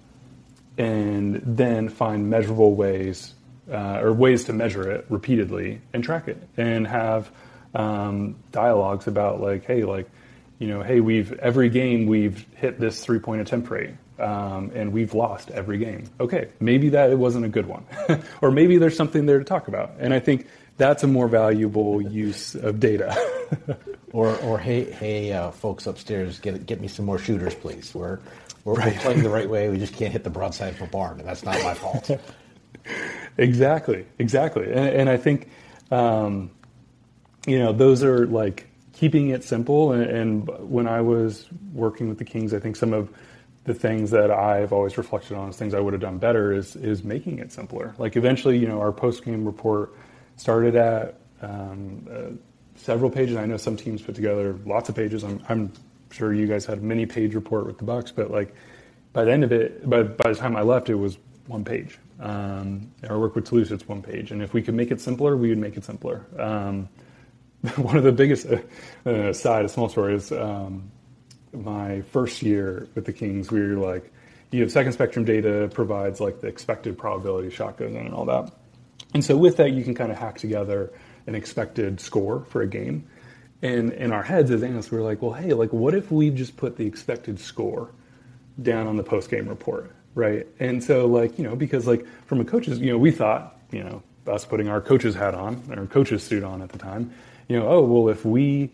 and 0.78 1.42
then 1.44 1.90
find 1.90 2.30
measurable 2.30 2.76
ways 2.76 3.34
uh, 3.72 4.00
or 4.02 4.14
ways 4.14 4.46
to 4.46 4.54
measure 4.54 4.90
it 4.90 5.06
repeatedly 5.10 5.82
and 5.94 6.04
track 6.04 6.28
it, 6.28 6.42
and 6.56 6.88
have 6.88 7.30
um, 7.76 8.36
dialogues 8.52 9.08
about 9.08 9.42
like, 9.42 9.66
hey, 9.66 9.84
like, 9.84 10.10
you 10.60 10.68
know, 10.68 10.82
hey, 10.82 11.00
we've 11.00 11.34
every 11.34 11.70
game 11.70 12.08
we've 12.08 12.46
hit 12.56 12.80
this 12.80 13.04
three 13.04 13.20
point 13.20 13.42
attempt 13.42 13.70
rate 13.70 13.92
um, 14.20 14.72
and 14.74 14.92
we've 14.92 15.14
lost 15.14 15.52
every 15.52 15.78
game. 15.78 16.06
Okay, 16.20 16.50
maybe 16.60 16.90
that 16.90 17.12
it 17.12 17.18
wasn't 17.18 17.46
a 17.46 17.50
good 17.50 17.66
one, 17.66 17.86
or 18.42 18.52
maybe 18.52 18.78
there's 18.78 18.96
something 18.96 19.26
there 19.26 19.40
to 19.40 19.46
talk 19.46 19.68
about. 19.68 19.92
And 20.00 20.14
I 20.14 20.20
think 20.20 20.48
that's 20.78 21.04
a 21.04 21.08
more 21.08 21.28
valuable 21.28 22.02
use 22.02 22.56
of 22.56 22.80
data. 22.80 23.16
or, 24.14 24.36
or 24.38 24.58
hey, 24.58 24.90
hey, 24.92 25.34
uh, 25.34 25.52
folks 25.52 25.88
upstairs, 25.88 26.40
get 26.40 26.66
get 26.66 26.80
me 26.80 26.88
some 26.88 27.06
more 27.06 27.20
shooters, 27.20 27.56
please. 27.56 27.94
We're 27.94 28.20
we're, 28.64 28.76
right. 28.76 28.94
we're, 28.94 29.02
playing 29.02 29.24
the 29.24 29.30
right 29.30 29.50
way. 29.56 29.70
We 29.70 29.78
just 29.78 29.94
can't 29.94 30.12
hit 30.12 30.24
the 30.24 30.30
broadside 30.30 30.74
of 30.74 30.82
a 30.82 30.88
barn, 30.88 31.20
and 31.20 31.28
that's 31.28 31.44
not 31.44 31.62
my 31.64 31.74
fault. 31.74 32.10
exactly, 33.38 34.06
exactly. 34.20 34.66
And, 34.66 34.90
and 34.90 35.10
I 35.10 35.18
think, 35.18 35.50
um, 35.92 36.52
you 37.46 37.60
know, 37.60 37.74
those 37.74 38.04
are 38.04 38.26
like 38.28 38.68
keeping 38.94 39.30
it 39.30 39.44
simple. 39.44 39.92
And, 39.92 40.04
and 40.04 40.70
when 40.70 40.88
I 40.88 41.02
was 41.02 41.48
working 41.74 42.10
with 42.10 42.18
the 42.18 42.26
Kings, 42.26 42.54
I 42.54 42.60
think 42.60 42.76
some 42.76 42.94
of 42.94 43.10
the 43.64 43.74
things 43.74 44.12
that 44.12 44.32
I've 44.32 44.72
always 44.72 44.98
reflected 44.98 45.38
on 45.38 45.50
as 45.50 45.58
things 45.58 45.74
I 45.74 45.80
would 45.80 45.94
have 45.94 46.02
done 46.02 46.18
better 46.18 46.54
is 46.54 46.76
is 46.76 47.04
making 47.04 47.40
it 47.40 47.52
simpler. 47.52 47.94
Like 47.98 48.16
eventually, 48.16 48.58
you 48.58 48.68
know, 48.68 48.80
our 48.80 48.92
post 48.92 49.26
game 49.26 49.46
report 49.46 49.94
started 50.38 50.76
at 50.76 51.20
um, 51.42 52.08
uh, 52.10 52.80
several 52.80 53.10
pages. 53.10 53.36
I 53.36 53.46
know 53.46 53.58
some 53.58 53.76
teams 53.76 54.02
put 54.02 54.16
together 54.16 54.58
lots 54.66 54.90
of 54.90 54.96
pages. 54.96 55.24
I'm, 55.24 55.44
I'm 55.50 55.74
sure 56.12 56.34
you 56.34 56.48
guys 56.48 56.66
had 56.66 56.78
a 56.78 56.82
mini 56.82 57.06
page 57.06 57.36
report 57.36 57.66
with 57.66 57.78
the 57.78 57.84
Bucks, 57.84 58.12
but 58.12 58.32
like 58.32 58.54
by 59.14 59.26
the 59.26 59.32
end 59.32 59.44
of 59.44 59.52
it, 59.52 59.88
by 59.90 60.04
by 60.04 60.30
the 60.30 60.36
time 60.36 60.56
I 60.56 60.62
left, 60.62 60.90
it 60.90 60.96
was 60.96 61.18
one 61.48 61.64
page. 61.64 61.98
Um, 62.20 62.92
our 63.10 63.20
work 63.20 63.36
with 63.36 63.46
Toulouse, 63.46 63.72
it's 63.72 63.88
one 63.88 64.02
page, 64.02 64.32
and 64.32 64.42
if 64.42 64.54
we 64.54 64.62
could 64.62 64.74
make 64.74 64.92
it 64.92 65.02
simpler, 65.02 65.38
we 65.38 65.50
would 65.50 65.58
make 65.58 65.78
it 65.78 65.84
simpler. 65.84 66.26
Um, 66.40 66.90
one 67.78 67.98
of 67.98 68.04
the 68.04 68.12
biggest 68.12 68.48
uh, 68.48 69.10
uh, 69.10 69.34
side, 69.34 69.66
a 69.66 69.70
small 69.70 69.90
story 69.90 70.16
is 70.16 70.32
um, 70.32 70.92
my 71.54 72.02
first 72.02 72.42
year 72.42 72.88
with 72.96 73.06
the 73.06 73.14
Kings, 73.14 73.52
we 73.52 73.60
were 73.60 73.76
like, 73.76 74.12
you 74.52 74.62
have 74.62 74.72
second 74.72 74.94
spectrum 74.94 75.26
data 75.26 75.70
provides 75.74 76.20
like 76.20 76.40
the 76.40 76.48
expected 76.48 76.98
probability 76.98 77.50
shot 77.50 77.78
goes 77.78 77.92
in 77.92 77.98
and 77.98 78.14
all 78.14 78.26
that. 78.26 78.52
And 79.18 79.26
so 79.26 79.36
with 79.36 79.58
that, 79.58 79.72
you 79.72 79.84
can 79.84 79.96
kind 79.96 80.12
of 80.12 80.18
hack 80.20 80.38
together 80.38 80.94
an 81.26 81.34
expected 81.34 82.00
score 82.00 82.46
for 82.50 82.62
a 82.62 82.68
game. 82.68 83.10
And 83.64 83.92
in 83.94 84.12
our 84.12 84.22
heads 84.22 84.52
as 84.52 84.62
analysts, 84.62 84.92
we 84.92 85.00
are 85.00 85.02
like, 85.02 85.24
well, 85.24 85.34
hey, 85.34 85.54
like 85.54 85.74
what 85.74 85.96
if 85.96 86.12
we 86.12 86.30
just 86.30 86.56
put 86.56 86.78
the 86.78 86.86
expected 86.86 87.40
score 87.40 87.90
down 88.62 88.86
on 88.86 88.96
the 88.96 89.02
post 89.02 89.32
game 89.32 89.50
report, 89.50 89.92
right? 90.14 90.46
And 90.60 90.84
so 90.84 91.08
like, 91.08 91.40
you 91.40 91.44
know, 91.44 91.56
because 91.56 91.88
like 91.88 92.06
from 92.28 92.42
a 92.42 92.46
coach's, 92.46 92.78
you 92.78 92.92
know, 92.92 93.00
we 93.00 93.10
thought, 93.10 93.60
you 93.72 93.84
know, 93.84 94.04
us 94.28 94.46
putting 94.46 94.70
our 94.70 94.82
coach's 94.82 95.16
hat 95.16 95.34
on, 95.34 95.64
our 95.76 95.88
coach's 95.88 96.22
suit 96.22 96.44
on 96.44 96.62
at 96.62 96.70
the 96.70 96.78
time, 96.78 97.12
you 97.48 97.58
know, 97.58 97.68
oh, 97.68 97.82
well, 97.82 98.10
if 98.10 98.24
we, 98.24 98.70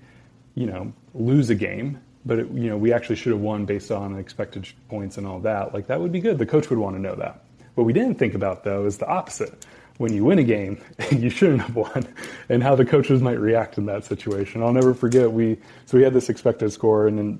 you 0.56 0.66
know, 0.66 0.92
lose 1.14 1.50
a 1.52 1.56
game, 1.56 2.02
but 2.26 2.40
it, 2.40 2.52
you 2.52 2.68
know 2.68 2.76
we 2.76 2.92
actually 2.92 3.16
should 3.16 3.32
have 3.32 3.40
won 3.40 3.64
based 3.64 3.92
on 3.92 4.20
expected 4.20 4.68
points 4.90 5.18
and 5.18 5.26
all 5.26 5.40
that. 5.40 5.74
Like 5.74 5.88
that 5.88 6.02
would 6.02 6.12
be 6.12 6.20
good. 6.20 6.38
The 6.38 6.46
coach 6.46 6.70
would 6.70 6.80
want 6.80 6.98
to 6.98 7.02
know 7.02 7.16
that. 7.16 7.46
What 7.76 7.86
we 7.86 7.94
didn't 7.94 8.16
think 8.16 8.34
about 8.34 8.66
though 8.66 8.86
is 8.86 8.98
the 8.98 9.08
opposite. 9.08 9.66
When 10.04 10.14
you 10.14 10.26
win 10.26 10.38
a 10.38 10.44
game, 10.44 10.84
you 11.12 11.30
shouldn't 11.30 11.62
have 11.62 11.78
won, 11.78 12.06
and 12.50 12.62
how 12.62 12.76
the 12.76 12.84
coaches 12.84 13.22
might 13.22 13.40
react 13.40 13.78
in 13.78 13.86
that 13.86 14.04
situation. 14.04 14.62
I'll 14.62 14.74
never 14.74 14.94
forget 14.94 15.32
we 15.32 15.58
so 15.86 15.98
we 15.98 16.04
had 16.04 16.12
this 16.12 16.28
expected 16.28 16.74
score, 16.74 17.08
and 17.08 17.18
then 17.18 17.40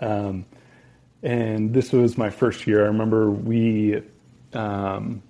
um, 0.00 0.46
and 1.24 1.74
this 1.74 1.90
was 1.90 2.16
my 2.16 2.30
first 2.30 2.64
year. 2.64 2.84
I 2.84 2.86
remember 2.86 3.32
we. 3.32 4.04
Um, 4.52 5.20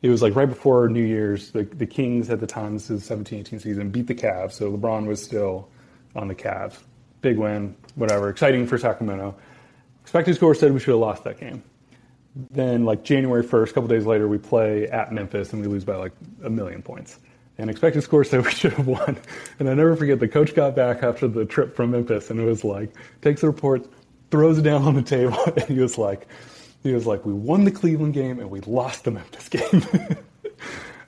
it 0.00 0.08
was 0.08 0.22
like 0.22 0.34
right 0.34 0.48
before 0.48 0.88
New 0.88 1.04
Year's. 1.04 1.50
The, 1.50 1.64
the 1.64 1.84
Kings 1.84 2.30
at 2.30 2.40
the 2.40 2.46
time, 2.46 2.72
this 2.72 2.88
is 2.88 3.06
the 3.06 3.14
17-18 3.14 3.60
season, 3.60 3.90
beat 3.90 4.06
the 4.06 4.14
Cavs. 4.14 4.52
So 4.52 4.72
LeBron 4.72 5.04
was 5.04 5.22
still 5.22 5.68
on 6.16 6.28
the 6.28 6.34
Cavs. 6.34 6.78
Big 7.20 7.36
win, 7.36 7.76
whatever, 7.96 8.30
exciting 8.30 8.66
for 8.66 8.78
Sacramento. 8.78 9.36
Expected 10.00 10.34
score 10.34 10.54
said 10.54 10.72
we 10.72 10.80
should 10.80 10.92
have 10.92 11.00
lost 11.00 11.24
that 11.24 11.38
game. 11.38 11.62
Then, 12.34 12.84
like 12.84 13.02
January 13.02 13.42
1st, 13.42 13.70
a 13.70 13.72
couple 13.72 13.88
days 13.88 14.06
later, 14.06 14.28
we 14.28 14.38
play 14.38 14.86
at 14.88 15.12
Memphis 15.12 15.52
and 15.52 15.60
we 15.60 15.68
lose 15.68 15.84
by 15.84 15.96
like 15.96 16.12
a 16.44 16.50
million 16.50 16.82
points. 16.82 17.18
And 17.58 17.68
expected 17.68 18.02
score 18.02 18.24
said 18.24 18.44
we 18.44 18.50
should 18.52 18.72
have 18.74 18.86
won. 18.86 19.18
And 19.58 19.68
I 19.68 19.74
never 19.74 19.96
forget 19.96 20.20
the 20.20 20.28
coach 20.28 20.54
got 20.54 20.76
back 20.76 21.02
after 21.02 21.28
the 21.28 21.44
trip 21.44 21.74
from 21.74 21.90
Memphis 21.90 22.30
and 22.30 22.40
it 22.40 22.44
was 22.44 22.64
like, 22.64 22.94
takes 23.20 23.40
the 23.40 23.48
report, 23.48 23.86
throws 24.30 24.58
it 24.58 24.62
down 24.62 24.82
on 24.82 24.94
the 24.94 25.02
table, 25.02 25.38
and 25.56 25.64
he 25.64 25.80
was 25.80 25.98
like, 25.98 26.26
he 26.82 26.94
was 26.94 27.06
like, 27.06 27.26
we 27.26 27.32
won 27.32 27.64
the 27.64 27.70
Cleveland 27.70 28.14
game 28.14 28.38
and 28.38 28.48
we 28.50 28.60
lost 28.60 29.04
the 29.04 29.10
Memphis 29.10 29.48
game. 29.50 29.84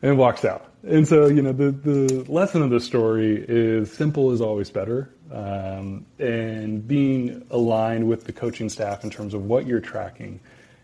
and 0.02 0.18
walks 0.18 0.44
out. 0.44 0.72
And 0.82 1.06
so, 1.06 1.26
you 1.26 1.40
know, 1.40 1.52
the, 1.52 1.70
the 1.70 2.24
lesson 2.30 2.60
of 2.62 2.70
the 2.70 2.80
story 2.80 3.44
is 3.48 3.92
simple 3.92 4.32
is 4.32 4.40
always 4.40 4.68
better. 4.68 5.14
Um, 5.30 6.04
and 6.18 6.86
being 6.86 7.46
aligned 7.50 8.06
with 8.06 8.24
the 8.24 8.32
coaching 8.32 8.68
staff 8.68 9.04
in 9.04 9.10
terms 9.10 9.32
of 9.32 9.44
what 9.44 9.66
you're 9.66 9.80
tracking 9.80 10.40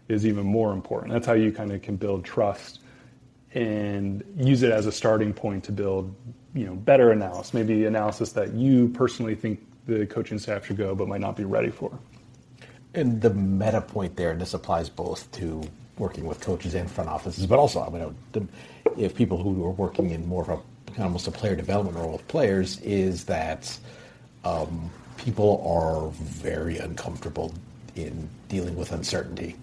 is 0.09 0.27
even 0.27 0.45
more 0.45 0.73
important. 0.73 1.13
That's 1.13 1.27
how 1.27 1.35
you 1.35 1.53
kind 1.53 1.73
of 1.73 1.83
can 1.83 1.97
build 1.97 2.25
trust 2.25 2.81
and 3.55 4.23
use 4.37 4.63
it 4.63 4.71
as 4.71 4.87
a 4.87 4.93
starting 4.93 5.33
point 5.33 5.65
to 5.65 5.73
build, 5.73 6.15
you 6.55 6.67
know, 6.67 6.75
better 6.75 7.13
analysis, 7.13 7.55
maybe 7.55 7.85
analysis 7.87 8.33
that 8.33 8.53
you 8.55 8.89
personally 8.89 9.35
think 9.35 9.61
the 9.87 10.07
coaching 10.07 10.39
staff 10.39 10.67
should 10.67 10.77
go 10.77 10.95
but 10.95 11.09
might 11.09 11.21
not 11.21 11.37
be 11.37 11.45
ready 11.45 11.71
for. 11.71 11.99
And 12.95 13.21
the 13.21 13.31
meta 13.31 13.81
point 13.81 14.17
there, 14.17 14.33
and 14.33 14.41
this 14.41 14.55
applies 14.55 14.89
both 14.89 15.31
to 15.33 15.63
working 15.99 16.25
with 16.25 16.41
coaches 16.41 16.75
and 16.75 16.91
front 16.91 17.11
offices, 17.11 17.47
but 17.47 17.59
also, 17.59 17.83
I 17.83 17.91
mean, 17.91 18.49
if 18.97 19.15
people 19.15 19.43
who 19.43 19.65
are 19.65 19.71
working 19.71 20.11
in 20.11 20.27
more 20.27 20.43
of 20.43 20.49
a 20.49 20.61
almost 20.99 21.29
a 21.29 21.31
player 21.31 21.55
development 21.55 21.97
role 21.97 22.13
with 22.13 22.27
players, 22.29 22.81
is 22.81 23.25
that 23.25 23.79
um, 24.45 24.91
people 25.17 25.63
are 25.67 26.11
very 26.23 26.79
uncomfortable 26.79 27.55
in 27.95 28.29
dealing 28.49 28.77
with 28.77 28.93
uncertainty. 28.93 29.57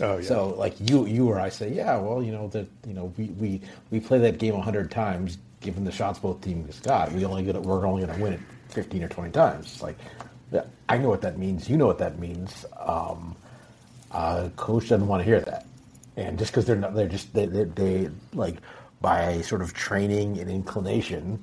Oh, 0.00 0.18
yeah. 0.18 0.26
So, 0.26 0.48
like 0.50 0.74
you, 0.78 1.06
you 1.06 1.28
or 1.28 1.38
I 1.38 1.48
say, 1.48 1.72
yeah, 1.72 1.96
well, 1.98 2.22
you 2.22 2.32
know 2.32 2.48
that 2.48 2.66
you 2.86 2.94
know 2.94 3.12
we 3.16 3.26
we 3.26 3.60
we 3.90 4.00
play 4.00 4.18
that 4.18 4.38
game 4.38 4.54
hundred 4.54 4.90
times. 4.90 5.38
Given 5.60 5.84
the 5.84 5.92
shots 5.92 6.18
both 6.18 6.42
teams 6.42 6.78
got, 6.80 7.10
we 7.12 7.24
only 7.24 7.42
gonna, 7.42 7.60
we're 7.60 7.86
only 7.86 8.04
going 8.04 8.14
to 8.14 8.22
win 8.22 8.32
it 8.34 8.40
fifteen 8.68 9.02
or 9.02 9.08
twenty 9.08 9.30
times. 9.30 9.66
It's 9.72 9.82
like, 9.82 9.96
I 10.90 10.98
know 10.98 11.08
what 11.08 11.22
that 11.22 11.38
means. 11.38 11.70
You 11.70 11.78
know 11.78 11.86
what 11.86 11.98
that 11.98 12.18
means. 12.18 12.66
Um, 12.78 13.34
uh, 14.10 14.50
coach 14.56 14.88
doesn't 14.90 15.06
want 15.06 15.20
to 15.20 15.24
hear 15.24 15.40
that, 15.40 15.66
and 16.16 16.38
just 16.38 16.52
because 16.52 16.66
they're 16.66 16.76
not, 16.76 16.94
they're 16.94 17.08
just 17.08 17.32
they, 17.32 17.46
they, 17.46 17.64
they 17.64 18.10
like 18.34 18.56
by 19.00 19.40
sort 19.40 19.62
of 19.62 19.72
training 19.72 20.38
and 20.38 20.50
inclination, 20.50 21.42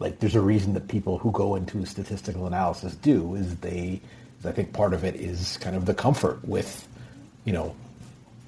like 0.00 0.18
there's 0.18 0.34
a 0.36 0.40
reason 0.40 0.74
that 0.74 0.88
people 0.88 1.18
who 1.18 1.30
go 1.32 1.54
into 1.54 1.86
statistical 1.86 2.46
analysis 2.46 2.94
do 2.96 3.34
is 3.36 3.56
they 3.56 4.00
I 4.44 4.52
think 4.52 4.72
part 4.72 4.92
of 4.92 5.04
it 5.04 5.16
is 5.16 5.56
kind 5.58 5.74
of 5.76 5.86
the 5.86 5.94
comfort 5.94 6.44
with, 6.44 6.86
you 7.44 7.52
know, 7.52 7.74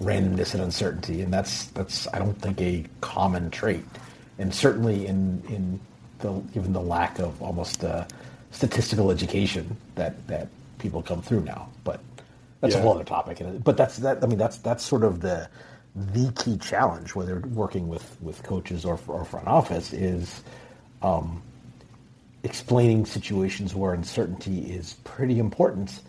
randomness 0.00 0.54
and 0.54 0.62
uncertainty, 0.62 1.22
and 1.22 1.32
that's 1.32 1.66
that's 1.66 2.06
I 2.12 2.18
don't 2.18 2.40
think 2.40 2.60
a 2.60 2.84
common 3.00 3.50
trait, 3.50 3.84
and 4.38 4.54
certainly 4.54 5.06
in 5.06 5.42
in 5.48 5.80
the 6.18 6.32
given 6.52 6.72
the 6.72 6.80
lack 6.80 7.18
of 7.18 7.40
almost 7.42 7.84
uh, 7.84 8.04
statistical 8.50 9.10
education 9.10 9.76
that 9.94 10.26
that 10.26 10.48
people 10.78 11.02
come 11.02 11.22
through 11.22 11.42
now, 11.42 11.68
but 11.84 12.00
that's 12.60 12.74
yeah. 12.74 12.80
a 12.80 12.82
whole 12.82 12.94
other 12.94 13.04
topic. 13.04 13.40
But 13.64 13.76
that's 13.76 13.98
that. 13.98 14.22
I 14.22 14.26
mean, 14.26 14.38
that's 14.38 14.58
that's 14.58 14.84
sort 14.84 15.04
of 15.04 15.20
the 15.20 15.48
the 15.94 16.30
key 16.32 16.58
challenge, 16.58 17.14
whether 17.14 17.40
working 17.40 17.88
with 17.88 18.16
with 18.20 18.42
coaches 18.42 18.84
or 18.84 18.98
or 19.08 19.24
front 19.24 19.48
office, 19.48 19.92
is 19.92 20.42
um, 21.02 21.42
explaining 22.42 23.06
situations 23.06 23.74
where 23.74 23.92
uncertainty 23.92 24.60
is 24.72 24.94
pretty 25.04 25.38
important 25.38 26.00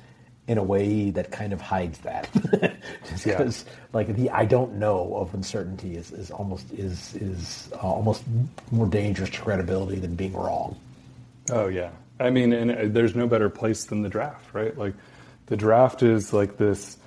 in 0.47 0.57
a 0.57 0.63
way 0.63 1.09
that 1.11 1.29
kind 1.29 1.51
of 1.51 1.59
hides 1.59 1.99
that. 1.99 2.29
Just 3.09 3.25
because, 3.25 3.65
yeah. 3.67 3.73
like 3.93 4.15
the 4.15 4.29
I 4.29 4.45
don't 4.45 4.75
know 4.75 5.15
of 5.15 5.33
uncertainty 5.33 5.95
is, 5.95 6.11
is 6.11 6.31
almost 6.31 6.71
is 6.71 7.15
is 7.15 7.69
uh, 7.73 7.77
almost 7.79 8.23
more 8.71 8.87
dangerous 8.87 9.29
to 9.31 9.41
credibility 9.41 9.99
than 9.99 10.15
being 10.15 10.33
wrong. 10.33 10.77
Oh 11.51 11.67
yeah, 11.67 11.91
I 12.19 12.29
mean, 12.29 12.53
and 12.53 12.71
uh, 12.71 12.75
there's 12.85 13.15
no 13.15 13.27
better 13.27 13.49
place 13.49 13.85
than 13.85 14.01
the 14.01 14.09
draft, 14.09 14.53
right? 14.53 14.77
Like 14.77 14.93
the 15.47 15.57
draft 15.57 16.01
is 16.01 16.33
like 16.33 16.57
this. 16.57 16.97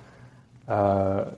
Uh, 0.67 1.31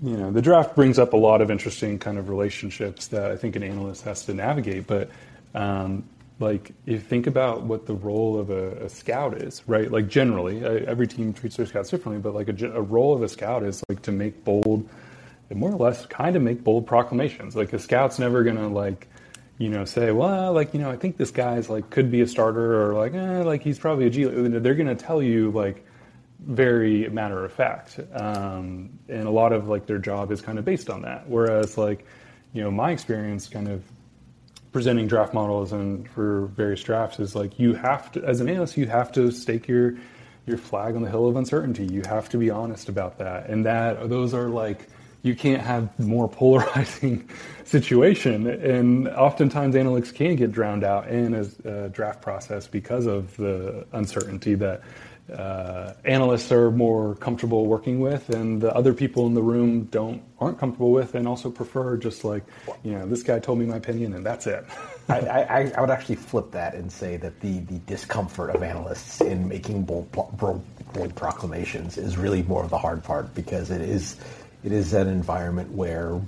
you 0.00 0.16
know, 0.16 0.30
the 0.30 0.42
draft 0.42 0.76
brings 0.76 0.96
up 0.96 1.12
a 1.12 1.16
lot 1.16 1.42
of 1.42 1.50
interesting 1.50 1.98
kind 1.98 2.18
of 2.18 2.28
relationships 2.28 3.08
that 3.08 3.32
I 3.32 3.36
think 3.36 3.56
an 3.56 3.64
analyst 3.64 4.04
has 4.04 4.24
to 4.26 4.34
navigate. 4.34 4.86
But 4.86 5.10
um, 5.54 6.04
like, 6.38 6.70
if 6.86 6.92
you 6.92 7.00
think 7.00 7.26
about 7.26 7.62
what 7.62 7.86
the 7.86 7.94
role 7.94 8.38
of 8.38 8.50
a, 8.50 8.84
a 8.84 8.88
scout 8.88 9.42
is, 9.42 9.62
right? 9.66 9.90
Like, 9.90 10.08
generally, 10.08 10.64
uh, 10.64 10.84
every 10.86 11.06
team 11.06 11.32
treats 11.32 11.56
their 11.56 11.66
scouts 11.66 11.90
differently, 11.90 12.20
but 12.20 12.34
like 12.34 12.48
a, 12.48 12.72
a 12.72 12.82
role 12.82 13.14
of 13.14 13.22
a 13.22 13.28
scout 13.28 13.62
is 13.62 13.82
like 13.88 14.02
to 14.02 14.12
make 14.12 14.44
bold, 14.44 14.88
more 15.52 15.72
or 15.72 15.76
less, 15.76 16.06
kind 16.06 16.36
of 16.36 16.42
make 16.42 16.62
bold 16.62 16.86
proclamations. 16.86 17.56
Like, 17.56 17.72
a 17.72 17.78
scout's 17.78 18.18
never 18.18 18.44
gonna 18.44 18.68
like 18.68 19.08
you 19.58 19.68
know, 19.68 19.84
say, 19.84 20.12
well, 20.12 20.52
like, 20.52 20.72
you 20.72 20.80
know, 20.80 20.88
I 20.88 20.96
think 20.96 21.16
this 21.16 21.32
guy's 21.32 21.68
like 21.68 21.90
could 21.90 22.10
be 22.10 22.20
a 22.20 22.28
starter 22.28 22.80
or 22.80 22.94
like, 22.94 23.12
eh, 23.14 23.42
like 23.42 23.62
he's 23.62 23.78
probably 23.78 24.06
a 24.06 24.10
G. 24.10 24.24
They're 24.24 24.74
to 24.74 24.94
tell 24.94 25.20
you 25.20 25.50
like 25.50 25.84
very 26.38 27.08
matter 27.08 27.44
of 27.44 27.52
fact, 27.52 27.98
um, 28.12 28.90
and 29.08 29.26
a 29.26 29.30
lot 29.30 29.52
of 29.52 29.68
like 29.68 29.86
their 29.86 29.98
job 29.98 30.30
is 30.30 30.40
kind 30.40 30.58
of 30.58 30.64
based 30.64 30.88
on 30.88 31.02
that. 31.02 31.28
Whereas 31.28 31.76
like, 31.76 32.06
you 32.52 32.62
know, 32.62 32.70
my 32.70 32.92
experience 32.92 33.48
kind 33.48 33.68
of 33.68 33.82
presenting 34.78 35.08
draft 35.08 35.34
models 35.34 35.72
and 35.72 36.08
for 36.08 36.46
various 36.54 36.80
drafts 36.84 37.18
is 37.18 37.34
like 37.34 37.58
you 37.58 37.74
have 37.74 38.12
to, 38.12 38.22
as 38.22 38.40
an 38.40 38.48
analyst, 38.48 38.76
you 38.76 38.86
have 38.86 39.10
to 39.10 39.32
stake 39.32 39.66
your 39.66 39.96
your 40.46 40.56
flag 40.56 40.94
on 40.94 41.02
the 41.02 41.10
hill 41.10 41.26
of 41.26 41.34
uncertainty. 41.34 41.84
You 41.84 42.02
have 42.08 42.28
to 42.28 42.38
be 42.38 42.48
honest 42.48 42.88
about 42.88 43.18
that, 43.18 43.50
and 43.50 43.66
that 43.66 44.08
those 44.08 44.34
are 44.34 44.48
like 44.48 44.86
you 45.22 45.34
can't 45.34 45.60
have 45.60 45.98
more 45.98 46.28
polarizing 46.42 47.28
situation. 47.64 48.46
And 48.46 49.08
oftentimes 49.08 49.74
analytics 49.74 50.14
can 50.14 50.36
get 50.36 50.52
drowned 50.52 50.84
out 50.84 51.08
in 51.08 51.34
a, 51.34 51.68
a 51.68 51.88
draft 51.88 52.22
process 52.22 52.68
because 52.68 53.06
of 53.06 53.36
the 53.36 53.84
uncertainty 53.90 54.54
that 54.54 54.82
uh, 55.30 55.92
analysts 56.04 56.50
are 56.50 56.70
more 56.70 57.14
comfortable 57.16 57.66
working 57.66 58.00
with, 58.00 58.30
and 58.30 58.60
the 58.60 58.74
other 58.74 58.94
people 58.94 59.26
in 59.26 59.34
the 59.34 59.42
room 59.42 59.84
don't 59.84 60.22
aren't 60.40 60.58
comfortable 60.58 60.90
with, 60.90 61.14
and 61.14 61.28
also 61.28 61.50
prefer 61.50 61.96
just 61.96 62.24
like 62.24 62.44
you 62.82 62.92
know 62.92 63.06
this 63.06 63.22
guy 63.22 63.38
told 63.38 63.58
me 63.58 63.66
my 63.66 63.76
opinion 63.76 64.14
and 64.14 64.24
that's 64.24 64.46
it. 64.46 64.64
I, 65.08 65.18
I, 65.18 65.72
I, 65.74 65.80
would 65.80 65.90
actually 65.90 66.16
flip 66.16 66.50
that 66.50 66.74
and 66.74 66.92
say 66.92 67.16
that 67.16 67.40
the, 67.40 67.60
the 67.60 67.78
discomfort 67.86 68.50
of 68.50 68.62
analysts 68.62 69.22
in 69.22 69.48
making 69.48 69.84
bold, 69.84 70.12
bold, 70.12 70.62
bold 70.92 71.14
proclamations 71.14 71.96
is 71.96 72.18
really 72.18 72.42
more 72.42 72.62
of 72.62 72.68
the 72.68 72.76
hard 72.76 73.02
part 73.02 73.34
because 73.34 73.70
it 73.70 73.80
is 73.80 74.16
it 74.64 74.72
is 74.72 74.92
an 74.92 75.08
environment 75.08 75.72
where 75.72 76.20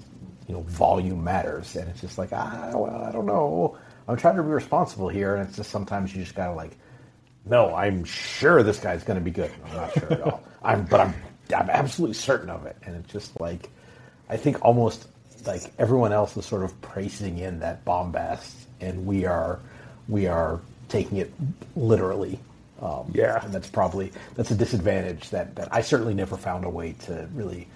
you 0.46 0.54
know 0.54 0.60
volume 0.62 1.22
matters, 1.22 1.76
and 1.76 1.88
it's 1.88 2.00
just 2.00 2.18
like 2.18 2.30
ah, 2.32 2.70
well, 2.74 3.04
I 3.04 3.12
don't 3.12 3.26
know. 3.26 3.78
I'm 4.08 4.16
trying 4.16 4.36
to 4.36 4.42
be 4.42 4.48
responsible 4.48 5.08
here, 5.08 5.36
and 5.36 5.46
it's 5.46 5.56
just 5.56 5.70
sometimes 5.70 6.14
you 6.14 6.22
just 6.22 6.34
gotta 6.34 6.54
like, 6.54 6.76
no, 7.50 7.74
I'm 7.74 8.04
sure 8.04 8.62
this 8.62 8.78
guy's 8.78 9.02
going 9.02 9.18
to 9.18 9.24
be 9.24 9.32
good. 9.32 9.50
I'm 9.66 9.76
not 9.76 9.92
sure 9.92 10.12
at 10.12 10.22
all. 10.22 10.42
I'm, 10.62 10.84
but 10.84 11.00
I'm 11.00 11.14
I'm 11.54 11.68
absolutely 11.68 12.14
certain 12.14 12.48
of 12.48 12.64
it, 12.66 12.76
and 12.86 12.94
it's 12.96 13.12
just 13.12 13.38
like, 13.40 13.68
I 14.28 14.36
think 14.36 14.64
almost 14.64 15.08
like 15.46 15.62
everyone 15.78 16.12
else 16.12 16.36
is 16.36 16.46
sort 16.46 16.62
of 16.62 16.80
praising 16.80 17.38
in 17.38 17.58
that 17.60 17.84
bombast, 17.84 18.56
and 18.80 19.04
we 19.04 19.24
are 19.24 19.58
we 20.08 20.26
are 20.26 20.60
taking 20.88 21.18
it 21.18 21.32
literally. 21.76 22.38
Um, 22.80 23.10
yeah, 23.12 23.44
and 23.44 23.52
that's 23.52 23.68
probably 23.68 24.12
that's 24.36 24.50
a 24.52 24.54
disadvantage 24.54 25.30
that 25.30 25.56
that 25.56 25.68
I 25.74 25.80
certainly 25.80 26.14
never 26.14 26.36
found 26.36 26.64
a 26.64 26.70
way 26.70 26.92
to 27.06 27.28
really 27.34 27.68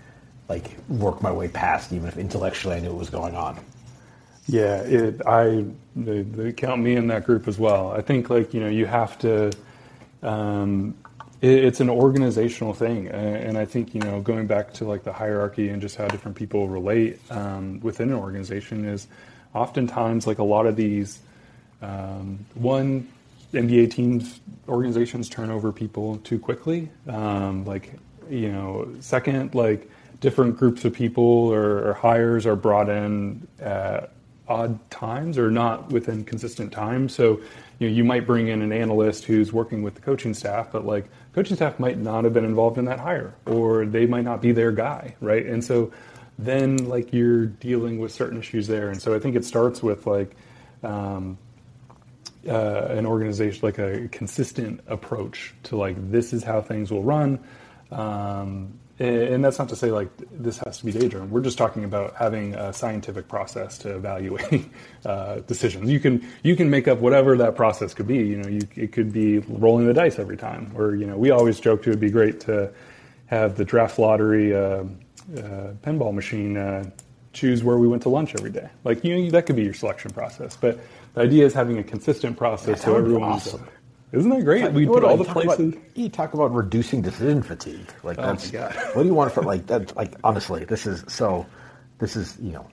like 0.48 0.76
work 0.88 1.20
my 1.20 1.32
way 1.32 1.48
past, 1.48 1.92
even 1.92 2.06
if 2.06 2.16
intellectually 2.16 2.76
I 2.76 2.80
knew 2.80 2.90
what 2.90 2.98
was 2.98 3.10
going 3.10 3.34
on. 3.34 3.58
Yeah, 4.46 4.82
it, 4.82 5.22
I 5.26 5.64
they, 5.96 6.22
they 6.22 6.52
count 6.52 6.82
me 6.82 6.96
in 6.96 7.06
that 7.08 7.24
group 7.24 7.48
as 7.48 7.58
well. 7.58 7.92
I 7.92 8.02
think 8.02 8.28
like 8.30 8.52
you 8.52 8.60
know 8.60 8.68
you 8.68 8.86
have 8.86 9.18
to. 9.20 9.52
Um, 10.22 10.94
it, 11.40 11.64
it's 11.64 11.80
an 11.80 11.88
organizational 11.90 12.74
thing, 12.74 13.08
and 13.08 13.56
I 13.56 13.64
think 13.64 13.94
you 13.94 14.00
know 14.00 14.20
going 14.20 14.46
back 14.46 14.72
to 14.74 14.84
like 14.84 15.02
the 15.02 15.12
hierarchy 15.12 15.70
and 15.70 15.80
just 15.80 15.96
how 15.96 16.08
different 16.08 16.36
people 16.36 16.68
relate 16.68 17.20
um, 17.30 17.80
within 17.80 18.10
an 18.10 18.16
organization 18.16 18.84
is 18.84 19.06
oftentimes 19.54 20.26
like 20.26 20.38
a 20.38 20.44
lot 20.44 20.66
of 20.66 20.76
these 20.76 21.20
um, 21.80 22.44
one 22.54 23.08
NBA 23.54 23.90
teams 23.92 24.40
organizations 24.68 25.28
turn 25.28 25.50
over 25.50 25.72
people 25.72 26.18
too 26.18 26.38
quickly. 26.38 26.90
Um, 27.08 27.64
like 27.64 27.94
you 28.28 28.50
know, 28.52 28.88
second 29.00 29.54
like 29.54 29.88
different 30.20 30.58
groups 30.58 30.84
of 30.84 30.92
people 30.92 31.24
or, 31.24 31.88
or 31.88 31.94
hires 31.94 32.46
are 32.46 32.56
brought 32.56 32.88
in 32.90 33.46
at 33.58 34.10
odd 34.48 34.78
times 34.90 35.38
or 35.38 35.50
not 35.50 35.90
within 35.90 36.24
consistent 36.24 36.72
time. 36.72 37.08
So, 37.08 37.40
you 37.78 37.88
know, 37.88 37.94
you 37.94 38.04
might 38.04 38.26
bring 38.26 38.48
in 38.48 38.62
an 38.62 38.72
analyst 38.72 39.24
who's 39.24 39.52
working 39.52 39.82
with 39.82 39.94
the 39.94 40.00
coaching 40.00 40.34
staff, 40.34 40.70
but 40.72 40.84
like 40.84 41.08
coaching 41.34 41.56
staff 41.56 41.78
might 41.78 41.98
not 41.98 42.24
have 42.24 42.34
been 42.34 42.44
involved 42.44 42.78
in 42.78 42.84
that 42.84 43.00
hire, 43.00 43.34
or 43.46 43.86
they 43.86 44.06
might 44.06 44.24
not 44.24 44.42
be 44.42 44.52
their 44.52 44.72
guy, 44.72 45.14
right? 45.20 45.46
And 45.46 45.64
so, 45.64 45.92
then 46.36 46.88
like 46.88 47.12
you're 47.12 47.46
dealing 47.46 48.00
with 48.00 48.10
certain 48.10 48.38
issues 48.38 48.66
there. 48.66 48.90
And 48.90 49.00
so, 49.00 49.14
I 49.14 49.18
think 49.18 49.36
it 49.36 49.44
starts 49.44 49.82
with 49.82 50.06
like 50.06 50.36
um, 50.82 51.38
uh, 52.46 52.86
an 52.90 53.06
organization, 53.06 53.60
like 53.62 53.78
a 53.78 54.08
consistent 54.08 54.80
approach 54.86 55.54
to 55.64 55.76
like 55.76 55.96
this 56.10 56.32
is 56.32 56.42
how 56.42 56.60
things 56.60 56.90
will 56.90 57.02
run. 57.02 57.38
Um, 57.90 58.78
and 58.98 59.44
that's 59.44 59.58
not 59.58 59.68
to 59.70 59.76
say 59.76 59.90
like 59.90 60.08
this 60.30 60.58
has 60.58 60.78
to 60.78 60.84
be 60.84 60.92
daydream. 60.92 61.30
We're 61.30 61.40
just 61.40 61.58
talking 61.58 61.84
about 61.84 62.14
having 62.14 62.54
a 62.54 62.72
scientific 62.72 63.26
process 63.26 63.76
to 63.78 63.96
evaluate 63.96 64.70
uh, 65.04 65.40
decisions. 65.40 65.90
You 65.90 65.98
can 65.98 66.24
you 66.42 66.54
can 66.54 66.70
make 66.70 66.86
up 66.86 66.98
whatever 66.98 67.36
that 67.38 67.56
process 67.56 67.92
could 67.92 68.06
be. 68.06 68.18
You 68.18 68.36
know, 68.36 68.48
you, 68.48 68.60
it 68.76 68.92
could 68.92 69.12
be 69.12 69.38
rolling 69.38 69.86
the 69.86 69.94
dice 69.94 70.18
every 70.18 70.36
time. 70.36 70.72
Or 70.76 70.94
you 70.94 71.06
know, 71.06 71.16
we 71.16 71.30
always 71.30 71.58
joked 71.58 71.86
it 71.86 71.90
would 71.90 72.00
be 72.00 72.10
great 72.10 72.40
to 72.40 72.72
have 73.26 73.56
the 73.56 73.64
draft 73.64 73.98
lottery 73.98 74.54
uh, 74.54 74.60
uh, 74.60 74.84
pinball 75.82 76.14
machine 76.14 76.56
uh, 76.56 76.88
choose 77.32 77.64
where 77.64 77.78
we 77.78 77.88
went 77.88 78.02
to 78.02 78.08
lunch 78.08 78.34
every 78.36 78.50
day. 78.50 78.68
Like 78.84 79.02
you 79.02 79.16
know, 79.16 79.30
that 79.30 79.46
could 79.46 79.56
be 79.56 79.64
your 79.64 79.74
selection 79.74 80.12
process. 80.12 80.56
But 80.56 80.78
the 81.14 81.22
idea 81.22 81.44
is 81.44 81.52
having 81.52 81.78
a 81.78 81.82
consistent 81.82 82.36
process 82.36 82.80
that 82.80 82.86
so 82.86 82.96
everyone's 82.96 83.48
awesome. 83.48 83.68
Isn't 84.14 84.30
that 84.30 84.44
great? 84.44 84.72
we 84.72 84.86
put 84.86 85.04
all 85.04 85.16
the 85.16 85.24
places. 85.24 85.74
About, 85.74 85.96
you 85.96 86.08
talk 86.08 86.34
about 86.34 86.54
reducing 86.54 87.02
decision 87.02 87.42
fatigue. 87.42 87.92
Like 88.02 88.18
oh 88.18 88.22
that's 88.22 88.52
my 88.52 88.58
God. 88.60 88.74
what 88.94 89.02
do 89.02 89.08
you 89.08 89.14
want 89.14 89.32
for 89.32 89.42
like 89.42 89.66
that? 89.66 89.94
Like 89.96 90.14
honestly, 90.22 90.64
this 90.64 90.86
is 90.86 91.04
so. 91.08 91.46
This 91.98 92.16
is 92.16 92.36
you 92.40 92.52
know 92.52 92.66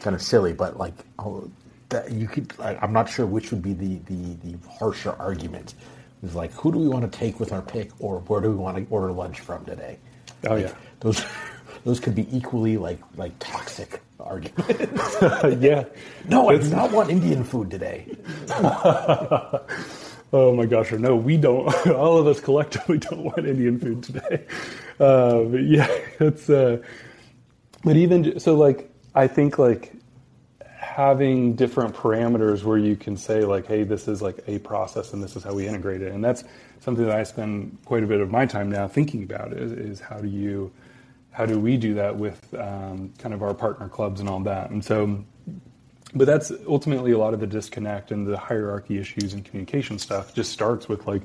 kind 0.00 0.14
of 0.14 0.22
silly, 0.22 0.52
but 0.52 0.78
like 0.78 0.94
oh, 1.18 1.50
that 1.90 2.10
you 2.12 2.26
could. 2.26 2.52
I, 2.58 2.76
I'm 2.76 2.92
not 2.92 3.08
sure 3.08 3.26
which 3.26 3.50
would 3.50 3.62
be 3.62 3.74
the 3.74 3.98
the 4.06 4.34
the 4.44 4.68
harsher 4.68 5.14
argument. 5.18 5.74
Is 6.22 6.34
like 6.34 6.52
who 6.52 6.72
do 6.72 6.78
we 6.78 6.88
want 6.88 7.10
to 7.10 7.18
take 7.18 7.38
with 7.38 7.52
our 7.52 7.62
pick, 7.62 7.90
or 8.00 8.20
where 8.20 8.40
do 8.40 8.50
we 8.50 8.56
want 8.56 8.76
to 8.76 8.86
order 8.90 9.12
lunch 9.12 9.40
from 9.40 9.64
today? 9.64 9.98
Oh 10.46 10.54
like, 10.54 10.66
yeah, 10.66 10.74
those 11.00 11.24
those 11.84 12.00
could 12.00 12.14
be 12.14 12.26
equally 12.34 12.76
like 12.76 12.98
like 13.16 13.32
toxic 13.38 14.00
arguments. 14.20 15.16
yeah. 15.60 15.84
No, 16.28 16.50
I 16.50 16.58
do 16.58 16.68
not 16.68 16.92
want 16.92 17.08
Indian 17.08 17.42
food 17.42 17.70
today. 17.70 18.14
Oh 20.32 20.52
my 20.54 20.66
gosh, 20.66 20.92
or 20.92 20.98
no, 20.98 21.16
we 21.16 21.36
don't. 21.36 21.68
All 21.88 22.18
of 22.18 22.26
us 22.26 22.40
collectively 22.40 22.98
don't 22.98 23.24
want 23.24 23.46
Indian 23.46 23.78
food 23.78 24.02
today. 24.02 24.44
Uh, 25.00 25.44
but 25.44 25.62
yeah, 25.62 25.86
it's. 26.18 26.50
Uh, 26.50 26.82
but 27.84 27.94
even 27.94 28.40
so, 28.40 28.56
like 28.56 28.90
I 29.14 29.28
think 29.28 29.56
like 29.56 29.92
having 30.74 31.54
different 31.54 31.94
parameters 31.94 32.64
where 32.64 32.78
you 32.78 32.96
can 32.96 33.16
say 33.16 33.42
like, 33.42 33.64
hey, 33.68 33.84
this 33.84 34.08
is 34.08 34.20
like 34.20 34.40
a 34.48 34.58
process, 34.58 35.12
and 35.12 35.22
this 35.22 35.36
is 35.36 35.44
how 35.44 35.54
we 35.54 35.68
integrate 35.68 36.02
it, 36.02 36.10
and 36.10 36.24
that's 36.24 36.42
something 36.80 37.06
that 37.06 37.14
I 37.14 37.22
spend 37.22 37.78
quite 37.84 38.02
a 38.02 38.08
bit 38.08 38.20
of 38.20 38.32
my 38.32 38.44
time 38.44 38.72
now 38.72 38.88
thinking 38.88 39.22
about. 39.22 39.52
Is, 39.52 39.70
is 39.70 40.00
how 40.00 40.18
do 40.18 40.26
you, 40.26 40.72
how 41.30 41.46
do 41.46 41.60
we 41.60 41.76
do 41.76 41.94
that 41.94 42.16
with 42.16 42.52
um, 42.54 43.12
kind 43.18 43.32
of 43.32 43.44
our 43.44 43.54
partner 43.54 43.88
clubs 43.88 44.18
and 44.18 44.28
all 44.28 44.40
that, 44.40 44.70
and 44.70 44.84
so 44.84 45.24
but 46.14 46.26
that's 46.26 46.52
ultimately 46.66 47.12
a 47.12 47.18
lot 47.18 47.34
of 47.34 47.40
the 47.40 47.46
disconnect 47.46 48.10
and 48.10 48.26
the 48.26 48.36
hierarchy 48.36 48.98
issues 48.98 49.34
and 49.34 49.44
communication 49.44 49.98
stuff 49.98 50.34
just 50.34 50.52
starts 50.52 50.88
with 50.88 51.06
like 51.06 51.22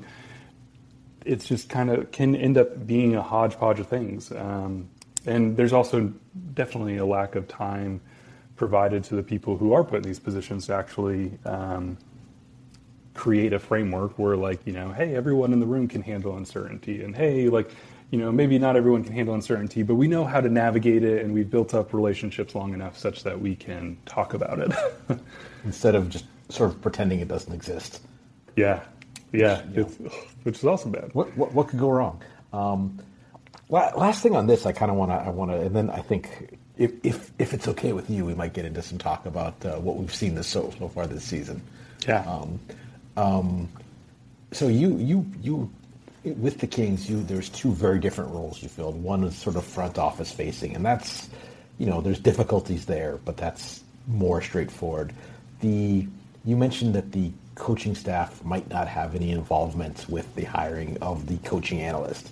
it's 1.24 1.46
just 1.46 1.68
kind 1.68 1.90
of 1.90 2.10
can 2.12 2.36
end 2.36 2.58
up 2.58 2.86
being 2.86 3.14
a 3.14 3.22
hodgepodge 3.22 3.80
of 3.80 3.88
things. 3.88 4.30
Um, 4.30 4.88
and 5.26 5.56
there's 5.56 5.72
also 5.72 6.12
definitely 6.52 6.98
a 6.98 7.06
lack 7.06 7.34
of 7.34 7.48
time 7.48 8.00
provided 8.56 9.04
to 9.04 9.16
the 9.16 9.22
people 9.22 9.56
who 9.56 9.72
are 9.72 9.82
put 9.82 9.96
in 9.96 10.02
these 10.02 10.18
positions 10.18 10.66
to 10.66 10.74
actually 10.74 11.38
um, 11.44 11.96
create 13.14 13.52
a 13.52 13.58
framework 13.58 14.18
where 14.18 14.36
like 14.36 14.60
you 14.66 14.72
know 14.72 14.92
hey 14.92 15.14
everyone 15.14 15.52
in 15.52 15.60
the 15.60 15.66
room 15.66 15.88
can 15.88 16.02
handle 16.02 16.36
uncertainty 16.36 17.02
and 17.02 17.16
hey 17.16 17.48
like 17.48 17.70
you 18.14 18.20
know, 18.20 18.30
maybe 18.30 18.60
not 18.60 18.76
everyone 18.76 19.02
can 19.02 19.12
handle 19.12 19.34
uncertainty, 19.34 19.82
but 19.82 19.96
we 19.96 20.06
know 20.06 20.24
how 20.24 20.40
to 20.40 20.48
navigate 20.48 21.02
it, 21.02 21.24
and 21.24 21.34
we've 21.34 21.50
built 21.50 21.74
up 21.74 21.92
relationships 21.92 22.54
long 22.54 22.72
enough 22.72 22.96
such 22.96 23.24
that 23.24 23.40
we 23.40 23.56
can 23.56 23.96
talk 24.06 24.34
about 24.34 24.60
it 24.60 24.70
instead 25.64 25.96
of 25.96 26.10
just 26.10 26.24
sort 26.48 26.70
of 26.70 26.80
pretending 26.80 27.18
it 27.18 27.26
doesn't 27.26 27.52
exist. 27.52 28.00
Yeah, 28.54 28.84
yeah, 29.32 29.62
which 30.44 30.58
is 30.58 30.64
also 30.64 30.90
bad. 30.90 31.12
What 31.12 31.36
what, 31.36 31.52
what 31.54 31.66
could 31.66 31.80
go 31.80 31.90
wrong? 31.90 32.22
Um, 32.52 33.00
last 33.68 34.22
thing 34.22 34.36
on 34.36 34.46
this, 34.46 34.64
I 34.64 34.70
kind 34.70 34.92
of 34.92 34.96
want 34.96 35.10
to, 35.10 35.16
I 35.16 35.30
want 35.30 35.50
to, 35.50 35.60
and 35.62 35.74
then 35.74 35.90
I 35.90 35.98
think 35.98 36.56
if, 36.78 36.92
if 37.02 37.32
if 37.40 37.52
it's 37.52 37.66
okay 37.66 37.92
with 37.92 38.08
you, 38.08 38.24
we 38.24 38.34
might 38.34 38.52
get 38.52 38.64
into 38.64 38.80
some 38.80 38.98
talk 38.98 39.26
about 39.26 39.56
uh, 39.66 39.80
what 39.80 39.96
we've 39.96 40.14
seen 40.14 40.36
this 40.36 40.46
so 40.46 40.72
so 40.78 40.86
far 40.86 41.08
this 41.08 41.24
season. 41.24 41.60
Yeah. 42.06 42.20
Um, 42.20 42.60
um, 43.16 43.68
so 44.52 44.68
you 44.68 44.98
you 44.98 45.26
you 45.42 45.72
with 46.24 46.58
the 46.58 46.66
Kings, 46.66 47.08
you 47.08 47.22
there's 47.22 47.48
two 47.48 47.72
very 47.72 47.98
different 47.98 48.30
roles 48.30 48.62
you 48.62 48.68
filled. 48.68 49.02
One 49.02 49.24
is 49.24 49.36
sort 49.36 49.56
of 49.56 49.64
front 49.64 49.98
office 49.98 50.32
facing, 50.32 50.74
and 50.74 50.84
that's 50.84 51.28
you 51.78 51.86
know 51.86 52.00
there's 52.00 52.18
difficulties 52.18 52.86
there, 52.86 53.18
but 53.24 53.36
that's 53.36 53.82
more 54.06 54.40
straightforward. 54.40 55.12
The 55.60 56.06
you 56.44 56.56
mentioned 56.56 56.94
that 56.94 57.12
the 57.12 57.30
coaching 57.54 57.94
staff 57.94 58.44
might 58.44 58.68
not 58.70 58.88
have 58.88 59.14
any 59.14 59.30
involvement 59.30 60.06
with 60.08 60.34
the 60.34 60.44
hiring 60.44 60.98
of 60.98 61.26
the 61.26 61.36
coaching 61.48 61.80
analyst. 61.80 62.30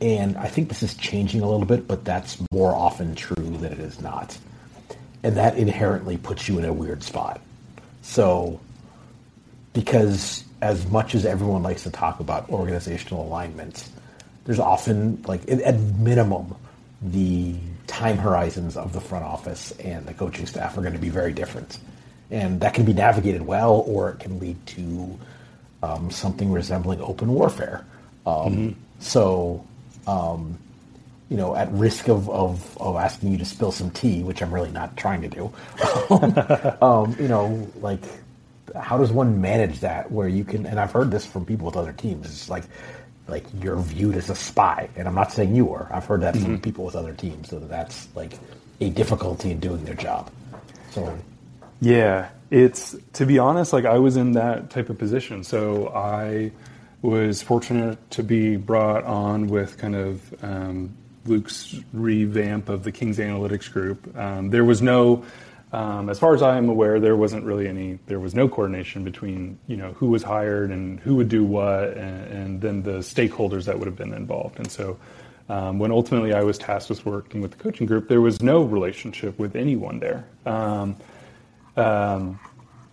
And 0.00 0.36
I 0.36 0.46
think 0.46 0.68
this 0.68 0.82
is 0.82 0.94
changing 0.94 1.40
a 1.40 1.48
little 1.48 1.66
bit, 1.66 1.88
but 1.88 2.04
that's 2.04 2.38
more 2.52 2.74
often 2.74 3.14
true 3.14 3.34
than 3.58 3.72
it 3.72 3.80
is 3.80 4.00
not. 4.00 4.38
And 5.22 5.36
that 5.36 5.56
inherently 5.56 6.16
puts 6.16 6.48
you 6.48 6.58
in 6.58 6.64
a 6.64 6.72
weird 6.72 7.02
spot. 7.02 7.40
So, 8.02 8.60
because 9.72 10.44
as 10.60 10.86
much 10.88 11.14
as 11.14 11.24
everyone 11.24 11.62
likes 11.62 11.84
to 11.84 11.90
talk 11.90 12.20
about 12.20 12.48
organizational 12.50 13.24
alignment, 13.24 13.88
there's 14.44 14.58
often, 14.58 15.22
like, 15.26 15.48
at 15.50 15.78
minimum, 15.78 16.54
the 17.00 17.54
time 17.86 18.18
horizons 18.18 18.76
of 18.76 18.92
the 18.92 19.00
front 19.00 19.24
office 19.24 19.72
and 19.78 20.06
the 20.06 20.14
coaching 20.14 20.46
staff 20.46 20.76
are 20.76 20.80
going 20.80 20.92
to 20.92 20.98
be 20.98 21.10
very 21.10 21.32
different 21.32 21.78
and 22.30 22.60
that 22.60 22.74
can 22.74 22.84
be 22.84 22.92
navigated 22.92 23.42
well, 23.42 23.84
or 23.86 24.10
it 24.10 24.20
can 24.20 24.38
lead 24.38 24.64
to 24.66 25.18
um, 25.82 26.10
something 26.10 26.52
resembling 26.52 27.00
open 27.00 27.32
warfare. 27.32 27.86
Um, 28.26 28.34
mm-hmm. 28.34 28.80
So, 29.00 29.64
um, 30.06 30.58
you 31.30 31.36
know, 31.36 31.54
at 31.54 31.70
risk 31.72 32.08
of, 32.08 32.28
of, 32.28 32.76
of, 32.78 32.96
asking 32.96 33.32
you 33.32 33.38
to 33.38 33.44
spill 33.44 33.72
some 33.72 33.90
tea, 33.90 34.22
which 34.22 34.42
I'm 34.42 34.52
really 34.52 34.70
not 34.70 34.96
trying 34.96 35.22
to 35.22 35.28
do, 35.28 35.52
um, 36.84 37.16
you 37.18 37.28
know, 37.28 37.70
like, 37.80 38.02
how 38.76 38.98
does 38.98 39.12
one 39.12 39.40
manage 39.40 39.80
that 39.80 40.10
where 40.10 40.28
you 40.28 40.44
can, 40.44 40.66
and 40.66 40.78
I've 40.80 40.92
heard 40.92 41.10
this 41.10 41.24
from 41.26 41.44
people 41.44 41.66
with 41.66 41.76
other 41.76 41.92
teams, 41.92 42.26
it's 42.26 42.48
like, 42.48 42.64
like 43.26 43.44
you're 43.62 43.76
viewed 43.76 44.16
as 44.16 44.30
a 44.30 44.34
spy, 44.34 44.88
and 44.96 45.06
I'm 45.06 45.14
not 45.14 45.32
saying 45.32 45.54
you 45.54 45.72
are. 45.72 45.88
I've 45.92 46.06
heard 46.06 46.22
that 46.22 46.34
mm-hmm. 46.34 46.44
from 46.44 46.60
people 46.60 46.84
with 46.84 46.96
other 46.96 47.12
teams, 47.12 47.50
so 47.50 47.58
that's 47.58 48.08
like 48.14 48.32
a 48.80 48.90
difficulty 48.90 49.50
in 49.50 49.60
doing 49.60 49.84
their 49.84 49.94
job. 49.94 50.30
So 50.90 51.16
yeah, 51.80 52.30
it's 52.50 52.96
to 53.14 53.26
be 53.26 53.38
honest, 53.38 53.72
like 53.72 53.84
I 53.84 53.98
was 53.98 54.16
in 54.16 54.32
that 54.32 54.70
type 54.70 54.88
of 54.88 54.98
position. 54.98 55.44
So 55.44 55.88
I 55.88 56.52
was 57.02 57.42
fortunate 57.42 57.98
to 58.12 58.22
be 58.22 58.56
brought 58.56 59.04
on 59.04 59.46
with 59.46 59.78
kind 59.78 59.94
of 59.94 60.44
um, 60.44 60.96
Luke's 61.26 61.76
revamp 61.92 62.68
of 62.68 62.82
the 62.82 62.92
Kings 62.92 63.18
Analytics 63.18 63.70
Group. 63.72 64.16
Um, 64.16 64.50
there 64.50 64.64
was 64.64 64.82
no, 64.82 65.24
um, 65.72 66.08
as 66.08 66.18
far 66.18 66.34
as 66.34 66.42
I 66.42 66.56
am 66.56 66.68
aware, 66.68 66.98
there 66.98 67.16
wasn't 67.16 67.44
really 67.44 67.68
any. 67.68 67.98
There 68.06 68.20
was 68.20 68.34
no 68.34 68.48
coordination 68.48 69.04
between 69.04 69.58
you 69.66 69.76
know 69.76 69.92
who 69.92 70.08
was 70.08 70.22
hired 70.22 70.70
and 70.70 70.98
who 71.00 71.16
would 71.16 71.28
do 71.28 71.44
what, 71.44 71.96
and, 71.96 72.32
and 72.32 72.60
then 72.60 72.82
the 72.82 72.98
stakeholders 72.98 73.64
that 73.66 73.78
would 73.78 73.86
have 73.86 73.96
been 73.96 74.14
involved. 74.14 74.58
And 74.58 74.70
so. 74.70 74.98
Um, 75.50 75.78
when 75.78 75.90
ultimately 75.90 76.34
I 76.34 76.42
was 76.42 76.58
tasked 76.58 76.90
with 76.90 77.06
working 77.06 77.40
with 77.40 77.52
the 77.52 77.56
coaching 77.56 77.86
group, 77.86 78.06
there 78.06 78.20
was 78.20 78.42
no 78.42 78.64
relationship 78.64 79.38
with 79.38 79.56
anyone 79.56 79.98
there. 79.98 80.26
Um, 80.44 80.94
um, 81.74 82.38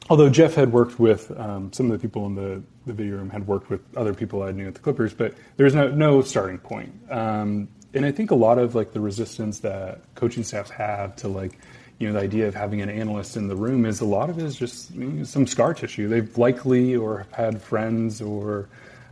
although 0.10 0.30
Jeff 0.30 0.56
had 0.56 0.72
worked 0.72 1.00
with 1.00 1.38
um, 1.38 1.74
some 1.74 1.92
of 1.92 2.00
the 2.00 2.08
people 2.08 2.26
in 2.28 2.36
the, 2.36 2.64
the 2.86 2.94
video 2.94 3.18
room 3.18 3.30
had 3.30 3.46
worked 3.48 3.70
with 3.70 3.82
other 3.98 4.14
people 4.14 4.44
I 4.44 4.52
knew 4.52 4.68
at 4.68 4.74
the 4.74 4.80
Clippers, 4.80 5.14
but 5.14 5.34
there's 5.58 5.76
no 5.76 5.90
no 5.90 6.22
starting 6.22 6.58
point. 6.58 6.94
Um, 7.10 7.68
and 7.94 8.06
I 8.06 8.12
think 8.12 8.32
a 8.32 8.36
lot 8.36 8.58
of 8.58 8.76
like 8.76 8.92
the 8.92 9.00
resistance 9.00 9.60
that 9.60 10.02
coaching 10.16 10.44
staffs 10.44 10.70
have 10.72 11.16
to 11.18 11.28
like 11.28 11.60
you 12.00 12.08
know 12.08 12.14
the 12.14 12.20
idea 12.20 12.48
of 12.48 12.56
having 12.56 12.82
an 12.82 12.90
analyst 12.90 13.38
in 13.38 13.48
the 13.48 13.56
room 13.56 13.86
is 13.86 14.02
a 14.02 14.06
lot 14.06 14.30
of 14.30 14.38
it 14.38 14.44
is 14.44 14.56
just 14.56 14.92
you 14.92 15.06
know, 15.06 15.24
some 15.24 15.48
scar 15.48 15.74
tissue. 15.74 16.08
They've 16.08 16.38
likely 16.38 16.96
or 16.96 17.20
have 17.20 17.32
had 17.32 17.62
friends 17.62 18.22
or 18.22 18.68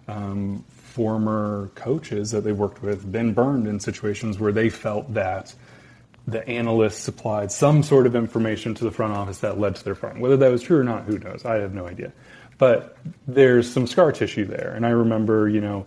um, 0.08 0.64
former 0.68 1.72
coaches 1.76 2.32
that 2.32 2.42
they've 2.42 2.58
worked 2.58 2.84
with 2.84 3.12
been 3.12 3.34
burned 3.34 3.68
in 3.68 3.80
situations 3.80 4.40
where 4.40 4.52
they 4.52 4.70
felt 4.70 5.14
that 5.14 5.54
the 6.28 6.48
analyst 6.48 7.04
supplied 7.04 7.52
some 7.52 7.84
sort 7.84 8.06
of 8.06 8.16
information 8.16 8.74
to 8.76 8.84
the 8.84 8.92
front 8.92 9.14
office 9.14 9.40
that 9.40 9.60
led 9.60 9.76
to 9.76 9.84
their 9.84 9.96
firing. 9.96 10.22
Whether 10.22 10.38
that 10.38 10.52
was 10.52 10.62
true 10.62 10.80
or 10.80 10.84
not, 10.84 11.04
who 11.04 11.20
knows? 11.20 11.46
I 11.46 11.56
have 11.56 11.74
no 11.74 11.88
idea. 11.88 12.14
But 12.58 12.98
there's 13.28 13.70
some 13.70 13.88
scar 13.88 14.12
tissue 14.12 14.46
there. 14.46 14.74
And 14.76 14.86
I 14.86 14.92
remember, 14.92 15.50
you 15.50 15.60
know, 15.60 15.86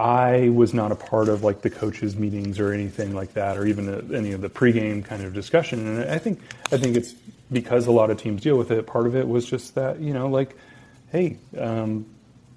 I 0.00 0.48
was 0.48 0.72
not 0.72 0.92
a 0.92 0.96
part 0.96 1.28
of 1.28 1.44
like 1.44 1.60
the 1.60 1.68
coaches' 1.68 2.16
meetings 2.16 2.58
or 2.58 2.72
anything 2.72 3.14
like 3.14 3.34
that, 3.34 3.58
or 3.58 3.66
even 3.66 3.84
the, 3.84 4.16
any 4.16 4.32
of 4.32 4.40
the 4.40 4.48
pregame 4.48 5.04
kind 5.04 5.22
of 5.22 5.34
discussion. 5.34 5.86
And 5.86 6.10
I 6.10 6.16
think 6.16 6.40
I 6.72 6.78
think 6.78 6.96
it's 6.96 7.12
because 7.52 7.86
a 7.86 7.92
lot 7.92 8.10
of 8.10 8.16
teams 8.16 8.40
deal 8.40 8.56
with 8.56 8.70
it. 8.70 8.86
Part 8.86 9.06
of 9.06 9.14
it 9.14 9.28
was 9.28 9.44
just 9.44 9.74
that 9.74 10.00
you 10.00 10.14
know, 10.14 10.28
like, 10.28 10.56
hey, 11.12 11.36
um, 11.58 12.06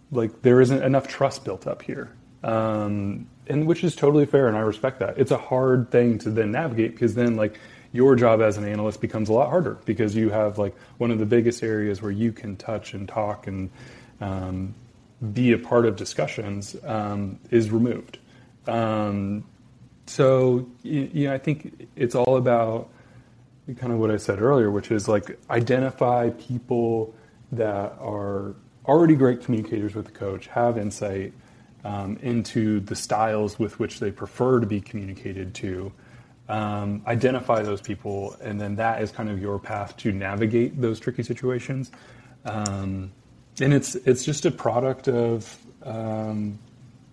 like 0.09 0.41
there 0.41 0.61
isn't 0.61 0.83
enough 0.83 1.09
trust 1.09 1.43
built 1.43 1.67
up 1.67 1.81
here. 1.81 2.09
Um, 2.45 3.27
and 3.47 3.67
which 3.67 3.83
is 3.83 3.93
totally 3.93 4.25
fair, 4.25 4.47
and 4.47 4.55
I 4.55 4.61
respect 4.61 4.99
that. 4.99 5.17
It's 5.17 5.31
a 5.31 5.37
hard 5.37 5.91
thing 5.91 6.19
to 6.19 6.29
then 6.29 6.53
navigate 6.53 6.91
because 6.93 7.13
then 7.13 7.35
like 7.35 7.59
your 7.91 8.15
job 8.15 8.41
as 8.41 8.55
an 8.55 8.65
analyst 8.65 9.01
becomes 9.01 9.27
a 9.27 9.33
lot 9.33 9.49
harder 9.49 9.77
because 9.83 10.15
you 10.15 10.29
have 10.29 10.57
like 10.57 10.75
one 10.97 11.11
of 11.11 11.19
the 11.19 11.25
biggest 11.25 11.61
areas 11.61 12.01
where 12.01 12.11
you 12.11 12.31
can 12.31 12.55
touch 12.55 12.93
and 12.93 13.09
talk 13.09 13.47
and 13.47 13.69
um, 14.21 14.73
be 15.31 15.53
a 15.53 15.57
part 15.57 15.85
of 15.85 15.95
discussions 15.95 16.75
um, 16.83 17.39
is 17.49 17.71
removed. 17.71 18.17
Um, 18.67 19.45
so 20.05 20.67
you, 20.83 21.27
know, 21.27 21.33
I 21.33 21.37
think 21.37 21.87
it's 21.95 22.15
all 22.15 22.35
about 22.37 22.89
kind 23.77 23.93
of 23.93 23.99
what 23.99 24.11
I 24.11 24.17
said 24.17 24.41
earlier, 24.41 24.69
which 24.69 24.91
is 24.91 25.07
like 25.07 25.39
identify 25.49 26.29
people 26.31 27.13
that 27.53 27.95
are 27.99 28.55
already 28.85 29.15
great 29.15 29.43
communicators 29.43 29.95
with 29.95 30.05
the 30.05 30.11
coach, 30.11 30.47
have 30.47 30.77
insight, 30.77 31.33
um, 31.85 32.17
into 32.21 32.79
the 32.81 32.95
styles 32.95 33.59
with 33.59 33.79
which 33.79 33.99
they 33.99 34.11
prefer 34.11 34.59
to 34.59 34.65
be 34.65 34.81
communicated 34.81 35.53
to. 35.55 35.91
Um, 36.49 37.03
identify 37.07 37.61
those 37.61 37.79
people, 37.79 38.35
and 38.41 38.59
then 38.59 38.75
that 38.75 39.01
is 39.01 39.11
kind 39.11 39.29
of 39.29 39.39
your 39.39 39.59
path 39.59 39.95
to 39.97 40.11
navigate 40.11 40.79
those 40.79 40.99
tricky 40.99 41.23
situations. 41.23 41.91
Um, 42.43 43.11
and 43.61 43.73
it's 43.73 43.95
it's 43.95 44.23
just 44.23 44.45
a 44.45 44.51
product 44.51 45.07
of 45.07 45.57
um, 45.83 46.57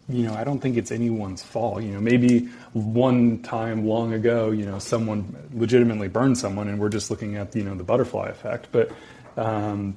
you 0.09 0.25
know 0.25 0.35
I 0.35 0.45
don't 0.45 0.61
think 0.61 0.77
it's 0.77 0.91
anyone's 0.91 1.43
fault. 1.43 1.83
You 1.83 1.93
know 1.93 2.01
maybe 2.01 2.49
one 2.73 3.43
time 3.43 3.87
long 3.87 4.13
ago 4.13 4.51
you 4.51 4.65
know 4.65 4.79
someone 4.79 5.37
legitimately 5.53 6.09
burned 6.09 6.39
someone, 6.39 6.69
and 6.69 6.79
we're 6.79 6.89
just 6.89 7.11
looking 7.11 7.37
at 7.37 7.55
you 7.55 7.65
know 7.65 7.75
the 7.75 7.85
butterfly 7.85 8.29
effect. 8.29 8.69
But 8.73 8.91
um, 9.37 9.97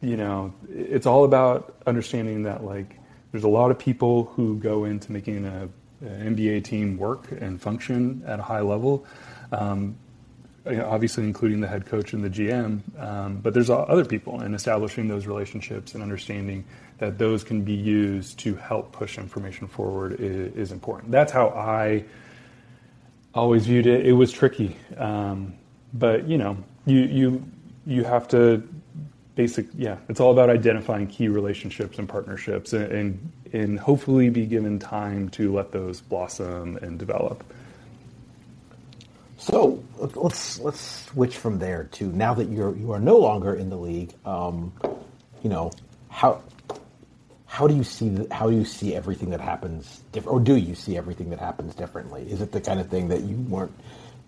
you 0.00 0.16
know 0.16 0.54
it's 0.68 1.06
all 1.06 1.24
about 1.24 1.76
understanding 1.86 2.44
that 2.44 2.64
like 2.64 2.98
there's 3.32 3.44
a 3.44 3.48
lot 3.48 3.70
of 3.70 3.78
people 3.78 4.24
who 4.34 4.56
go 4.56 4.84
into 4.84 5.12
making 5.12 5.44
a, 5.44 5.68
an 6.00 6.36
NBA 6.36 6.64
team 6.64 6.96
work 6.96 7.30
and 7.32 7.60
function 7.60 8.22
at 8.26 8.38
a 8.38 8.42
high 8.42 8.60
level. 8.60 9.04
Um, 9.52 9.96
obviously 10.66 11.24
including 11.24 11.60
the 11.60 11.68
head 11.68 11.86
coach 11.86 12.12
and 12.12 12.24
the 12.24 12.30
GM, 12.30 12.80
um, 13.00 13.36
but 13.42 13.54
there's 13.54 13.70
other 13.70 14.04
people 14.04 14.40
and 14.40 14.54
establishing 14.54 15.08
those 15.08 15.26
relationships 15.26 15.94
and 15.94 16.02
understanding 16.02 16.64
that 16.98 17.18
those 17.18 17.44
can 17.44 17.62
be 17.62 17.74
used 17.74 18.38
to 18.40 18.54
help 18.56 18.92
push 18.92 19.18
information 19.18 19.68
forward 19.68 20.20
is, 20.20 20.54
is 20.56 20.72
important. 20.72 21.12
That's 21.12 21.32
how 21.32 21.48
I 21.50 22.04
always 23.34 23.66
viewed 23.66 23.86
it. 23.86 24.06
It 24.06 24.12
was 24.12 24.32
tricky, 24.32 24.76
um, 24.96 25.54
but 25.94 26.26
you 26.26 26.38
know, 26.38 26.56
you 26.86 27.00
you 27.00 27.44
you 27.86 28.04
have 28.04 28.26
to 28.28 28.66
basic 29.36 29.66
yeah 29.74 29.98
it's 30.08 30.18
all 30.18 30.32
about 30.32 30.48
identifying 30.48 31.06
key 31.06 31.28
relationships 31.28 31.98
and 31.98 32.08
partnerships 32.08 32.72
and, 32.72 32.90
and, 32.90 33.32
and 33.52 33.78
hopefully 33.78 34.30
be 34.30 34.46
given 34.46 34.78
time 34.78 35.28
to 35.28 35.52
let 35.52 35.70
those 35.70 36.00
blossom 36.00 36.78
and 36.78 36.98
develop 36.98 37.44
so 39.36 39.84
let's 39.98 40.60
let's 40.60 40.80
switch 41.06 41.36
from 41.36 41.58
there 41.58 41.84
to 41.84 42.10
now 42.12 42.34
that 42.34 42.48
you're 42.48 42.76
you 42.76 42.92
are 42.92 43.00
no 43.00 43.16
longer 43.16 43.54
in 43.54 43.70
the 43.70 43.76
league 43.76 44.12
um, 44.24 44.72
you 45.42 45.50
know 45.50 45.70
how 46.08 46.42
how 47.46 47.66
do 47.66 47.74
you 47.74 47.84
see 47.84 48.08
the, 48.08 48.34
how 48.34 48.50
do 48.50 48.56
you 48.56 48.64
see 48.64 48.94
everything 48.94 49.30
that 49.30 49.40
happens 49.40 50.02
different 50.12 50.34
or 50.36 50.40
do 50.40 50.56
you 50.56 50.74
see 50.74 50.96
everything 50.96 51.30
that 51.30 51.38
happens 51.38 51.74
differently 51.74 52.22
is 52.30 52.40
it 52.40 52.52
the 52.52 52.60
kind 52.60 52.80
of 52.80 52.88
thing 52.88 53.08
that 53.08 53.22
you 53.22 53.36
weren't 53.48 53.72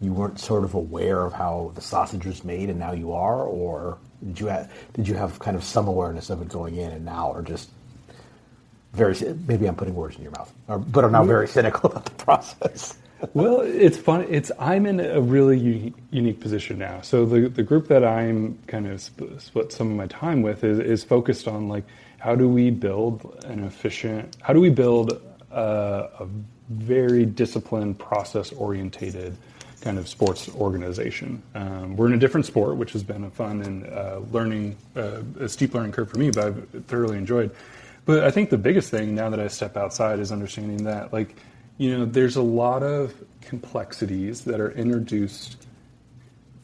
you 0.01 0.13
weren't 0.13 0.39
sort 0.39 0.65
of 0.65 0.75
aware 0.75 1.23
of 1.25 1.33
how 1.33 1.73
the 1.75 1.81
sausage 1.81 2.25
was 2.25 2.45
made 2.45 2.71
and 2.71 2.79
now 2.79 2.93
you 2.93 3.13
are 3.13 3.45
or 3.45 3.99
did 4.27 4.41
you 4.41 4.47
have, 4.47 4.73
did 4.95 5.07
you 5.09 5.15
have 5.15 5.39
kind 5.39 5.57
of 5.57 5.63
some 5.63 5.87
awareness 5.87 6.31
of 6.31 6.43
it 6.43 6.49
going 6.49 6.77
in 6.77 6.91
and 6.91 7.05
now, 7.05 7.31
or 7.31 7.43
just 7.43 7.71
very 8.93 9.15
maybe 9.47 9.67
I'm 9.67 9.77
putting 9.77 9.95
words 9.95 10.17
in 10.17 10.23
your 10.23 10.33
mouth, 10.33 10.53
or, 10.67 10.79
but 10.79 11.05
I'm 11.05 11.13
now 11.13 11.25
very 11.25 11.47
cynical 11.47 11.91
about 11.91 12.05
the 12.05 12.11
process. 12.13 12.97
Well, 13.35 13.61
it's 13.61 13.97
fun. 13.97 14.27
It's 14.29 14.51
I'm 14.59 14.87
in 14.87 15.01
a 15.01 15.21
really 15.21 15.59
unique, 15.59 15.95
unique, 16.11 16.41
position 16.41 16.79
now. 16.79 17.01
So 17.03 17.25
the 17.27 17.49
the 17.49 17.63
group 17.63 17.89
that 17.89 18.05
I'm 18.05 18.59
kind 18.67 18.87
of 18.87 19.01
split, 19.01 19.41
split 19.41 19.73
some 19.73 19.91
of 19.91 19.97
my 19.97 20.07
time 20.07 20.43
with 20.43 20.65
is, 20.65 20.79
is 20.79 21.05
focused 21.05 21.49
on 21.49 21.69
like 21.69 21.85
how 22.19 22.35
do 22.35 22.49
we 22.49 22.71
build 22.71 23.45
an 23.47 23.65
efficient, 23.65 24.37
how 24.41 24.53
do 24.53 24.61
we 24.61 24.71
build 24.71 25.21
a, 25.51 26.09
a 26.21 26.29
very 26.71 27.25
disciplined, 27.25 27.99
process 27.99 28.53
orientated 28.53 29.37
kind 29.81 29.99
of 29.99 30.09
sports 30.09 30.49
organization. 30.57 31.43
Um, 31.55 31.97
we're 31.97 32.09
in 32.09 32.15
a 32.15 32.19
different 32.19 32.47
sport, 32.47 32.77
which 32.77 32.93
has 32.93 33.03
been 33.03 33.25
a 33.25 33.31
fun 33.31 33.63
and 33.63 33.87
uh, 33.87 34.21
learning, 34.33 34.77
uh, 34.97 35.23
a 35.41 35.49
steep 35.49 35.75
learning 35.75 35.93
curve 35.93 36.11
for 36.11 36.19
me, 36.19 36.31
but 36.31 36.45
I've 36.45 36.69
thoroughly 36.87 37.17
enjoyed. 37.17 37.55
but 38.05 38.25
I 38.25 38.31
think 38.31 38.51
the 38.51 38.59
biggest 38.59 38.91
thing 38.91 39.15
now 39.15 39.31
that 39.31 39.39
I 39.39 39.49
step 39.49 39.77
outside 39.77 40.19
is 40.19 40.33
understanding 40.33 40.85
that, 40.85 41.13
like, 41.13 41.37
you 41.79 41.97
know, 41.97 42.05
there's 42.05 42.37
a 42.37 42.43
lot 42.43 42.83
of 42.83 43.15
complexities 43.41 44.43
that 44.43 44.61
are 44.61 44.73
introduced 44.73 45.67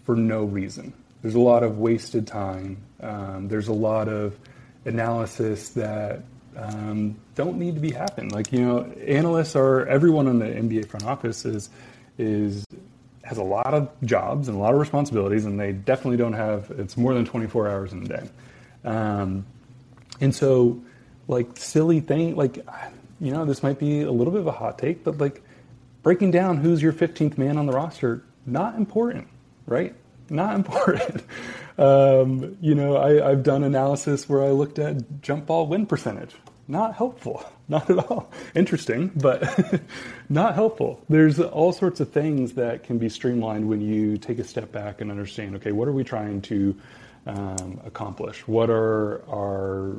for 0.04 0.16
no 0.16 0.44
reason. 0.44 0.92
There's 1.22 1.36
a 1.36 1.40
lot 1.40 1.62
of 1.62 1.78
wasted 1.78 2.26
time. 2.26 2.76
Um, 3.00 3.48
there's 3.48 3.68
a 3.68 3.72
lot 3.72 4.08
of 4.08 4.36
analysis 4.84 5.70
that 5.70 6.20
um, 6.56 7.16
don't 7.34 7.58
need 7.58 7.74
to 7.76 7.80
be 7.80 7.92
happening. 7.92 8.30
Like 8.30 8.52
you 8.52 8.60
know, 8.60 8.82
analysts 9.06 9.56
are 9.56 9.86
everyone 9.86 10.26
in 10.26 10.38
the 10.38 10.46
NBA 10.46 10.88
front 10.88 11.06
office 11.06 11.44
is 11.44 11.70
is 12.18 12.64
has 13.22 13.38
a 13.38 13.42
lot 13.42 13.72
of 13.72 13.88
jobs 14.02 14.48
and 14.48 14.56
a 14.56 14.60
lot 14.60 14.74
of 14.74 14.80
responsibilities, 14.80 15.46
and 15.46 15.58
they 15.58 15.72
definitely 15.72 16.18
don't 16.18 16.34
have. 16.34 16.70
It's 16.72 16.96
more 16.96 17.14
than 17.14 17.24
24 17.24 17.68
hours 17.68 17.92
in 17.92 18.02
a 18.02 18.08
day, 18.08 18.28
um, 18.84 19.46
and 20.20 20.34
so 20.34 20.82
like 21.26 21.56
silly 21.56 22.00
thing 22.00 22.36
like 22.36 22.58
you 23.24 23.32
know 23.32 23.44
this 23.44 23.62
might 23.62 23.78
be 23.78 24.02
a 24.02 24.12
little 24.12 24.32
bit 24.32 24.40
of 24.40 24.46
a 24.46 24.52
hot 24.52 24.78
take, 24.78 25.04
but 25.04 25.18
like 25.18 25.42
breaking 26.02 26.30
down 26.30 26.58
who's 26.58 26.82
your 26.82 26.92
15th 26.92 27.38
man 27.38 27.58
on 27.58 27.66
the 27.66 27.72
roster 27.72 28.24
not 28.46 28.76
important, 28.76 29.28
right? 29.66 29.94
Not 30.30 30.54
important. 30.60 31.22
um, 31.78 32.56
you 32.60 32.74
know, 32.74 32.96
I, 32.96 33.30
I've 33.30 33.42
done 33.42 33.64
analysis 33.64 34.28
where 34.28 34.42
I 34.42 34.50
looked 34.50 34.78
at 34.78 35.22
jump 35.22 35.46
ball 35.46 35.66
win 35.66 35.86
percentage 35.86 36.34
not 36.68 36.94
helpful. 36.94 37.44
Not 37.66 37.88
at 37.88 37.96
all. 37.96 38.30
Interesting, 38.54 39.10
but 39.16 39.42
not 40.28 40.54
helpful. 40.54 41.02
There's 41.08 41.40
all 41.40 41.72
sorts 41.72 41.98
of 42.00 42.10
things 42.10 42.52
that 42.52 42.82
can 42.82 42.98
be 42.98 43.08
streamlined 43.08 43.66
when 43.66 43.80
you 43.80 44.18
take 44.18 44.38
a 44.38 44.44
step 44.44 44.70
back 44.70 45.00
and 45.00 45.10
understand 45.10 45.56
okay, 45.56 45.72
what 45.72 45.88
are 45.88 45.92
we 45.92 46.04
trying 46.04 46.42
to 46.42 46.76
um, 47.26 47.80
accomplish? 47.86 48.46
What 48.46 48.68
are 48.68 49.22
our, 49.30 49.96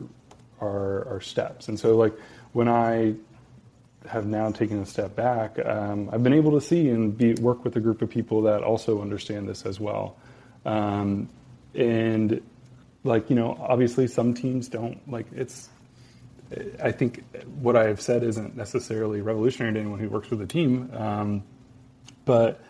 our, 0.62 1.08
our 1.08 1.22
steps? 1.22 1.70
And 1.70 1.80
so, 1.80 1.98
like, 1.98 2.14
when 2.56 2.70
I 2.70 3.16
have 4.08 4.26
now 4.26 4.50
taken 4.50 4.80
a 4.80 4.86
step 4.86 5.14
back, 5.14 5.60
um, 5.66 6.10
I've 6.14 6.24
been 6.24 6.32
able 6.32 6.52
to 6.52 6.62
see 6.62 6.88
and 6.88 7.18
be, 7.18 7.34
work 7.34 7.66
with 7.66 7.76
a 7.76 7.82
group 7.82 8.02
of 8.02 8.10
people 8.10 8.44
that 8.44 8.64
also 8.64 9.02
understand 9.02 9.50
this 9.50 9.66
as 9.66 9.78
well. 9.78 10.16
Um, 10.64 11.28
and 11.74 12.42
like 13.04 13.30
you 13.30 13.36
know, 13.36 13.58
obviously 13.60 14.08
some 14.08 14.34
teams 14.34 14.70
don't 14.70 15.06
like 15.12 15.26
it's 15.34 15.68
I 16.82 16.94
think 16.94 17.26
what 17.60 17.76
I 17.76 17.88
have 17.88 18.00
said 18.00 18.24
isn't 18.24 18.56
necessarily 18.56 19.20
revolutionary 19.20 19.74
to 19.74 19.80
anyone 19.82 20.00
who 20.00 20.08
works 20.08 20.30
with 20.30 20.42
a 20.42 20.48
team, 20.48 20.90
um, 20.94 21.44
but 22.24 22.62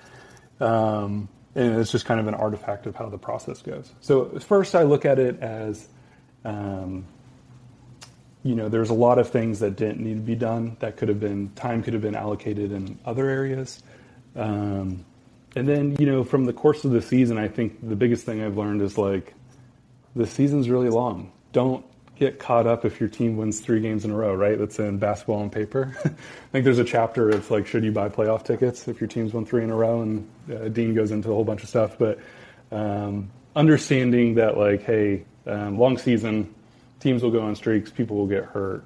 um, 0.59 1.29
and 1.53 1.79
it's 1.79 1.91
just 1.91 2.05
kind 2.05 2.19
of 2.19 2.27
an 2.27 2.33
artifact 2.33 2.87
of 2.87 2.95
how 2.95 3.07
the 3.07 3.19
process 3.19 3.61
goes. 3.61 3.93
So 4.01 4.39
first, 4.39 4.73
I 4.73 4.81
look 4.81 5.05
at 5.05 5.19
it 5.19 5.39
as, 5.41 5.87
um, 6.43 7.05
you 8.45 8.53
know, 8.53 8.69
there's 8.69 8.91
a 8.91 8.93
lot 8.93 9.17
of 9.17 9.27
things 9.31 9.59
that 9.59 9.75
didn't 9.75 9.99
need 9.99 10.13
to 10.13 10.19
be 10.19 10.35
done 10.35 10.77
that 10.79 10.97
could 10.97 11.09
have 11.09 11.19
been 11.19 11.49
time 11.55 11.81
could 11.81 11.93
have 11.93 12.03
been 12.03 12.15
allocated 12.15 12.71
in 12.71 12.99
other 13.03 13.27
areas. 13.27 13.81
Um, 14.35 15.03
and 15.55 15.67
then, 15.67 15.95
you 15.97 16.05
know, 16.05 16.23
from 16.23 16.45
the 16.45 16.53
course 16.53 16.85
of 16.85 16.91
the 16.91 17.01
season, 17.01 17.39
I 17.39 17.47
think 17.47 17.89
the 17.89 17.95
biggest 17.95 18.23
thing 18.23 18.43
I've 18.43 18.55
learned 18.55 18.83
is 18.83 18.99
like, 18.99 19.33
the 20.15 20.27
season's 20.27 20.69
really 20.69 20.89
long. 20.89 21.31
Don't 21.53 21.83
get 22.17 22.37
caught 22.37 22.67
up 22.67 22.85
if 22.85 22.99
your 22.99 23.09
team 23.09 23.35
wins 23.35 23.61
three 23.61 23.79
games 23.79 24.05
in 24.05 24.11
a 24.11 24.15
row, 24.15 24.35
right? 24.35 24.59
That's 24.59 24.77
in 24.77 24.99
basketball 24.99 25.37
on 25.37 25.49
paper. 25.49 25.97
I 26.05 26.09
think 26.51 26.65
there's 26.65 26.77
a 26.77 26.85
chapter. 26.85 27.31
It's 27.31 27.49
like, 27.49 27.65
should 27.65 27.83
you 27.83 27.91
buy 27.91 28.09
playoff 28.09 28.45
tickets 28.45 28.87
if 28.87 29.01
your 29.01 29.07
team's 29.07 29.33
won 29.33 29.43
three 29.47 29.63
in 29.63 29.71
a 29.71 29.75
row? 29.75 30.03
And 30.03 30.29
uh, 30.53 30.67
Dean 30.67 30.93
goes 30.93 31.09
into 31.09 31.31
a 31.31 31.33
whole 31.33 31.43
bunch 31.43 31.63
of 31.63 31.69
stuff. 31.69 31.97
But 31.97 32.19
um, 32.71 33.31
understanding 33.55 34.35
that, 34.35 34.55
like, 34.55 34.83
hey, 34.83 35.25
um, 35.47 35.79
long 35.79 35.97
season, 35.97 36.53
teams 36.99 37.23
will 37.23 37.31
go 37.31 37.41
on 37.41 37.55
streaks, 37.55 37.91
people 37.91 38.17
will 38.17 38.27
get 38.27 38.45
hurt, 38.45 38.83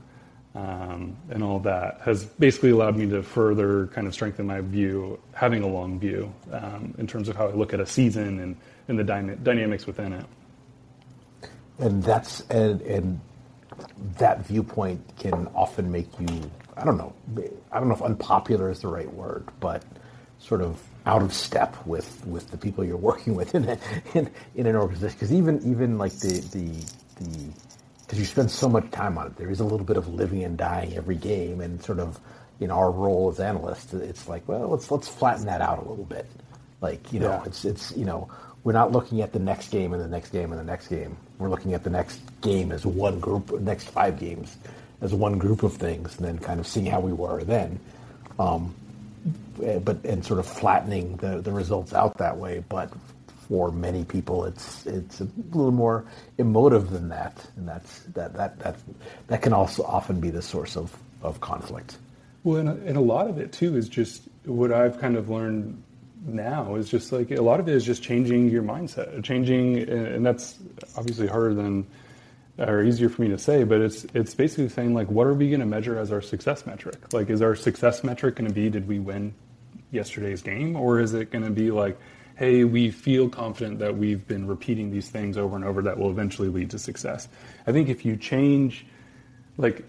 um, 0.56 1.16
and 1.30 1.44
all 1.44 1.60
that 1.60 2.02
has 2.02 2.26
basically 2.26 2.72
allowed 2.72 2.98
me 2.98 3.08
to 3.10 3.22
further 3.22 3.88
kind 3.88 4.08
of 4.08 4.14
strengthen 4.14 4.48
my 4.48 4.62
view, 4.62 5.20
having 5.34 5.64
a 5.64 5.68
long 5.68 6.00
view 6.00 6.34
um, 6.52 6.94
in 6.98 7.08
terms 7.08 7.30
of 7.30 7.36
how 7.36 7.48
I 7.48 7.54
look 7.54 7.74
at 7.74 7.80
a 7.80 7.86
season 7.86 8.40
and, 8.40 8.58
and 8.88 9.00
the 9.00 9.04
dyna- 9.04 9.36
dynamics 9.38 9.86
within 9.86 10.14
it. 10.14 10.26
And 11.78 12.04
that's 12.04 12.42
and 12.50 12.82
and 12.82 13.22
that 14.18 14.46
viewpoint 14.46 15.02
can 15.18 15.48
often 15.56 15.90
make 15.90 16.08
you 16.20 16.52
I 16.76 16.84
don't 16.84 16.98
know 16.98 17.14
I 17.72 17.80
don't 17.80 17.88
know 17.88 17.96
if 17.96 18.02
unpopular 18.02 18.70
is 18.70 18.80
the 18.82 18.88
right 18.88 19.12
word, 19.14 19.48
but 19.60 19.84
sort 20.40 20.62
of 20.62 20.82
out 21.06 21.22
of 21.22 21.34
step 21.34 21.76
with 21.86 22.26
with 22.26 22.50
the 22.52 22.58
people 22.58 22.84
you're 22.84 22.98
working 23.12 23.36
with 23.36 23.56
in 23.56 23.70
a, 23.70 23.78
in, 24.14 24.30
in 24.56 24.66
an 24.66 24.76
organization. 24.76 25.16
Because 25.16 25.34
even 25.34 25.62
even 25.70 25.98
like 25.98 26.14
the 26.20 26.40
the 26.52 27.24
the 27.24 27.54
because 28.10 28.18
you 28.18 28.26
spend 28.26 28.50
so 28.50 28.68
much 28.68 28.90
time 28.90 29.20
on 29.20 29.28
it, 29.28 29.36
there 29.36 29.52
is 29.52 29.60
a 29.60 29.64
little 29.64 29.86
bit 29.86 29.96
of 29.96 30.08
living 30.08 30.44
and 30.44 30.58
dying 30.58 30.98
every 30.98 31.16
game, 31.16 31.62
and 31.62 31.80
sort 31.84 32.00
of 32.00 32.20
in 32.60 32.72
our 32.72 32.90
role 32.90 33.30
as 33.30 33.40
analysts, 33.40 33.94
it's 33.94 34.28
like 34.28 34.48
well 34.48 34.70
let's 34.70 34.90
let's 34.90 35.08
flatten 35.08 35.46
that 35.46 35.62
out 35.62 35.78
a 35.78 35.88
little 35.88 36.06
bit, 36.06 36.26
like 36.82 37.14
you 37.14 37.20
know 37.20 37.30
yeah. 37.30 37.44
it's 37.46 37.66
it's 37.66 37.96
you 37.96 38.06
know 38.06 38.28
we're 38.64 38.74
not 38.74 38.92
looking 38.92 39.22
at 39.22 39.32
the 39.32 39.38
next 39.38 39.70
game 39.70 39.94
and 39.94 40.02
the 40.02 40.08
next 40.08 40.32
game 40.32 40.52
and 40.52 40.60
the 40.60 40.66
next 40.66 40.88
game. 40.88 41.16
We're 41.38 41.50
looking 41.50 41.76
at 41.76 41.84
the 41.84 41.92
next 41.92 42.20
game 42.42 42.72
as 42.72 42.84
one 42.84 43.20
group, 43.20 43.52
next 43.62 43.86
five 43.90 44.20
games 44.20 44.58
as 45.02 45.14
one 45.14 45.38
group 45.38 45.62
of 45.62 45.76
things, 45.76 46.18
and 46.18 46.26
then 46.26 46.40
kind 46.40 46.60
of 46.60 46.66
seeing 46.66 46.88
how 46.88 47.02
we 47.02 47.14
were 47.14 47.44
then. 47.44 47.80
Um, 48.40 48.74
eh, 49.64 49.78
but 49.78 50.04
and 50.04 50.26
sort 50.26 50.40
of 50.40 50.48
flattening 50.48 51.18
the, 51.18 51.42
the 51.42 51.52
results 51.52 51.94
out 51.94 52.18
that 52.18 52.38
way. 52.38 52.64
But 52.68 52.92
for 53.50 53.72
many 53.72 54.06
people, 54.06 54.46
it's 54.46 54.86
it's 54.86 55.22
a 55.22 55.28
little 55.52 55.72
more 55.72 56.06
emotive 56.38 56.92
than 56.92 57.10
that, 57.10 57.36
and 57.58 57.68
that's 57.68 58.00
that 58.14 58.34
that 58.36 58.60
that 58.60 58.78
that 59.28 59.42
can 59.42 59.54
also 59.54 59.84
often 59.84 60.22
be 60.22 60.30
the 60.30 60.42
source 60.42 60.78
of 60.78 60.96
of 61.24 61.42
conflict. 61.42 61.98
Well, 62.44 62.58
and 62.58 62.70
a, 62.70 62.74
and 62.86 62.96
a 62.96 63.02
lot 63.02 63.28
of 63.28 63.40
it 63.40 63.52
too 63.52 63.76
is 63.76 63.90
just 63.90 64.22
what 64.46 64.72
I've 64.72 65.00
kind 65.00 65.18
of 65.18 65.30
learned 65.30 65.84
now 66.26 66.76
is 66.76 66.90
just 66.90 67.12
like 67.12 67.32
a 67.32 67.42
lot 67.42 67.60
of 67.60 67.68
it 67.68 67.74
is 67.74 67.84
just 67.84 68.04
changing 68.04 68.50
your 68.50 68.64
mindset, 68.64 69.24
changing, 69.24 69.90
and 69.90 70.26
that's 70.26 70.60
obviously 70.96 71.28
harder 71.28 71.54
than 71.54 71.88
or 72.60 72.84
easier 72.84 73.10
for 73.10 73.22
me 73.22 73.30
to 73.30 73.38
say, 73.38 73.64
but 73.64 73.82
it's 73.82 74.06
it's 74.14 74.36
basically 74.36 74.70
saying 74.70 74.94
like, 74.94 75.10
what 75.10 75.26
are 75.26 75.34
we 75.34 75.50
going 75.50 75.62
to 75.62 75.66
measure 75.66 75.98
as 75.98 76.12
our 76.12 76.22
success 76.22 76.66
metric? 76.66 77.14
Like, 77.14 77.30
is 77.30 77.42
our 77.42 77.56
success 77.56 78.04
metric 78.04 78.36
going 78.36 78.48
to 78.48 78.54
be 78.54 78.70
did 78.70 78.88
we 78.88 79.00
win 79.00 79.34
yesterday's 79.92 80.42
game, 80.42 80.76
or 80.76 81.00
is 81.00 81.14
it 81.14 81.32
going 81.32 81.46
to 81.46 81.52
be 81.52 81.72
like, 81.72 81.98
hey, 82.40 82.64
we 82.64 82.90
feel 82.90 83.28
confident 83.28 83.80
that 83.80 83.98
we've 83.98 84.26
been 84.26 84.48
repeating 84.48 84.92
these 84.92 85.10
things 85.10 85.38
over 85.38 85.58
and 85.58 85.66
over 85.66 85.82
that 85.82 85.98
will 85.98 86.10
eventually 86.10 86.48
lead 86.48 86.70
to 86.70 86.80
success? 86.80 87.28
I 87.68 87.74
think 87.74 87.90
if 87.90 88.06
you 88.06 88.16
change, 88.16 88.86
like, 89.58 89.84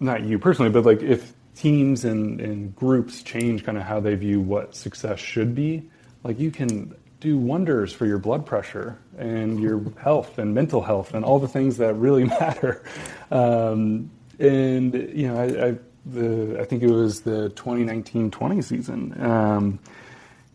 not 0.00 0.24
you 0.24 0.36
personally, 0.36 0.72
but 0.72 0.84
like 0.84 1.00
if 1.00 1.32
teams 1.54 2.04
and, 2.04 2.40
and 2.40 2.74
groups 2.74 3.22
change 3.22 3.64
kind 3.64 3.78
of 3.78 3.84
how 3.84 4.00
they 4.00 4.16
view 4.16 4.40
what 4.40 4.74
success 4.74 5.20
should 5.20 5.54
be, 5.54 5.88
like 6.24 6.40
you 6.40 6.50
can 6.50 6.92
do 7.20 7.38
wonders 7.38 7.92
for 7.92 8.04
your 8.04 8.18
blood 8.18 8.44
pressure 8.44 8.98
and 9.16 9.60
your 9.60 9.80
health 9.96 10.38
and 10.38 10.52
mental 10.52 10.82
health 10.82 11.14
and 11.14 11.24
all 11.24 11.38
the 11.38 11.46
things 11.46 11.76
that 11.76 11.94
really 11.94 12.24
matter. 12.40 12.82
Um, 13.30 14.10
and 14.40 14.92
you 14.92 15.28
know, 15.28 15.36
I, 15.36 15.68
I, 15.68 15.78
the, 16.06 16.58
I 16.60 16.64
think 16.64 16.82
it 16.82 16.90
was 16.90 17.20
the 17.20 17.50
2019-20 17.50 18.64
season. 18.64 19.24
Um, 19.24 19.78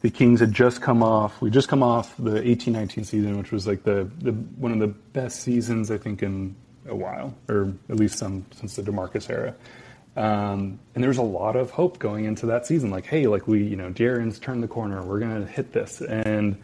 the 0.07 0.11
Kings 0.11 0.39
had 0.39 0.53
just 0.53 0.81
come 0.81 1.03
off. 1.03 1.41
We 1.41 1.49
just 1.49 1.67
come 1.67 1.83
off 1.83 2.15
the 2.17 2.39
18-19 2.39 3.05
season, 3.05 3.37
which 3.37 3.51
was 3.51 3.67
like 3.67 3.83
the, 3.83 4.09
the 4.19 4.31
one 4.31 4.71
of 4.71 4.79
the 4.79 4.87
best 4.87 5.41
seasons 5.41 5.91
I 5.91 5.97
think 5.97 6.23
in 6.23 6.55
a 6.87 6.95
while, 6.95 7.35
or 7.49 7.73
at 7.89 7.97
least 7.97 8.17
some 8.17 8.45
since 8.51 8.77
the 8.77 8.83
DeMarcus 8.83 9.29
era. 9.29 9.53
Um, 10.15 10.79
and 10.95 11.03
there 11.03 11.09
was 11.09 11.17
a 11.17 11.23
lot 11.23 11.57
of 11.57 11.71
hope 11.71 11.99
going 11.99 12.23
into 12.23 12.45
that 12.45 12.65
season. 12.65 12.89
Like, 12.89 13.05
hey, 13.05 13.27
like 13.27 13.49
we, 13.49 13.61
you 13.61 13.75
know, 13.75 13.91
De'Aaron's 13.91 14.39
turned 14.39 14.63
the 14.63 14.67
corner. 14.69 15.03
We're 15.03 15.19
going 15.19 15.45
to 15.45 15.51
hit 15.51 15.73
this. 15.73 15.99
And 15.99 16.55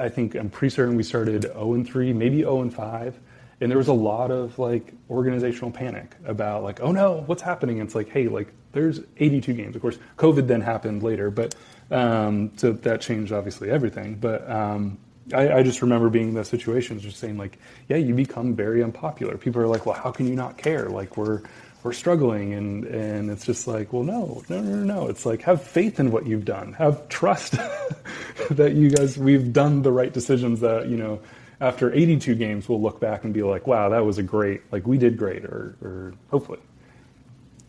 I 0.00 0.08
think 0.08 0.36
I'm 0.36 0.48
pretty 0.48 0.72
certain 0.72 0.94
we 0.94 1.02
started 1.02 1.42
0 1.42 1.74
and 1.74 1.84
3, 1.84 2.12
maybe 2.12 2.42
0 2.42 2.62
and 2.62 2.72
5. 2.72 3.18
And 3.62 3.68
there 3.68 3.78
was 3.78 3.88
a 3.88 3.92
lot 3.92 4.30
of 4.30 4.60
like 4.60 4.92
organizational 5.10 5.72
panic 5.72 6.14
about 6.24 6.62
like, 6.62 6.78
oh 6.80 6.92
no, 6.92 7.24
what's 7.26 7.42
happening? 7.42 7.80
And 7.80 7.88
it's 7.88 7.96
like, 7.96 8.10
hey, 8.10 8.28
like 8.28 8.52
there's 8.70 9.00
82 9.16 9.54
games. 9.54 9.74
Of 9.74 9.82
course, 9.82 9.98
COVID 10.18 10.46
then 10.46 10.60
happened 10.60 11.02
later, 11.02 11.32
but 11.32 11.56
um, 11.94 12.50
so 12.56 12.72
that 12.72 13.00
changed 13.00 13.32
obviously 13.32 13.70
everything. 13.70 14.16
But 14.16 14.48
um, 14.50 14.98
I, 15.32 15.52
I, 15.52 15.62
just 15.62 15.80
remember 15.80 16.10
being 16.10 16.28
in 16.28 16.34
those 16.34 16.48
situations, 16.48 17.02
just 17.02 17.18
saying 17.18 17.38
like, 17.38 17.58
yeah, 17.88 17.96
you 17.96 18.14
become 18.14 18.54
very 18.54 18.82
unpopular. 18.82 19.38
People 19.38 19.62
are 19.62 19.68
like, 19.68 19.86
well, 19.86 19.94
how 19.94 20.10
can 20.10 20.26
you 20.26 20.34
not 20.34 20.58
care? 20.58 20.88
Like 20.88 21.16
we're 21.16 21.42
we're 21.84 21.92
struggling 21.92 22.54
and 22.54 22.84
and 22.86 23.30
it's 23.30 23.44
just 23.44 23.68
like 23.68 23.92
well 23.92 24.02
no 24.02 24.42
no 24.48 24.62
no 24.62 24.76
no 24.76 25.08
it's 25.08 25.26
like 25.26 25.42
have 25.42 25.62
faith 25.62 26.00
in 26.00 26.10
what 26.10 26.26
you've 26.26 26.46
done 26.46 26.72
have 26.72 27.06
trust 27.10 27.52
that 28.50 28.72
you 28.72 28.88
guys 28.88 29.18
we've 29.18 29.52
done 29.52 29.82
the 29.82 29.92
right 29.92 30.14
decisions 30.14 30.60
that 30.60 30.88
you 30.88 30.96
know 30.96 31.20
after 31.60 31.92
82 31.92 32.36
games 32.36 32.70
we'll 32.70 32.80
look 32.80 33.00
back 33.00 33.22
and 33.24 33.34
be 33.34 33.42
like 33.42 33.66
wow 33.66 33.90
that 33.90 34.02
was 34.02 34.16
a 34.16 34.22
great 34.22 34.62
like 34.72 34.86
we 34.86 34.96
did 34.96 35.18
great 35.18 35.44
or 35.44 35.76
or 35.82 36.14
hopefully 36.30 36.58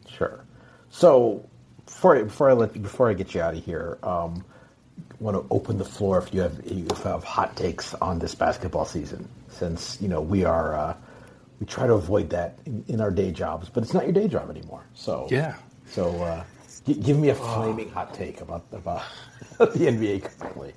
sure 0.08 0.46
so 0.90 1.46
before 1.86 2.18
I, 2.18 2.24
before 2.24 2.50
I 2.50 2.54
let 2.54 2.74
before 2.82 3.10
I 3.10 3.14
get 3.14 3.34
you 3.34 3.42
out 3.42 3.56
of 3.56 3.64
here 3.64 3.98
um, 4.04 4.44
want 5.20 5.38
to 5.38 5.46
open 5.54 5.78
the 5.78 5.86
floor 5.86 6.18
if 6.18 6.34
you 6.34 6.42
have 6.42 6.60
if 6.66 6.72
you 6.72 6.88
have 7.04 7.24
hot 7.24 7.56
takes 7.56 7.94
on 7.96 8.20
this 8.20 8.36
basketball 8.36 8.86
season 8.86 9.28
since 9.50 9.98
you 10.02 10.08
know 10.08 10.22
we 10.22 10.44
are 10.44 10.76
uh, 10.78 10.96
we 11.60 11.66
try 11.66 11.88
to 11.88 11.94
avoid 11.94 12.30
that 12.32 12.58
in, 12.66 12.84
in, 12.88 13.02
our 13.02 13.12
day 13.12 13.32
jobs, 13.32 13.70
but 13.70 13.84
it's 13.84 13.94
not 13.94 14.04
your 14.04 14.12
day 14.12 14.28
job 14.28 14.50
anymore. 14.50 14.84
So 14.94 15.28
yeah. 15.32 15.56
So 15.88 16.10
uh, 16.24 16.44
g- 16.86 16.96
give 16.96 17.18
me 17.18 17.30
a 17.30 17.36
flaming 17.36 17.90
hot 17.90 18.14
take 18.14 18.42
about 18.42 18.66
about 18.72 19.04
the 19.58 19.66
NBA 19.66 20.24
currently. 20.24 20.74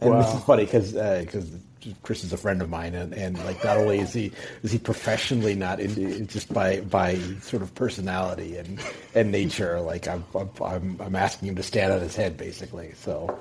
And 0.00 0.10
wow. 0.10 0.22
this 0.22 0.34
is 0.34 0.44
funny 0.44 0.64
because 0.64 0.92
because 0.92 1.52
uh, 1.52 1.92
Chris 2.02 2.24
is 2.24 2.32
a 2.32 2.36
friend 2.36 2.62
of 2.62 2.68
mine, 2.68 2.94
and, 2.94 3.12
and 3.14 3.36
like 3.44 3.62
not 3.64 3.76
only 3.76 3.98
is 3.98 4.12
he 4.12 4.32
is 4.62 4.70
he 4.70 4.78
professionally 4.78 5.54
not 5.54 5.80
into 5.80 6.20
just 6.20 6.52
by 6.52 6.80
by 6.80 7.16
sort 7.40 7.62
of 7.62 7.74
personality 7.74 8.56
and 8.56 8.80
and 9.14 9.32
nature, 9.32 9.80
like 9.80 10.06
I'm 10.06 10.24
I'm 10.34 11.00
I'm 11.00 11.16
asking 11.16 11.48
him 11.48 11.56
to 11.56 11.62
stand 11.62 11.92
on 11.92 12.00
his 12.00 12.14
head 12.14 12.36
basically. 12.36 12.92
So 12.94 13.38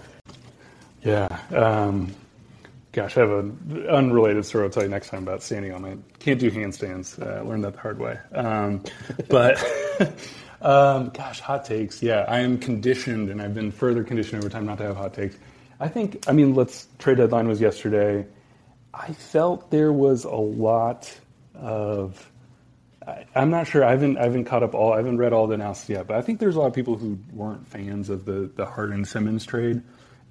yeah. 1.03 1.28
Um, 1.55 2.14
gosh, 2.91 3.16
I 3.16 3.22
have 3.22 3.32
an 3.32 3.86
unrelated 3.89 4.45
story 4.45 4.66
I'll 4.66 4.70
tell 4.70 4.84
you 4.84 4.89
next 4.89 5.10
time 5.10 5.24
about 5.24 5.43
standing 5.43 5.72
on 5.72 5.82
my. 5.82 5.97
Can't 6.20 6.39
do 6.39 6.49
handstands. 6.49 7.22
Uh, 7.22 7.43
learned 7.43 7.64
that 7.64 7.74
the 7.74 7.80
hard 7.80 7.99
way. 7.99 8.18
Um, 8.34 8.84
but 9.30 9.64
um, 10.62 11.10
gosh, 11.10 11.39
hot 11.39 11.66
takes. 11.66 12.01
Yeah, 12.01 12.26
I 12.28 12.39
am 12.39 12.58
conditioned, 12.58 13.30
and 13.30 13.41
I've 13.41 13.53
been 13.53 13.72
further 13.72 14.03
conditioned 14.03 14.41
over 14.41 14.49
time 14.49 14.66
not 14.66 14.80
to 14.80 14.86
have 14.86 14.97
hot 14.97 15.14
takes. 15.14 15.38
I 15.80 15.88
think, 15.88 16.26
I 16.28 16.32
mean, 16.32 16.56
let's 16.56 16.88
trade 16.98 17.18
deadline 17.18 17.48
was 17.48 17.62
yesterday. 17.62 18.26
I 18.94 19.14
felt 19.14 19.70
there 19.70 19.94
was 19.94 20.24
a 20.24 20.36
lot 20.36 21.16
of. 21.54 22.32
I, 23.06 23.26
am 23.36 23.52
not 23.52 23.68
sure. 23.68 23.86
I 23.86 23.92
haven't 23.92 24.18
I 24.18 24.24
haven't 24.24 24.46
caught 24.46 24.64
up 24.64 24.74
all. 24.74 24.94
I 24.94 24.98
haven't 24.98 25.18
read 25.18 25.34
all 25.34 25.48
the 25.48 25.54
analysis 25.54 25.90
yet, 25.90 26.08
but 26.08 26.18
I 26.18 26.22
think 26.22 26.40
there's 26.40 26.56
a 26.56 26.60
lot 26.60 26.68
of 26.68 26.74
people 26.74 26.98
who 26.98 27.18
weren't 27.32 27.68
fans 27.68 28.10
of 28.10 28.26
the 28.26 28.50
the 28.56 28.66
Harden 28.66 29.06
Simmons 29.06 29.46
trade 29.46 29.82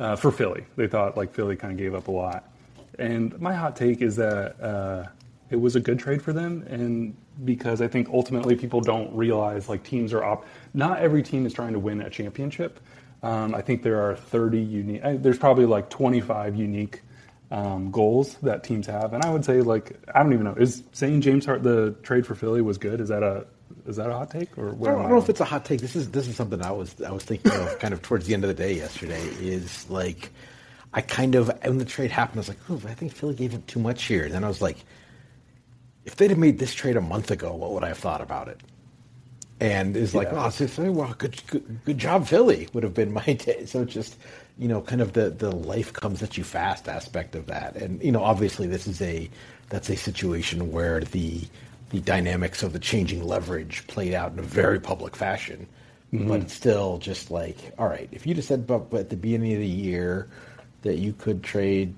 uh, 0.01 0.17
for 0.17 0.31
Philly. 0.31 0.67
They 0.77 0.89
thought 0.89 1.17
like 1.17 1.33
Philly 1.33 1.57
kind 1.57 1.73
of 1.73 1.79
gave 1.79 1.95
up 1.95 2.09
a 2.09 2.11
lot. 2.11 2.51
And 2.99 3.39
my 3.41 3.55
hot 3.55 3.77
take 3.77 4.03
is 4.03 4.17
that 4.17 4.61
uh, 4.61 5.07
it 5.49 5.57
was 5.57 5.77
a 5.77 5.81
good 5.81 5.99
trade 5.99 6.23
for 6.23 6.33
them, 6.33 6.67
and 6.69 7.17
because 7.45 7.81
I 7.81 7.89
think 7.89 8.09
ultimately 8.09 8.57
people 8.57 8.81
don't 8.81 9.15
realize 9.15 9.69
like 9.69 9.85
teams 9.85 10.13
are 10.13 10.25
op. 10.25 10.45
Not 10.75 10.99
every 10.99 11.23
team 11.23 11.47
is 11.47 11.53
trying 11.53 11.75
to 11.75 11.79
win 11.79 12.01
a 12.01 12.11
championship. 12.11 12.81
Um, 13.27 13.55
I 13.55 13.61
think 13.61 13.83
there 13.83 14.01
are 14.01 14.15
30 14.15 14.61
unique. 14.61 15.03
There's 15.03 15.39
probably 15.39 15.67
like 15.67 15.91
25 15.91 16.55
unique 16.55 17.03
um, 17.51 17.91
goals 17.91 18.35
that 18.43 18.63
teams 18.63 18.87
have, 18.87 19.13
and 19.13 19.25
I 19.25 19.31
would 19.31 19.45
say 19.45 19.63
like 19.63 19.99
I 20.15 20.23
don't 20.23 20.33
even 20.33 20.45
know. 20.45 20.55
Is 20.55 20.83
saying 20.93 21.21
James 21.23 21.45
Harden 21.45 21.97
trade 22.03 22.27
for 22.27 22.35
Philly 22.35 22.63
was 22.63 22.79
good? 22.79 23.01
Is 23.01 23.09
that 23.09 23.23
a 23.23 23.47
is 23.87 23.97
that 23.97 24.11
a 24.11 24.13
hot 24.13 24.31
take 24.31 24.57
or 24.57 24.69
I 24.69 24.71
don't, 24.71 24.87
I 24.87 25.03
don't 25.03 25.11
know 25.11 25.19
if 25.19 25.29
it's 25.29 25.41
a 25.41 25.45
hot 25.45 25.65
take. 25.65 25.81
This 25.81 25.97
is 25.97 26.11
this 26.11 26.29
is 26.29 26.37
something 26.37 26.63
I 26.63 26.71
was 26.71 27.01
I 27.03 27.11
was 27.11 27.25
thinking 27.25 27.53
of 27.53 27.79
kind 27.79 27.95
of 27.95 28.03
towards 28.03 28.27
the 28.27 28.35
end 28.35 28.45
of 28.45 28.49
the 28.49 28.55
day 28.55 28.75
yesterday. 28.75 29.23
Is 29.41 29.89
like 29.91 30.31
I 30.95 31.01
kind 31.01 31.35
of 31.35 31.51
when 31.65 31.79
the 31.79 31.85
trade 31.85 32.11
happened, 32.11 32.39
I 32.39 32.41
was 32.41 32.49
like, 32.49 32.59
oh, 32.71 32.81
I 32.89 32.95
think 32.95 33.13
Philly 33.13 33.35
gave 33.35 33.55
up 33.55 33.67
too 33.67 33.81
much 33.81 34.05
here. 34.05 34.25
And 34.25 34.35
then 34.35 34.45
I 34.45 34.49
was 34.49 34.63
like, 34.63 34.79
if 36.05 36.17
they'd 36.17 36.31
have 36.31 36.39
made 36.39 36.59
this 36.59 36.75
trade 36.75 36.97
a 36.97 37.01
month 37.01 37.31
ago, 37.31 37.55
what 37.55 37.73
would 37.73 37.85
I 37.85 37.89
have 37.89 37.99
thought 37.99 38.21
about 38.21 38.49
it? 38.49 38.61
And 39.61 39.97
is 39.97 40.15
like, 40.15 40.29
yeah. 40.29 40.51
oh, 40.79 40.93
well, 40.93 41.15
good, 41.19 41.41
good, 41.47 41.81
good 41.85 41.99
job, 41.99 42.27
Philly 42.27 42.69
would 42.73 42.85
have 42.85 42.95
been 42.95 43.13
my 43.27 43.33
day. 43.33 43.65
So 43.67 43.85
just, 43.85 44.17
you 44.59 44.69
know, 44.69 44.81
kind 44.81 45.01
of 45.01 45.13
the 45.13 45.31
the 45.31 45.51
life 45.51 45.93
comes 45.93 46.23
at 46.23 46.37
you 46.37 46.45
fast 46.45 46.89
aspect 46.89 47.35
of 47.35 47.47
that, 47.47 47.77
and 47.77 48.03
you 48.03 48.13
know, 48.13 48.23
obviously 48.23 48.67
this 48.67 48.87
is 48.87 49.01
a 49.03 49.31
that's 49.69 49.91
a 49.91 49.97
situation 49.97 50.71
where 50.71 51.01
the 51.01 51.43
the 51.91 52.01
dynamics 52.01 52.63
of 52.63 52.73
the 52.73 52.79
changing 52.79 53.25
leverage 53.25 53.87
played 53.87 54.13
out 54.13 54.33
in 54.33 54.39
a 54.39 54.43
very 54.43 54.81
public 54.81 55.15
fashion, 55.15 55.67
mm-hmm. 56.13 56.29
but 56.29 56.41
it's 56.41 56.53
still 56.53 56.99
just 56.99 57.31
like, 57.31 57.73
all 57.79 57.89
right, 57.89 58.09
if 58.13 58.27
you 58.27 58.35
just 58.35 58.49
said 58.49 58.67
but, 58.67 58.91
but 58.91 59.01
at 59.01 59.11
the 59.11 59.17
beginning 59.17 59.55
of 59.55 59.61
the 59.61 59.67
year 59.67 60.29
that 60.83 60.99
you 60.99 61.13
could 61.13 61.43
trade 61.43 61.95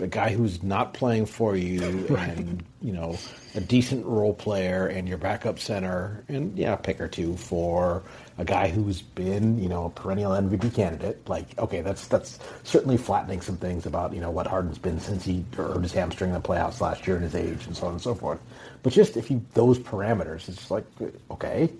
a 0.00 0.06
guy 0.06 0.30
who's 0.32 0.62
not 0.62 0.92
playing 0.94 1.26
for 1.26 1.56
you 1.56 2.06
right. 2.10 2.36
and 2.36 2.62
you 2.82 2.92
know 2.92 3.16
a 3.54 3.60
decent 3.60 4.04
role 4.04 4.34
player 4.34 4.86
and 4.86 5.08
your 5.08 5.18
backup 5.18 5.58
center 5.58 6.24
and 6.28 6.56
yeah 6.56 6.74
a 6.74 6.76
pick 6.76 7.00
or 7.00 7.08
two 7.08 7.36
for 7.36 8.02
a 8.38 8.44
guy 8.44 8.68
who's 8.68 9.02
been 9.02 9.58
you 9.58 9.68
know 9.68 9.86
a 9.86 9.90
perennial 9.90 10.32
MVP 10.32 10.74
candidate. 10.74 11.26
Like 11.28 11.58
okay 11.58 11.80
that's 11.80 12.06
that's 12.06 12.38
certainly 12.64 12.96
flattening 12.96 13.40
some 13.40 13.56
things 13.56 13.86
about 13.86 14.12
you 14.12 14.20
know 14.20 14.30
what 14.30 14.46
Harden's 14.46 14.78
been 14.78 15.00
since 15.00 15.24
he 15.24 15.44
hurt 15.56 15.82
his 15.82 15.92
hamstring 15.92 16.30
in 16.30 16.34
the 16.34 16.46
playoffs 16.46 16.80
last 16.80 17.06
year 17.06 17.16
and 17.16 17.24
his 17.24 17.34
age 17.34 17.66
and 17.66 17.76
so 17.76 17.86
on 17.86 17.94
and 17.94 18.02
so 18.02 18.14
forth. 18.14 18.40
But 18.82 18.92
just 18.92 19.16
if 19.16 19.30
you 19.30 19.44
those 19.54 19.78
parameters 19.78 20.48
it's 20.48 20.70
like 20.70 20.84
okay 21.30 21.70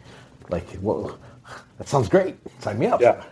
like 0.48 0.66
well 0.80 1.18
that 1.78 1.88
sounds 1.88 2.08
great. 2.08 2.36
Sign 2.60 2.78
me 2.78 2.86
up. 2.86 3.00
Yeah. 3.00 3.22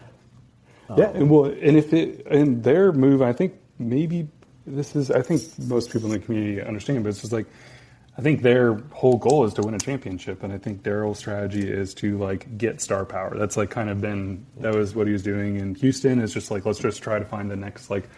Um, 0.88 0.98
yeah 0.98 1.08
and 1.10 1.30
well 1.30 1.46
and 1.46 1.76
if 1.76 1.92
it 1.94 2.26
and 2.26 2.62
their 2.62 2.92
move 2.92 3.22
I 3.22 3.32
think 3.32 3.54
maybe 3.78 4.28
this 4.66 4.96
is 4.96 5.10
I 5.10 5.22
think 5.22 5.42
most 5.58 5.90
people 5.90 6.12
in 6.12 6.20
the 6.20 6.24
community 6.24 6.62
understand, 6.62 7.02
but 7.04 7.10
it's 7.10 7.20
just 7.20 7.32
like 7.32 7.46
I 8.16 8.22
think 8.22 8.42
their 8.42 8.74
whole 8.92 9.16
goal 9.16 9.44
is 9.44 9.54
to 9.54 9.62
win 9.62 9.74
a 9.74 9.78
championship, 9.78 10.42
and 10.44 10.52
I 10.52 10.58
think 10.58 10.82
Daryl's 10.82 11.18
strategy 11.18 11.68
is 11.68 11.94
to 11.94 12.16
like 12.18 12.56
get 12.56 12.80
star 12.80 13.04
power. 13.04 13.36
That's 13.36 13.56
like 13.56 13.70
kind 13.70 13.90
of 13.90 14.00
been 14.00 14.46
that 14.60 14.74
was 14.74 14.94
what 14.94 15.06
he 15.06 15.12
was 15.12 15.22
doing 15.22 15.56
in 15.56 15.74
Houston. 15.76 16.20
Is 16.20 16.32
just 16.32 16.50
like 16.50 16.64
let's 16.64 16.78
just 16.78 17.02
try 17.02 17.18
to 17.18 17.24
find 17.24 17.50
the 17.50 17.56
next 17.56 17.90
like 17.90 18.08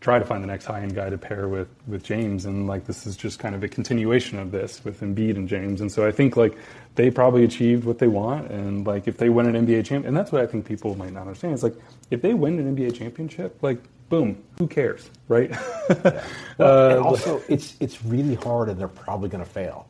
try 0.00 0.18
to 0.18 0.24
find 0.24 0.42
the 0.42 0.48
next 0.48 0.64
high 0.64 0.80
end 0.80 0.94
guy 0.94 1.10
to 1.10 1.18
pair 1.18 1.48
with 1.48 1.68
with 1.88 2.04
James, 2.04 2.44
and 2.44 2.68
like 2.68 2.86
this 2.86 3.04
is 3.04 3.16
just 3.16 3.40
kind 3.40 3.54
of 3.54 3.64
a 3.64 3.68
continuation 3.68 4.38
of 4.38 4.52
this 4.52 4.84
with 4.84 5.00
Embiid 5.00 5.36
and 5.36 5.48
James. 5.48 5.80
And 5.80 5.90
so 5.90 6.06
I 6.06 6.12
think 6.12 6.36
like 6.36 6.56
they 6.94 7.10
probably 7.10 7.42
achieved 7.42 7.84
what 7.84 7.98
they 7.98 8.08
want, 8.08 8.50
and 8.50 8.86
like 8.86 9.08
if 9.08 9.16
they 9.16 9.28
win 9.28 9.52
an 9.52 9.66
NBA 9.66 9.84
champ, 9.86 10.06
and 10.06 10.16
that's 10.16 10.30
what 10.30 10.42
I 10.42 10.46
think 10.46 10.66
people 10.66 10.94
might 10.96 11.12
not 11.12 11.22
understand. 11.22 11.54
It's 11.54 11.64
like 11.64 11.76
if 12.10 12.22
they 12.22 12.34
win 12.34 12.60
an 12.60 12.76
NBA 12.76 12.94
championship, 12.94 13.60
like 13.60 13.82
boom, 14.08 14.42
who 14.58 14.66
cares, 14.66 15.10
right? 15.28 15.50
yeah. 15.50 15.58
well, 16.58 16.90
uh, 16.90 16.96
and 16.96 17.04
also, 17.04 17.42
it's 17.48 17.76
it's 17.80 18.04
really 18.04 18.34
hard, 18.34 18.68
and 18.68 18.78
they're 18.78 18.88
probably 18.88 19.28
going 19.28 19.44
to 19.44 19.50
fail, 19.50 19.88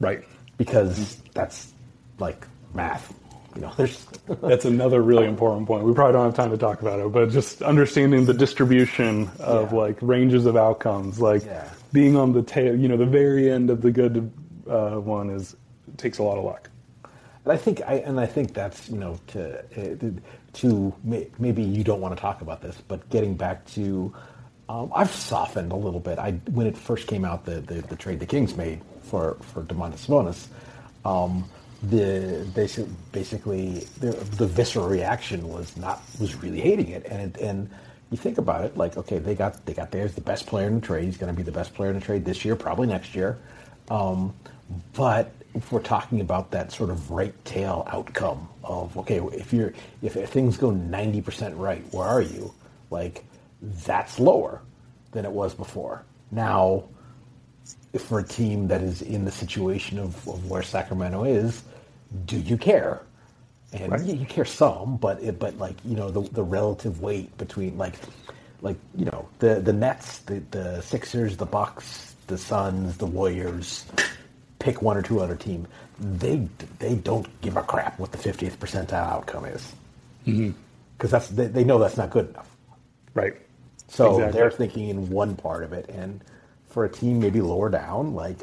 right? 0.00 0.24
Because 0.58 1.16
that's 1.32 1.72
like 2.18 2.46
math. 2.74 3.14
You 3.54 3.62
know, 3.62 3.72
there's 3.76 4.06
that's 4.42 4.64
another 4.64 5.02
really 5.02 5.26
important 5.26 5.66
point. 5.66 5.84
We 5.84 5.94
probably 5.94 6.14
don't 6.14 6.24
have 6.24 6.34
time 6.34 6.50
to 6.50 6.58
talk 6.58 6.80
about 6.82 7.00
it, 7.00 7.12
but 7.12 7.30
just 7.30 7.62
understanding 7.62 8.24
the 8.24 8.34
distribution 8.34 9.30
of 9.40 9.72
yeah. 9.72 9.78
like 9.78 9.98
ranges 10.00 10.46
of 10.46 10.56
outcomes, 10.56 11.20
like 11.20 11.44
yeah. 11.44 11.68
being 11.92 12.16
on 12.16 12.32
the 12.32 12.42
tail, 12.42 12.74
you 12.74 12.88
know, 12.88 12.96
the 12.96 13.06
very 13.06 13.50
end 13.50 13.70
of 13.70 13.82
the 13.82 13.90
good 13.90 14.32
uh, 14.68 14.96
one 14.96 15.30
is 15.30 15.56
takes 15.96 16.18
a 16.18 16.22
lot 16.22 16.38
of 16.38 16.44
luck. 16.44 16.68
And 17.44 17.52
I 17.52 17.56
think 17.56 17.82
I 17.82 17.94
and 17.94 18.20
I 18.20 18.26
think 18.26 18.54
that's 18.54 18.88
you 18.88 18.98
know 18.98 19.18
to 19.28 19.58
uh, 19.58 20.10
to 20.54 20.94
maybe 21.38 21.62
you 21.62 21.82
don't 21.82 22.00
want 22.00 22.16
to 22.16 22.20
talk 22.20 22.40
about 22.40 22.62
this, 22.62 22.76
but 22.86 23.08
getting 23.10 23.34
back 23.34 23.64
to, 23.72 24.14
um, 24.68 24.92
I've 24.94 25.10
softened 25.10 25.72
a 25.72 25.76
little 25.76 26.00
bit. 26.00 26.18
I 26.18 26.32
when 26.52 26.66
it 26.66 26.76
first 26.76 27.06
came 27.08 27.24
out, 27.24 27.44
the 27.44 27.60
the, 27.60 27.74
the 27.82 27.96
trade 27.96 28.20
the 28.20 28.26
Kings 28.26 28.56
made 28.56 28.80
for 29.02 29.36
for 29.40 29.62
Domantas 29.62 30.06
Sabonis, 30.06 30.46
um, 31.04 31.44
the 31.82 32.46
basic, 32.54 32.86
basically 33.10 33.80
the, 33.98 34.12
the 34.36 34.46
visceral 34.46 34.88
reaction 34.88 35.48
was 35.48 35.76
not 35.76 36.00
was 36.20 36.36
really 36.36 36.60
hating 36.60 36.88
it, 36.88 37.06
and 37.10 37.34
it, 37.34 37.42
and 37.42 37.68
you 38.10 38.18
think 38.18 38.38
about 38.38 38.64
it, 38.64 38.76
like 38.76 38.96
okay, 38.96 39.18
they 39.18 39.34
got 39.34 39.64
they 39.66 39.74
got 39.74 39.90
there's 39.90 40.14
the 40.14 40.20
best 40.20 40.46
player 40.46 40.68
in 40.68 40.76
the 40.76 40.86
trade. 40.86 41.04
He's 41.06 41.16
going 41.16 41.32
to 41.32 41.36
be 41.36 41.42
the 41.42 41.50
best 41.52 41.74
player 41.74 41.90
in 41.90 41.98
the 41.98 42.04
trade 42.04 42.24
this 42.24 42.44
year, 42.44 42.54
probably 42.54 42.86
next 42.86 43.14
year. 43.16 43.38
Um, 43.90 44.32
but 44.92 45.32
if 45.54 45.70
we're 45.70 45.80
talking 45.80 46.20
about 46.20 46.50
that 46.50 46.72
sort 46.72 46.90
of 46.90 47.10
right 47.10 47.34
tail 47.44 47.86
outcome 47.90 48.48
of 48.64 48.96
okay, 48.98 49.18
if 49.18 49.52
you're 49.52 49.72
if, 50.00 50.16
if 50.16 50.30
things 50.30 50.56
go 50.56 50.70
ninety 50.70 51.20
percent 51.20 51.56
right, 51.56 51.82
where 51.92 52.06
are 52.06 52.22
you? 52.22 52.52
Like 52.90 53.24
that's 53.84 54.18
lower 54.18 54.62
than 55.12 55.24
it 55.24 55.30
was 55.30 55.54
before. 55.54 56.04
Now, 56.30 56.84
if 57.92 58.02
for 58.02 58.18
a 58.18 58.24
team 58.24 58.68
that 58.68 58.82
is 58.82 59.02
in 59.02 59.24
the 59.24 59.30
situation 59.30 59.98
of, 59.98 60.26
of 60.26 60.50
where 60.50 60.62
Sacramento 60.62 61.24
is, 61.24 61.62
do 62.24 62.38
you 62.38 62.56
care? 62.56 63.02
And 63.72 63.92
right. 63.92 64.02
you, 64.02 64.14
you, 64.16 64.26
care 64.26 64.44
some, 64.44 64.96
but 64.98 65.22
it, 65.22 65.38
but 65.38 65.56
like 65.58 65.76
you 65.84 65.96
know 65.96 66.10
the 66.10 66.22
the 66.30 66.42
relative 66.42 67.00
weight 67.00 67.36
between 67.38 67.76
like 67.78 67.94
like 68.60 68.76
you 68.96 69.06
know 69.06 69.28
the 69.38 69.60
the 69.60 69.72
Nets, 69.72 70.18
the 70.20 70.42
the 70.50 70.80
Sixers, 70.82 71.36
the 71.36 71.46
Bucks, 71.46 72.14
the 72.26 72.38
Suns, 72.38 72.96
the 72.96 73.06
Warriors 73.06 73.86
pick 74.62 74.80
one 74.80 74.96
or 74.96 75.02
two 75.02 75.20
other 75.20 75.34
team, 75.34 75.66
they 75.98 76.48
they 76.78 76.94
don't 76.94 77.26
give 77.40 77.56
a 77.56 77.62
crap 77.62 77.98
what 77.98 78.12
the 78.12 78.18
50th 78.18 78.56
percentile 78.58 79.10
outcome 79.10 79.44
is, 79.44 79.72
because 80.24 80.38
mm-hmm. 80.38 81.06
that's 81.08 81.28
they, 81.28 81.46
they, 81.48 81.64
know 81.64 81.78
that's 81.78 81.96
not 81.96 82.10
good 82.10 82.28
enough. 82.30 82.48
Right. 83.12 83.34
So 83.88 84.14
exactly. 84.14 84.40
they're 84.40 84.50
thinking 84.50 84.88
in 84.88 85.10
one 85.10 85.34
part 85.34 85.64
of 85.64 85.72
it, 85.72 85.88
and 85.88 86.22
for 86.68 86.84
a 86.84 86.88
team 86.88 87.18
maybe 87.18 87.40
lower 87.40 87.68
down, 87.68 88.14
like 88.14 88.38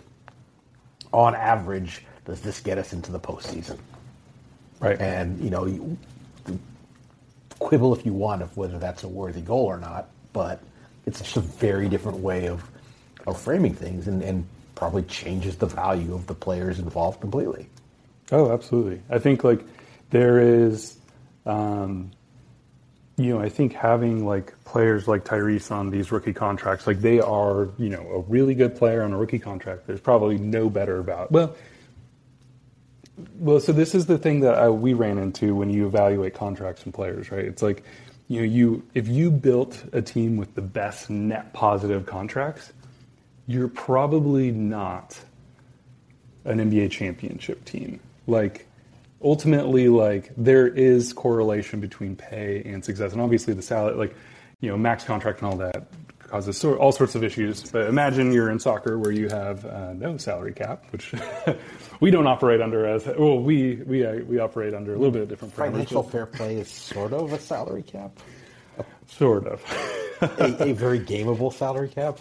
on 1.14 1.36
average, 1.36 2.04
does 2.26 2.42
this 2.42 2.60
get 2.60 2.78
us 2.78 2.92
into 2.92 3.12
the 3.14 3.20
postseason? 3.20 3.80
Right. 4.82 5.00
And 5.00 5.40
you 5.42 5.50
know, 5.50 5.66
you, 5.66 5.98
quibble 7.60 7.96
if 7.96 8.06
you 8.06 8.14
want 8.14 8.42
of 8.42 8.56
whether 8.58 8.78
that's 8.78 9.04
a 9.04 9.08
worthy 9.08 9.42
goal 9.42 9.66
or 9.66 9.78
not, 9.78 10.10
but 10.34 10.62
it's 11.06 11.20
just 11.20 11.38
a 11.38 11.42
very 11.42 11.88
different 11.88 12.20
way 12.20 12.48
of 12.48 12.70
of 13.26 13.40
framing 13.40 13.74
things, 13.74 14.08
and, 14.08 14.22
and 14.22 14.46
probably 14.80 15.04
changes 15.04 15.58
the 15.58 15.66
value 15.66 16.16
of 16.16 16.26
the 16.26 16.34
players 16.34 16.80
involved 16.80 17.20
completely. 17.20 17.68
Oh, 18.32 18.52
absolutely. 18.52 19.02
I 19.10 19.20
think 19.20 19.44
like 19.44 19.60
there 20.10 20.40
is, 20.40 20.98
um, 21.46 22.12
you 23.18 23.34
know, 23.34 23.42
I 23.42 23.50
think 23.50 23.74
having 23.74 24.26
like 24.26 24.54
players 24.64 25.06
like 25.06 25.26
Tyrese 25.26 25.70
on 25.70 25.90
these 25.90 26.14
rookie 26.14 26.32
contracts, 26.32 26.88
like 26.88 27.02
they 27.02 27.20
are, 27.20 27.68
you 27.78 27.90
know, 27.90 28.08
a 28.10 28.20
really 28.22 28.56
good 28.56 28.78
player 28.78 29.04
on 29.04 29.12
a 29.12 29.18
rookie 29.18 29.38
contract. 29.38 29.86
There's 29.86 30.00
probably 30.00 30.38
no 30.38 30.70
better 30.70 31.00
about. 31.00 31.30
Well, 31.30 31.56
well, 33.38 33.60
so 33.60 33.74
this 33.74 33.94
is 33.94 34.06
the 34.06 34.18
thing 34.18 34.40
that 34.42 34.56
I, 34.56 34.70
we 34.70 34.94
ran 34.94 35.18
into 35.18 35.54
when 35.56 35.70
you 35.70 35.88
evaluate 35.88 36.36
contracts 36.36 36.86
and 36.86 36.94
players, 36.94 37.32
right? 37.32 37.44
It's 37.44 37.62
like, 37.62 37.84
you 38.30 38.40
know, 38.40 38.46
you 38.46 38.84
if 38.94 39.10
you 39.10 39.30
built 39.30 39.84
a 39.92 40.02
team 40.02 40.38
with 40.38 40.56
the 40.56 40.62
best 40.62 41.10
net 41.10 41.52
positive 41.52 42.06
contracts, 42.06 42.72
you're 43.50 43.68
probably 43.68 44.52
not 44.52 45.20
an 46.46 46.60
NBA 46.60 46.92
championship 46.92 47.66
team. 47.66 48.00
Like 48.28 48.68
ultimately 49.24 49.90
like 49.90 50.32
there 50.38 50.68
is 50.68 51.14
correlation 51.14 51.80
between 51.80 52.16
pay 52.16 52.62
and 52.64 52.86
success. 52.86 53.12
And 53.12 53.20
obviously 53.20 53.56
the 53.56 53.64
salary 53.64 53.96
like 53.96 54.16
you 54.62 54.70
know 54.70 54.78
max 54.78 55.04
contract 55.04 55.42
and 55.42 55.50
all 55.50 55.58
that 55.58 55.88
causes 56.20 56.60
so, 56.60 56.76
all 56.76 56.92
sorts 56.92 57.16
of 57.16 57.24
issues. 57.24 57.72
But 57.72 57.88
imagine 57.88 58.32
you're 58.32 58.52
in 58.52 58.60
soccer 58.60 59.00
where 59.00 59.12
you 59.12 59.30
have 59.30 59.66
uh, 59.66 59.94
no 59.94 60.18
salary 60.18 60.54
cap 60.54 60.86
which 60.92 61.16
we 62.02 62.12
don't 62.12 62.28
operate 62.28 62.62
under 62.62 62.86
as 62.86 63.08
well 63.08 63.40
we 63.40 63.78
we 63.78 64.06
uh, 64.06 64.14
we 64.26 64.38
operate 64.38 64.76
under 64.76 64.94
a 64.94 64.98
little 64.98 65.12
bit 65.12 65.24
of 65.24 65.28
different 65.28 65.56
financial 65.56 66.04
fair 66.04 66.28
play 66.28 66.58
is 66.58 66.70
sort 66.70 67.14
of 67.14 67.34
a 67.34 67.40
salary 67.40 67.82
cap? 67.82 68.12
Sort 69.08 69.48
of. 69.48 69.64
A, 70.22 70.70
a, 70.70 70.74
very 70.74 71.00
gameable 71.00 71.52
salary 71.52 71.90
cap 71.90 72.20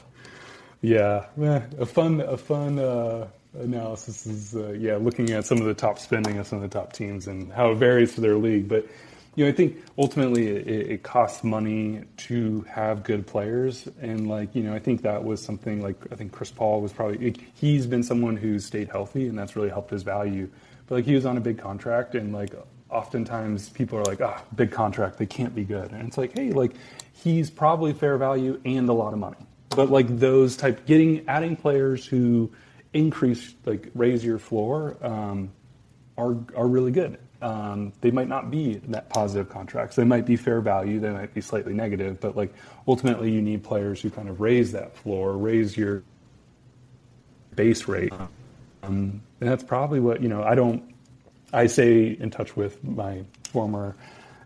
yeah 1.37 1.65
a 1.79 1.87
fun 1.87 2.21
a 2.21 2.37
fun 2.37 2.79
uh, 2.79 3.27
analysis 3.59 4.27
is 4.27 4.55
uh, 4.55 4.71
yeah 4.73 4.97
looking 4.97 5.31
at 5.31 5.45
some 5.45 5.59
of 5.59 5.67
the 5.67 5.75
top 5.75 5.99
spending 5.99 6.39
of 6.39 6.47
some 6.47 6.63
of 6.63 6.71
the 6.71 6.79
top 6.79 6.93
teams 6.93 7.27
and 7.27 7.53
how 7.53 7.73
it 7.73 7.77
varies 7.77 8.15
for 8.15 8.21
their 8.21 8.37
league. 8.37 8.69
But 8.69 8.87
you 9.35 9.45
know, 9.45 9.51
I 9.51 9.55
think 9.55 9.77
ultimately 9.97 10.49
it, 10.49 10.91
it, 10.91 11.03
costs 11.05 11.45
money 11.45 12.03
to 12.17 12.63
have 12.69 13.05
good 13.05 13.25
players, 13.25 13.89
and 14.01 14.29
like 14.29 14.55
you 14.55 14.65
know, 14.65 14.75
I 14.75 14.81
think 14.81 15.03
that 15.03 15.23
was 15.23 15.41
something 15.41 15.81
like 15.81 15.97
I 16.11 16.17
think 16.17 16.33
Chris 16.33 16.51
Paul 16.51 16.81
was 16.81 16.93
probably 16.93 17.35
he's 17.55 17.87
been 17.87 18.03
someone 18.03 18.37
who's 18.37 18.65
stayed 18.65 18.89
healthy, 18.89 19.29
and 19.29 19.39
that's 19.39 19.55
really 19.55 19.69
helped 19.69 19.91
his 19.91 20.03
value. 20.03 20.51
But 20.87 20.97
like 20.97 21.05
he 21.05 21.15
was 21.15 21.25
on 21.25 21.37
a 21.37 21.41
big 21.41 21.59
contract, 21.59 22.15
and 22.17 22.33
like 22.33 22.53
oftentimes 22.91 23.69
people 23.69 23.99
are 23.99 24.05
like, 24.05 24.21
ah, 24.21 24.43
big 24.57 24.73
contract, 24.73 25.19
they 25.19 25.27
can't 25.27 25.55
be 25.55 25.65
good, 25.65 25.93
and 25.93 26.09
it's 26.09 26.19
like, 26.19 26.37
hey, 26.37 26.51
like 26.51 26.73
he's 27.13 27.49
probably 27.49 27.93
fair 27.93 28.17
value 28.19 28.61
and 28.65 28.89
a 28.89 28.93
lot 28.93 29.13
of 29.13 29.21
money. 29.21 29.37
But 29.79 29.91
like 29.91 30.09
those 30.19 30.57
type 30.57 30.87
getting 30.87 31.25
adding 31.29 31.55
players 31.55 32.05
who 32.05 32.51
increase, 32.93 33.55
like 33.65 33.93
raise 33.95 34.25
your 34.25 34.41
floor, 34.41 34.97
um, 35.01 35.53
are 36.17 36.37
are 36.57 36.67
really 36.67 36.91
good. 36.91 37.17
Um, 37.41 37.93
they 38.01 38.11
might 38.11 38.27
not 38.27 38.51
be 38.51 38.81
net 38.89 39.09
positive 39.09 39.49
contracts. 39.49 39.95
They 39.95 40.03
might 40.03 40.27
be 40.27 40.35
fair 40.35 40.61
value. 40.61 40.99
They 40.99 41.11
might 41.11 41.33
be 41.33 41.41
slightly 41.41 41.75
negative. 41.75 42.19
But 42.19 42.37
like 42.37 42.53
ultimately, 42.89 43.31
you 43.31 43.41
need 43.41 43.63
players 43.63 44.03
who 44.03 44.11
kind 44.11 44.29
of 44.29 44.41
raise 44.41 44.73
that 44.73 44.97
floor, 44.97 45.37
raise 45.37 45.77
your 45.77 46.03
base 47.55 47.87
rate. 47.87 48.13
Um, 48.83 49.23
and 49.41 49.49
that's 49.49 49.63
probably 49.63 50.01
what 50.01 50.21
you 50.21 50.29
know. 50.29 50.43
I 50.43 50.57
don't. 50.57 50.93
I 51.53 51.69
say 51.69 52.17
in 52.19 52.31
touch 52.31 52.57
with 52.57 52.83
my 52.83 53.23
former 53.53 53.95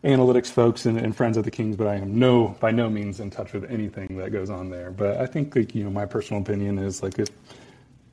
analytics 0.05 0.50
folks 0.50 0.84
and, 0.86 0.98
and, 0.98 1.16
friends 1.16 1.36
of 1.36 1.44
the 1.44 1.50
Kings, 1.50 1.76
but 1.76 1.86
I 1.86 1.94
am 1.96 2.18
no 2.18 2.48
by 2.61 2.70
no 2.72 2.90
means 2.90 3.20
in 3.20 3.30
touch 3.30 3.53
with 3.53 3.70
anything 3.70 4.16
that 4.16 4.32
goes 4.32 4.50
on 4.50 4.70
there. 4.70 4.90
But 4.90 5.18
I 5.18 5.26
think 5.26 5.55
like, 5.55 5.74
you 5.74 5.84
know 5.84 5.90
my 5.90 6.07
personal 6.07 6.42
opinion 6.42 6.78
is 6.78 7.03
like 7.03 7.14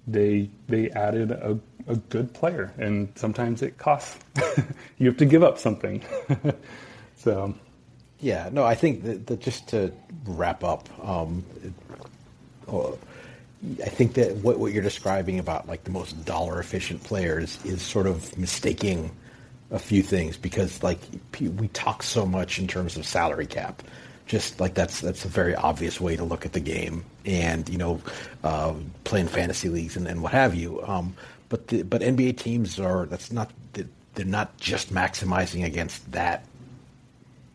they 0.07 0.49
they 0.67 0.91
added 0.91 1.31
a, 1.31 1.59
a 1.87 1.95
good 1.95 2.33
player, 2.33 2.71
and 2.77 3.11
sometimes 3.15 3.61
it 3.61 3.77
costs. 3.77 4.19
you 4.97 5.07
have 5.07 5.17
to 5.17 5.25
give 5.25 5.43
up 5.43 5.57
something. 5.57 6.03
so, 7.15 7.55
yeah, 8.19 8.49
no, 8.51 8.63
I 8.63 8.75
think 8.75 9.03
that, 9.03 9.27
that 9.27 9.39
just 9.39 9.67
to 9.69 9.91
wrap 10.25 10.63
up, 10.63 10.87
um, 11.05 11.43
it, 11.63 11.73
oh, 12.67 12.97
I 13.83 13.89
think 13.89 14.13
that 14.13 14.35
what 14.37 14.59
what 14.59 14.73
you're 14.73 14.83
describing 14.83 15.39
about 15.39 15.67
like 15.67 15.83
the 15.83 15.91
most 15.91 16.23
dollar 16.23 16.59
efficient 16.59 17.03
players 17.03 17.63
is 17.65 17.81
sort 17.81 18.07
of 18.07 18.37
mistaking 18.37 19.11
a 19.71 19.79
few 19.79 20.01
things 20.01 20.37
because 20.37 20.81
like 20.81 20.99
we 21.39 21.67
talk 21.69 22.03
so 22.03 22.25
much 22.25 22.59
in 22.59 22.67
terms 22.67 22.97
of 22.97 23.05
salary 23.05 23.45
cap 23.45 23.83
just 24.29 24.59
like 24.59 24.75
that's 24.75 25.01
that's 25.01 25.25
a 25.25 25.27
very 25.27 25.55
obvious 25.55 25.99
way 25.99 26.15
to 26.15 26.23
look 26.23 26.45
at 26.45 26.53
the 26.53 26.59
game, 26.59 27.03
and 27.25 27.67
you 27.67 27.79
know, 27.79 27.99
uh, 28.43 28.75
playing 29.03 29.27
fantasy 29.27 29.69
leagues 29.69 29.97
and, 29.97 30.07
and 30.07 30.21
what 30.21 30.31
have 30.31 30.53
you. 30.53 30.81
Um, 30.83 31.15
but 31.49 31.67
the, 31.67 31.81
but 31.81 32.01
NBA 32.01 32.37
teams 32.37 32.79
are 32.79 33.07
that's 33.07 33.31
not 33.31 33.51
they're 33.73 34.25
not 34.25 34.55
just 34.57 34.93
maximizing 34.93 35.65
against 35.65 36.09
that 36.11 36.45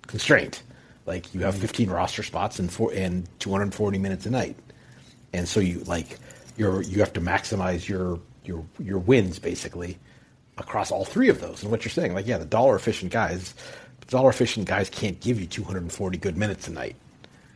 constraint. 0.09 0.65
Like 1.07 1.33
you 1.33 1.43
have 1.43 1.55
15 1.55 1.91
roster 1.91 2.25
spots 2.25 2.59
and 2.59 2.73
four 2.73 2.93
and 2.93 3.29
240 3.39 3.99
minutes 3.99 4.27
a 4.27 4.31
night, 4.31 4.57
and 5.33 5.49
so 5.49 5.61
you 5.61 5.79
like 5.85 6.19
you're 6.57 6.83
you 6.83 6.99
have 6.99 7.13
to 7.13 7.21
maximize 7.21 7.89
your 7.89 8.19
your 8.45 8.65
your 8.81 8.99
wins 8.99 9.39
basically 9.39 9.97
across 10.59 10.91
all 10.91 11.05
three 11.05 11.29
of 11.29 11.41
those. 11.41 11.63
And 11.63 11.71
what 11.71 11.85
you're 11.85 11.91
saying, 11.91 12.15
like 12.15 12.27
yeah, 12.27 12.39
the 12.39 12.45
dollar 12.45 12.77
efficient 12.77 13.13
guys 13.13 13.55
dollar 14.09 14.31
efficient 14.31 14.67
guys 14.67 14.91
can't 14.91 15.21
give 15.21 15.41
you 15.41 15.47
240 15.47 16.19
good 16.19 16.37
minutes 16.37 16.69
a 16.69 16.73
night. 16.73 16.97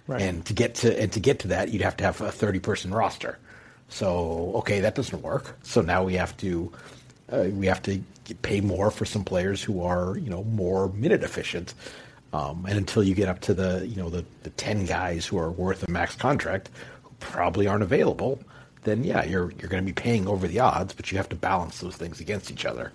Right. 0.07 0.23
And 0.23 0.45
to 0.47 0.53
get 0.53 0.75
to 0.77 1.01
and 1.01 1.13
to 1.13 1.21
get 1.21 1.41
to 1.41 1.49
that, 1.49 1.71
you'd 1.71 1.83
have 1.83 1.97
to 1.99 2.05
have 2.05 2.21
a 2.21 2.33
30 2.33 2.61
person 2.61 2.93
roster. 2.93 3.39
So 3.89 4.53
okay, 4.57 4.81
that 4.81 4.95
doesn't 4.95 5.23
work. 5.23 5.59
So 5.63 5.81
now 5.83 6.05
we 6.05 6.15
have 6.15 6.37
to 6.39 6.73
uh, 7.31 7.49
we 7.53 7.67
have 7.67 7.83
to 7.83 8.01
pay 8.43 8.61
more 8.61 8.91
for 8.91 9.05
some 9.05 9.25
players 9.25 9.63
who 9.63 9.83
are 9.83 10.17
you 10.17 10.31
know 10.31 10.45
more 10.45 10.89
minute 10.89 11.23
efficient. 11.23 11.75
Um, 12.33 12.67
and 12.67 12.77
until 12.77 13.03
you 13.03 13.15
get 13.15 13.29
up 13.29 13.41
to 13.41 13.55
the 13.55 13.87
you 13.87 13.97
know 13.97 14.09
the, 14.09 14.25
the 14.43 14.51
10 14.51 14.87
guys 14.87 15.27
who 15.27 15.39
are 15.39 15.51
worth 15.51 15.87
a 15.87 15.91
max 15.91 16.15
contract 16.15 16.71
who 17.03 17.11
probably 17.21 17.67
aren't 17.67 17.83
available, 17.83 18.41
then 18.89 19.05
yeah, 19.05 19.25
you're 19.25 19.53
you're 19.59 19.69
going 19.69 19.83
to 19.83 19.87
be 19.87 19.93
paying 19.93 20.27
over 20.27 20.49
the 20.49 20.61
odds, 20.61 20.95
but 20.95 21.13
you 21.13 21.19
have 21.19 21.29
to 21.29 21.37
balance 21.37 21.81
those 21.81 21.97
things 21.97 22.21
against 22.21 22.51
each 22.51 22.65
other. 22.65 22.93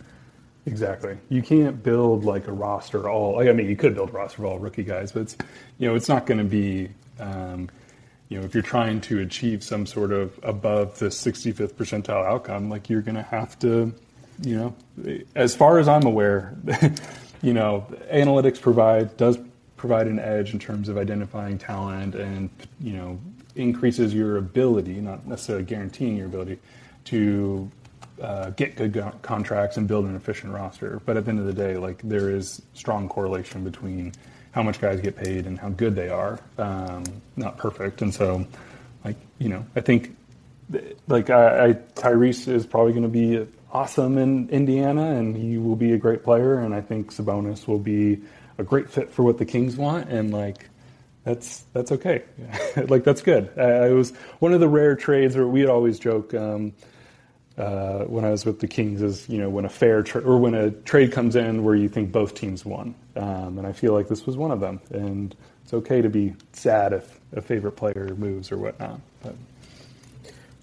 Exactly. 0.66 1.18
You 1.30 1.42
can't 1.42 1.84
build 1.84 2.24
like 2.24 2.48
a 2.48 2.52
roster 2.52 3.10
all. 3.10 3.40
I 3.40 3.52
mean, 3.52 3.68
you 3.68 3.76
could 3.76 3.96
build 3.96 4.10
a 4.10 4.14
roster 4.14 4.46
of 4.46 4.52
all 4.52 4.60
rookie 4.60 4.84
guys, 4.84 5.12
but 5.12 5.24
it's 5.24 5.38
you 5.78 5.88
know 5.88 5.96
it's 5.96 6.10
not 6.10 6.26
going 6.26 6.40
to 6.40 6.44
be. 6.44 6.90
Um, 7.20 7.70
you 8.30 8.40
know, 8.40 8.46
if 8.46 8.56
you're 8.56 8.64
trying 8.64 9.00
to 9.02 9.20
achieve 9.20 9.64
some 9.64 9.86
sort 9.86 10.12
of 10.12 10.40
above 10.42 10.98
the 10.98 11.08
65th 11.08 11.74
percentile 11.74 12.26
outcome, 12.26 12.68
like 12.68 12.90
you're 12.90 13.02
going 13.02 13.14
to 13.16 13.22
have 13.22 13.60
to, 13.60 13.94
you 14.42 14.56
know, 14.56 15.24
as 15.36 15.56
far 15.56 15.78
as 15.78 15.88
I'm 15.88 16.04
aware, 16.08 16.58
you 17.44 17.54
know, 17.54 17.86
analytics 18.12 18.60
provide 18.60 19.16
does 19.18 19.38
provide 19.84 20.08
an 20.08 20.18
edge 20.18 20.54
in 20.54 20.60
terms 20.60 20.88
of 20.88 20.98
identifying 20.98 21.58
talent 21.58 22.16
and 22.16 22.50
you 22.80 22.94
know 22.94 23.20
increases 23.56 24.14
your 24.14 24.38
ability, 24.38 25.00
not 25.02 25.26
necessarily 25.28 25.66
guaranteeing 25.66 26.18
your 26.18 26.28
ability 26.28 26.60
to 27.06 27.70
uh, 28.22 28.52
get 28.52 28.76
good 28.76 28.94
go- 28.94 29.14
contracts 29.22 29.78
and 29.78 29.88
build 29.88 30.06
an 30.06 30.16
efficient 30.16 30.54
roster. 30.54 31.02
But 31.06 31.18
at 31.18 31.26
the 31.26 31.30
end 31.30 31.40
of 31.40 31.46
the 31.46 31.54
day, 31.54 31.78
like 31.78 32.02
there 32.04 32.30
is 32.30 32.62
strong 32.74 33.10
correlation 33.10 33.64
between 33.64 34.14
how 34.52 34.64
much 34.64 34.80
guys 34.80 35.02
get 35.02 35.16
paid 35.16 35.48
and 35.48 35.58
how 35.58 35.70
good 35.70 35.96
they 35.96 36.10
are. 36.10 36.40
Um, 36.58 37.04
not 37.36 37.58
perfect, 37.58 38.02
and 38.02 38.14
so 38.14 38.46
like 39.04 39.18
you 39.40 39.50
know, 39.50 39.66
I 39.76 39.82
think 39.82 40.16
like 41.08 41.30
I, 41.30 41.70
I 41.70 41.74
Tyrese 41.96 42.48
is 42.48 42.66
probably 42.66 42.94
going 42.94 43.04
to 43.04 43.10
be 43.10 43.48
awesome 43.72 44.18
in 44.18 44.50
Indiana, 44.50 45.16
and 45.16 45.36
he 45.36 45.58
will 45.58 45.76
be 45.76 45.94
a 45.94 45.98
great 45.98 46.24
player. 46.24 46.60
And 46.60 46.74
I 46.74 46.82
think 46.82 47.12
Sabonis 47.12 47.68
will 47.68 47.80
be 47.80 48.22
a 48.58 48.64
great 48.64 48.90
fit 48.90 49.12
for 49.12 49.24
what 49.24 49.40
the 49.40 49.46
Kings 49.46 49.76
want, 49.76 50.10
and 50.10 50.32
like 50.32 50.70
that's 51.24 51.64
that's 51.74 51.92
okay. 51.92 52.24
like 52.88 53.04
that's 53.04 53.22
good. 53.22 53.52
I, 53.58 53.88
it 53.88 53.94
was 53.94 54.12
one 54.40 54.54
of 54.54 54.60
the 54.60 54.68
rare 54.68 54.96
trades 54.96 55.36
where 55.36 55.48
we'd 55.48 55.68
always 55.68 56.00
joke. 56.00 56.34
Um, 56.34 56.74
uh, 57.56 58.00
when 58.06 58.26
I 58.26 58.32
was 58.32 58.46
with 58.46 58.62
the 58.62 58.68
Kings 58.68 59.04
is 59.04 59.30
you 59.30 59.38
know 59.38 59.48
when 59.48 59.64
a 59.64 59.70
fair 59.70 60.02
tra- 60.02 60.24
or 60.24 60.40
when 60.40 60.56
a 60.56 60.72
trade 60.72 61.12
comes 61.12 61.36
in 61.36 61.64
where 61.64 61.76
you 61.76 61.88
think 61.88 62.12
both 62.12 62.34
teams 62.34 62.66
won, 62.66 62.96
um, 63.16 63.60
and 63.60 63.68
I 63.68 63.74
feel 63.74 63.94
like 63.94 64.08
this 64.08 64.26
was 64.26 64.36
one 64.36 64.52
of 64.52 64.60
them. 64.60 64.82
And 64.90 65.36
it's 65.64 65.74
okay 65.74 66.02
to 66.02 66.10
be 66.10 66.34
sad 66.54 66.94
if 66.94 67.20
a 67.34 67.42
favorite 67.42 67.74
player 67.74 68.16
moves 68.18 68.52
or 68.52 68.58
whatnot. 68.58 69.00
But. 69.22 69.36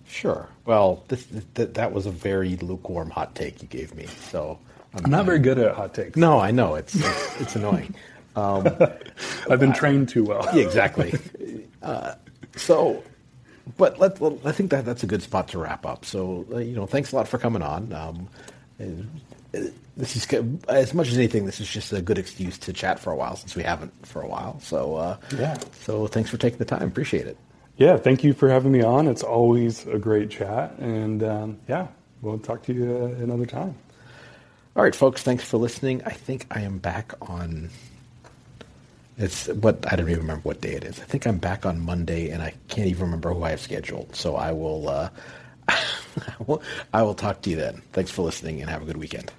Sure. 0.07 0.49
Well, 0.65 1.05
this, 1.07 1.25
th- 1.55 1.75
that 1.75 1.93
was 1.93 2.07
a 2.07 2.11
very 2.11 2.57
lukewarm 2.57 3.11
hot 3.11 3.37
take 3.37 3.63
you 3.63 3.69
gave 3.69 3.95
me. 3.95 4.07
So 4.07 4.59
I'm, 4.93 5.05
I'm 5.05 5.11
not 5.11 5.25
very 5.25 5.39
good 5.39 5.59
at 5.59 5.75
hot 5.75 5.95
takes. 5.95 6.17
No, 6.17 6.41
I 6.41 6.51
know 6.51 6.75
it's 6.75 6.97
it's, 6.97 7.41
it's 7.41 7.57
annoying. 7.57 7.95
Um, 8.37 8.67
I've 9.51 9.61
been 9.61 9.73
trained 9.73 10.09
too 10.09 10.25
well. 10.25 10.49
yeah, 10.55 10.63
exactly. 10.63 11.15
Uh, 11.83 12.15
so 12.57 13.03
but 13.77 13.99
let, 13.99 14.21
let, 14.21 14.35
I 14.45 14.53
think 14.53 14.71
that 14.71 14.85
that's 14.85 15.03
a 15.03 15.07
good 15.07 15.23
spot 15.23 15.49
to 15.49 15.59
wrap 15.59 15.87
up. 15.87 16.05
So, 16.05 16.47
uh, 16.53 16.59
you 16.59 16.75
know, 16.75 16.87
thanks 16.87 17.13
a 17.13 17.17
lot 17.17 17.29
for 17.29 17.39
coming 17.39 17.63
on. 17.63 17.93
Um, 17.93 18.29
this 19.97 20.17
is 20.17 20.27
as 20.69 20.95
much 20.95 21.09
as 21.09 21.17
anything. 21.17 21.47
This 21.47 21.61
is 21.61 21.69
just 21.69 21.93
a 21.93 22.01
good 22.01 22.19
excuse 22.19 22.59
to 22.59 22.73
chat 22.73 22.99
for 22.99 23.13
a 23.13 23.17
while 23.17 23.37
since 23.37 23.55
we 23.55 23.63
haven't 23.63 23.93
for 24.07 24.23
a 24.23 24.29
while. 24.29 24.61
So, 24.61 24.97
uh, 24.97 25.17
yeah. 25.37 25.59
So, 25.83 26.07
thanks 26.07 26.31
for 26.31 26.37
taking 26.37 26.59
the 26.59 26.65
time. 26.65 26.83
Appreciate 26.83 27.27
it. 27.27 27.37
Yeah, 27.77 27.97
thank 27.97 28.23
you 28.25 28.35
for 28.35 28.49
having 28.49 28.73
me 28.73 28.83
on. 28.83 29.07
It's 29.07 29.23
always 29.23 29.87
a 29.87 29.99
great 29.99 30.31
chat, 30.31 30.79
and 30.79 31.23
um, 31.23 31.59
yeah, 31.67 31.87
we'll 32.21 32.39
talk 32.39 32.63
to 32.65 32.75
you 32.75 33.15
uh, 33.19 33.23
another 33.23 33.47
time. 33.47 33.75
All 34.77 34.83
right, 34.83 34.95
folks. 34.95 35.23
Thanks 35.23 35.45
for 35.45 35.57
listening. 35.57 36.03
I 36.05 36.11
think 36.11 36.47
I 36.51 36.61
am 36.61 36.79
back 36.79 37.15
on 37.23 37.71
It's 39.21 39.49
what 39.49 39.85
I 39.93 39.97
don't 39.97 40.09
even 40.09 40.23
remember 40.23 40.43
what 40.45 40.63
day 40.63 40.73
it 40.73 40.83
is. 40.85 40.99
I 40.99 41.05
think 41.05 41.27
I'm 41.27 41.37
back 41.37 41.67
on 41.67 41.79
Monday, 41.79 42.31
and 42.31 42.43
I 42.43 42.55
can't 42.69 42.89
even 42.89 43.03
remember 43.03 43.35
who 43.35 43.43
I 43.43 43.51
have 43.51 43.61
scheduled. 43.61 44.17
So 44.17 44.35
I 44.37 44.53
will, 44.53 44.89
uh, 44.89 45.11
I 45.69 45.83
will, 46.47 46.63
I 46.95 47.03
will 47.03 47.15
talk 47.15 47.43
to 47.43 47.51
you 47.51 47.57
then. 47.57 47.83
Thanks 47.93 48.11
for 48.11 48.23
listening, 48.23 48.63
and 48.63 48.71
have 48.71 48.81
a 48.81 48.87
good 48.87 48.97
weekend. 48.97 49.31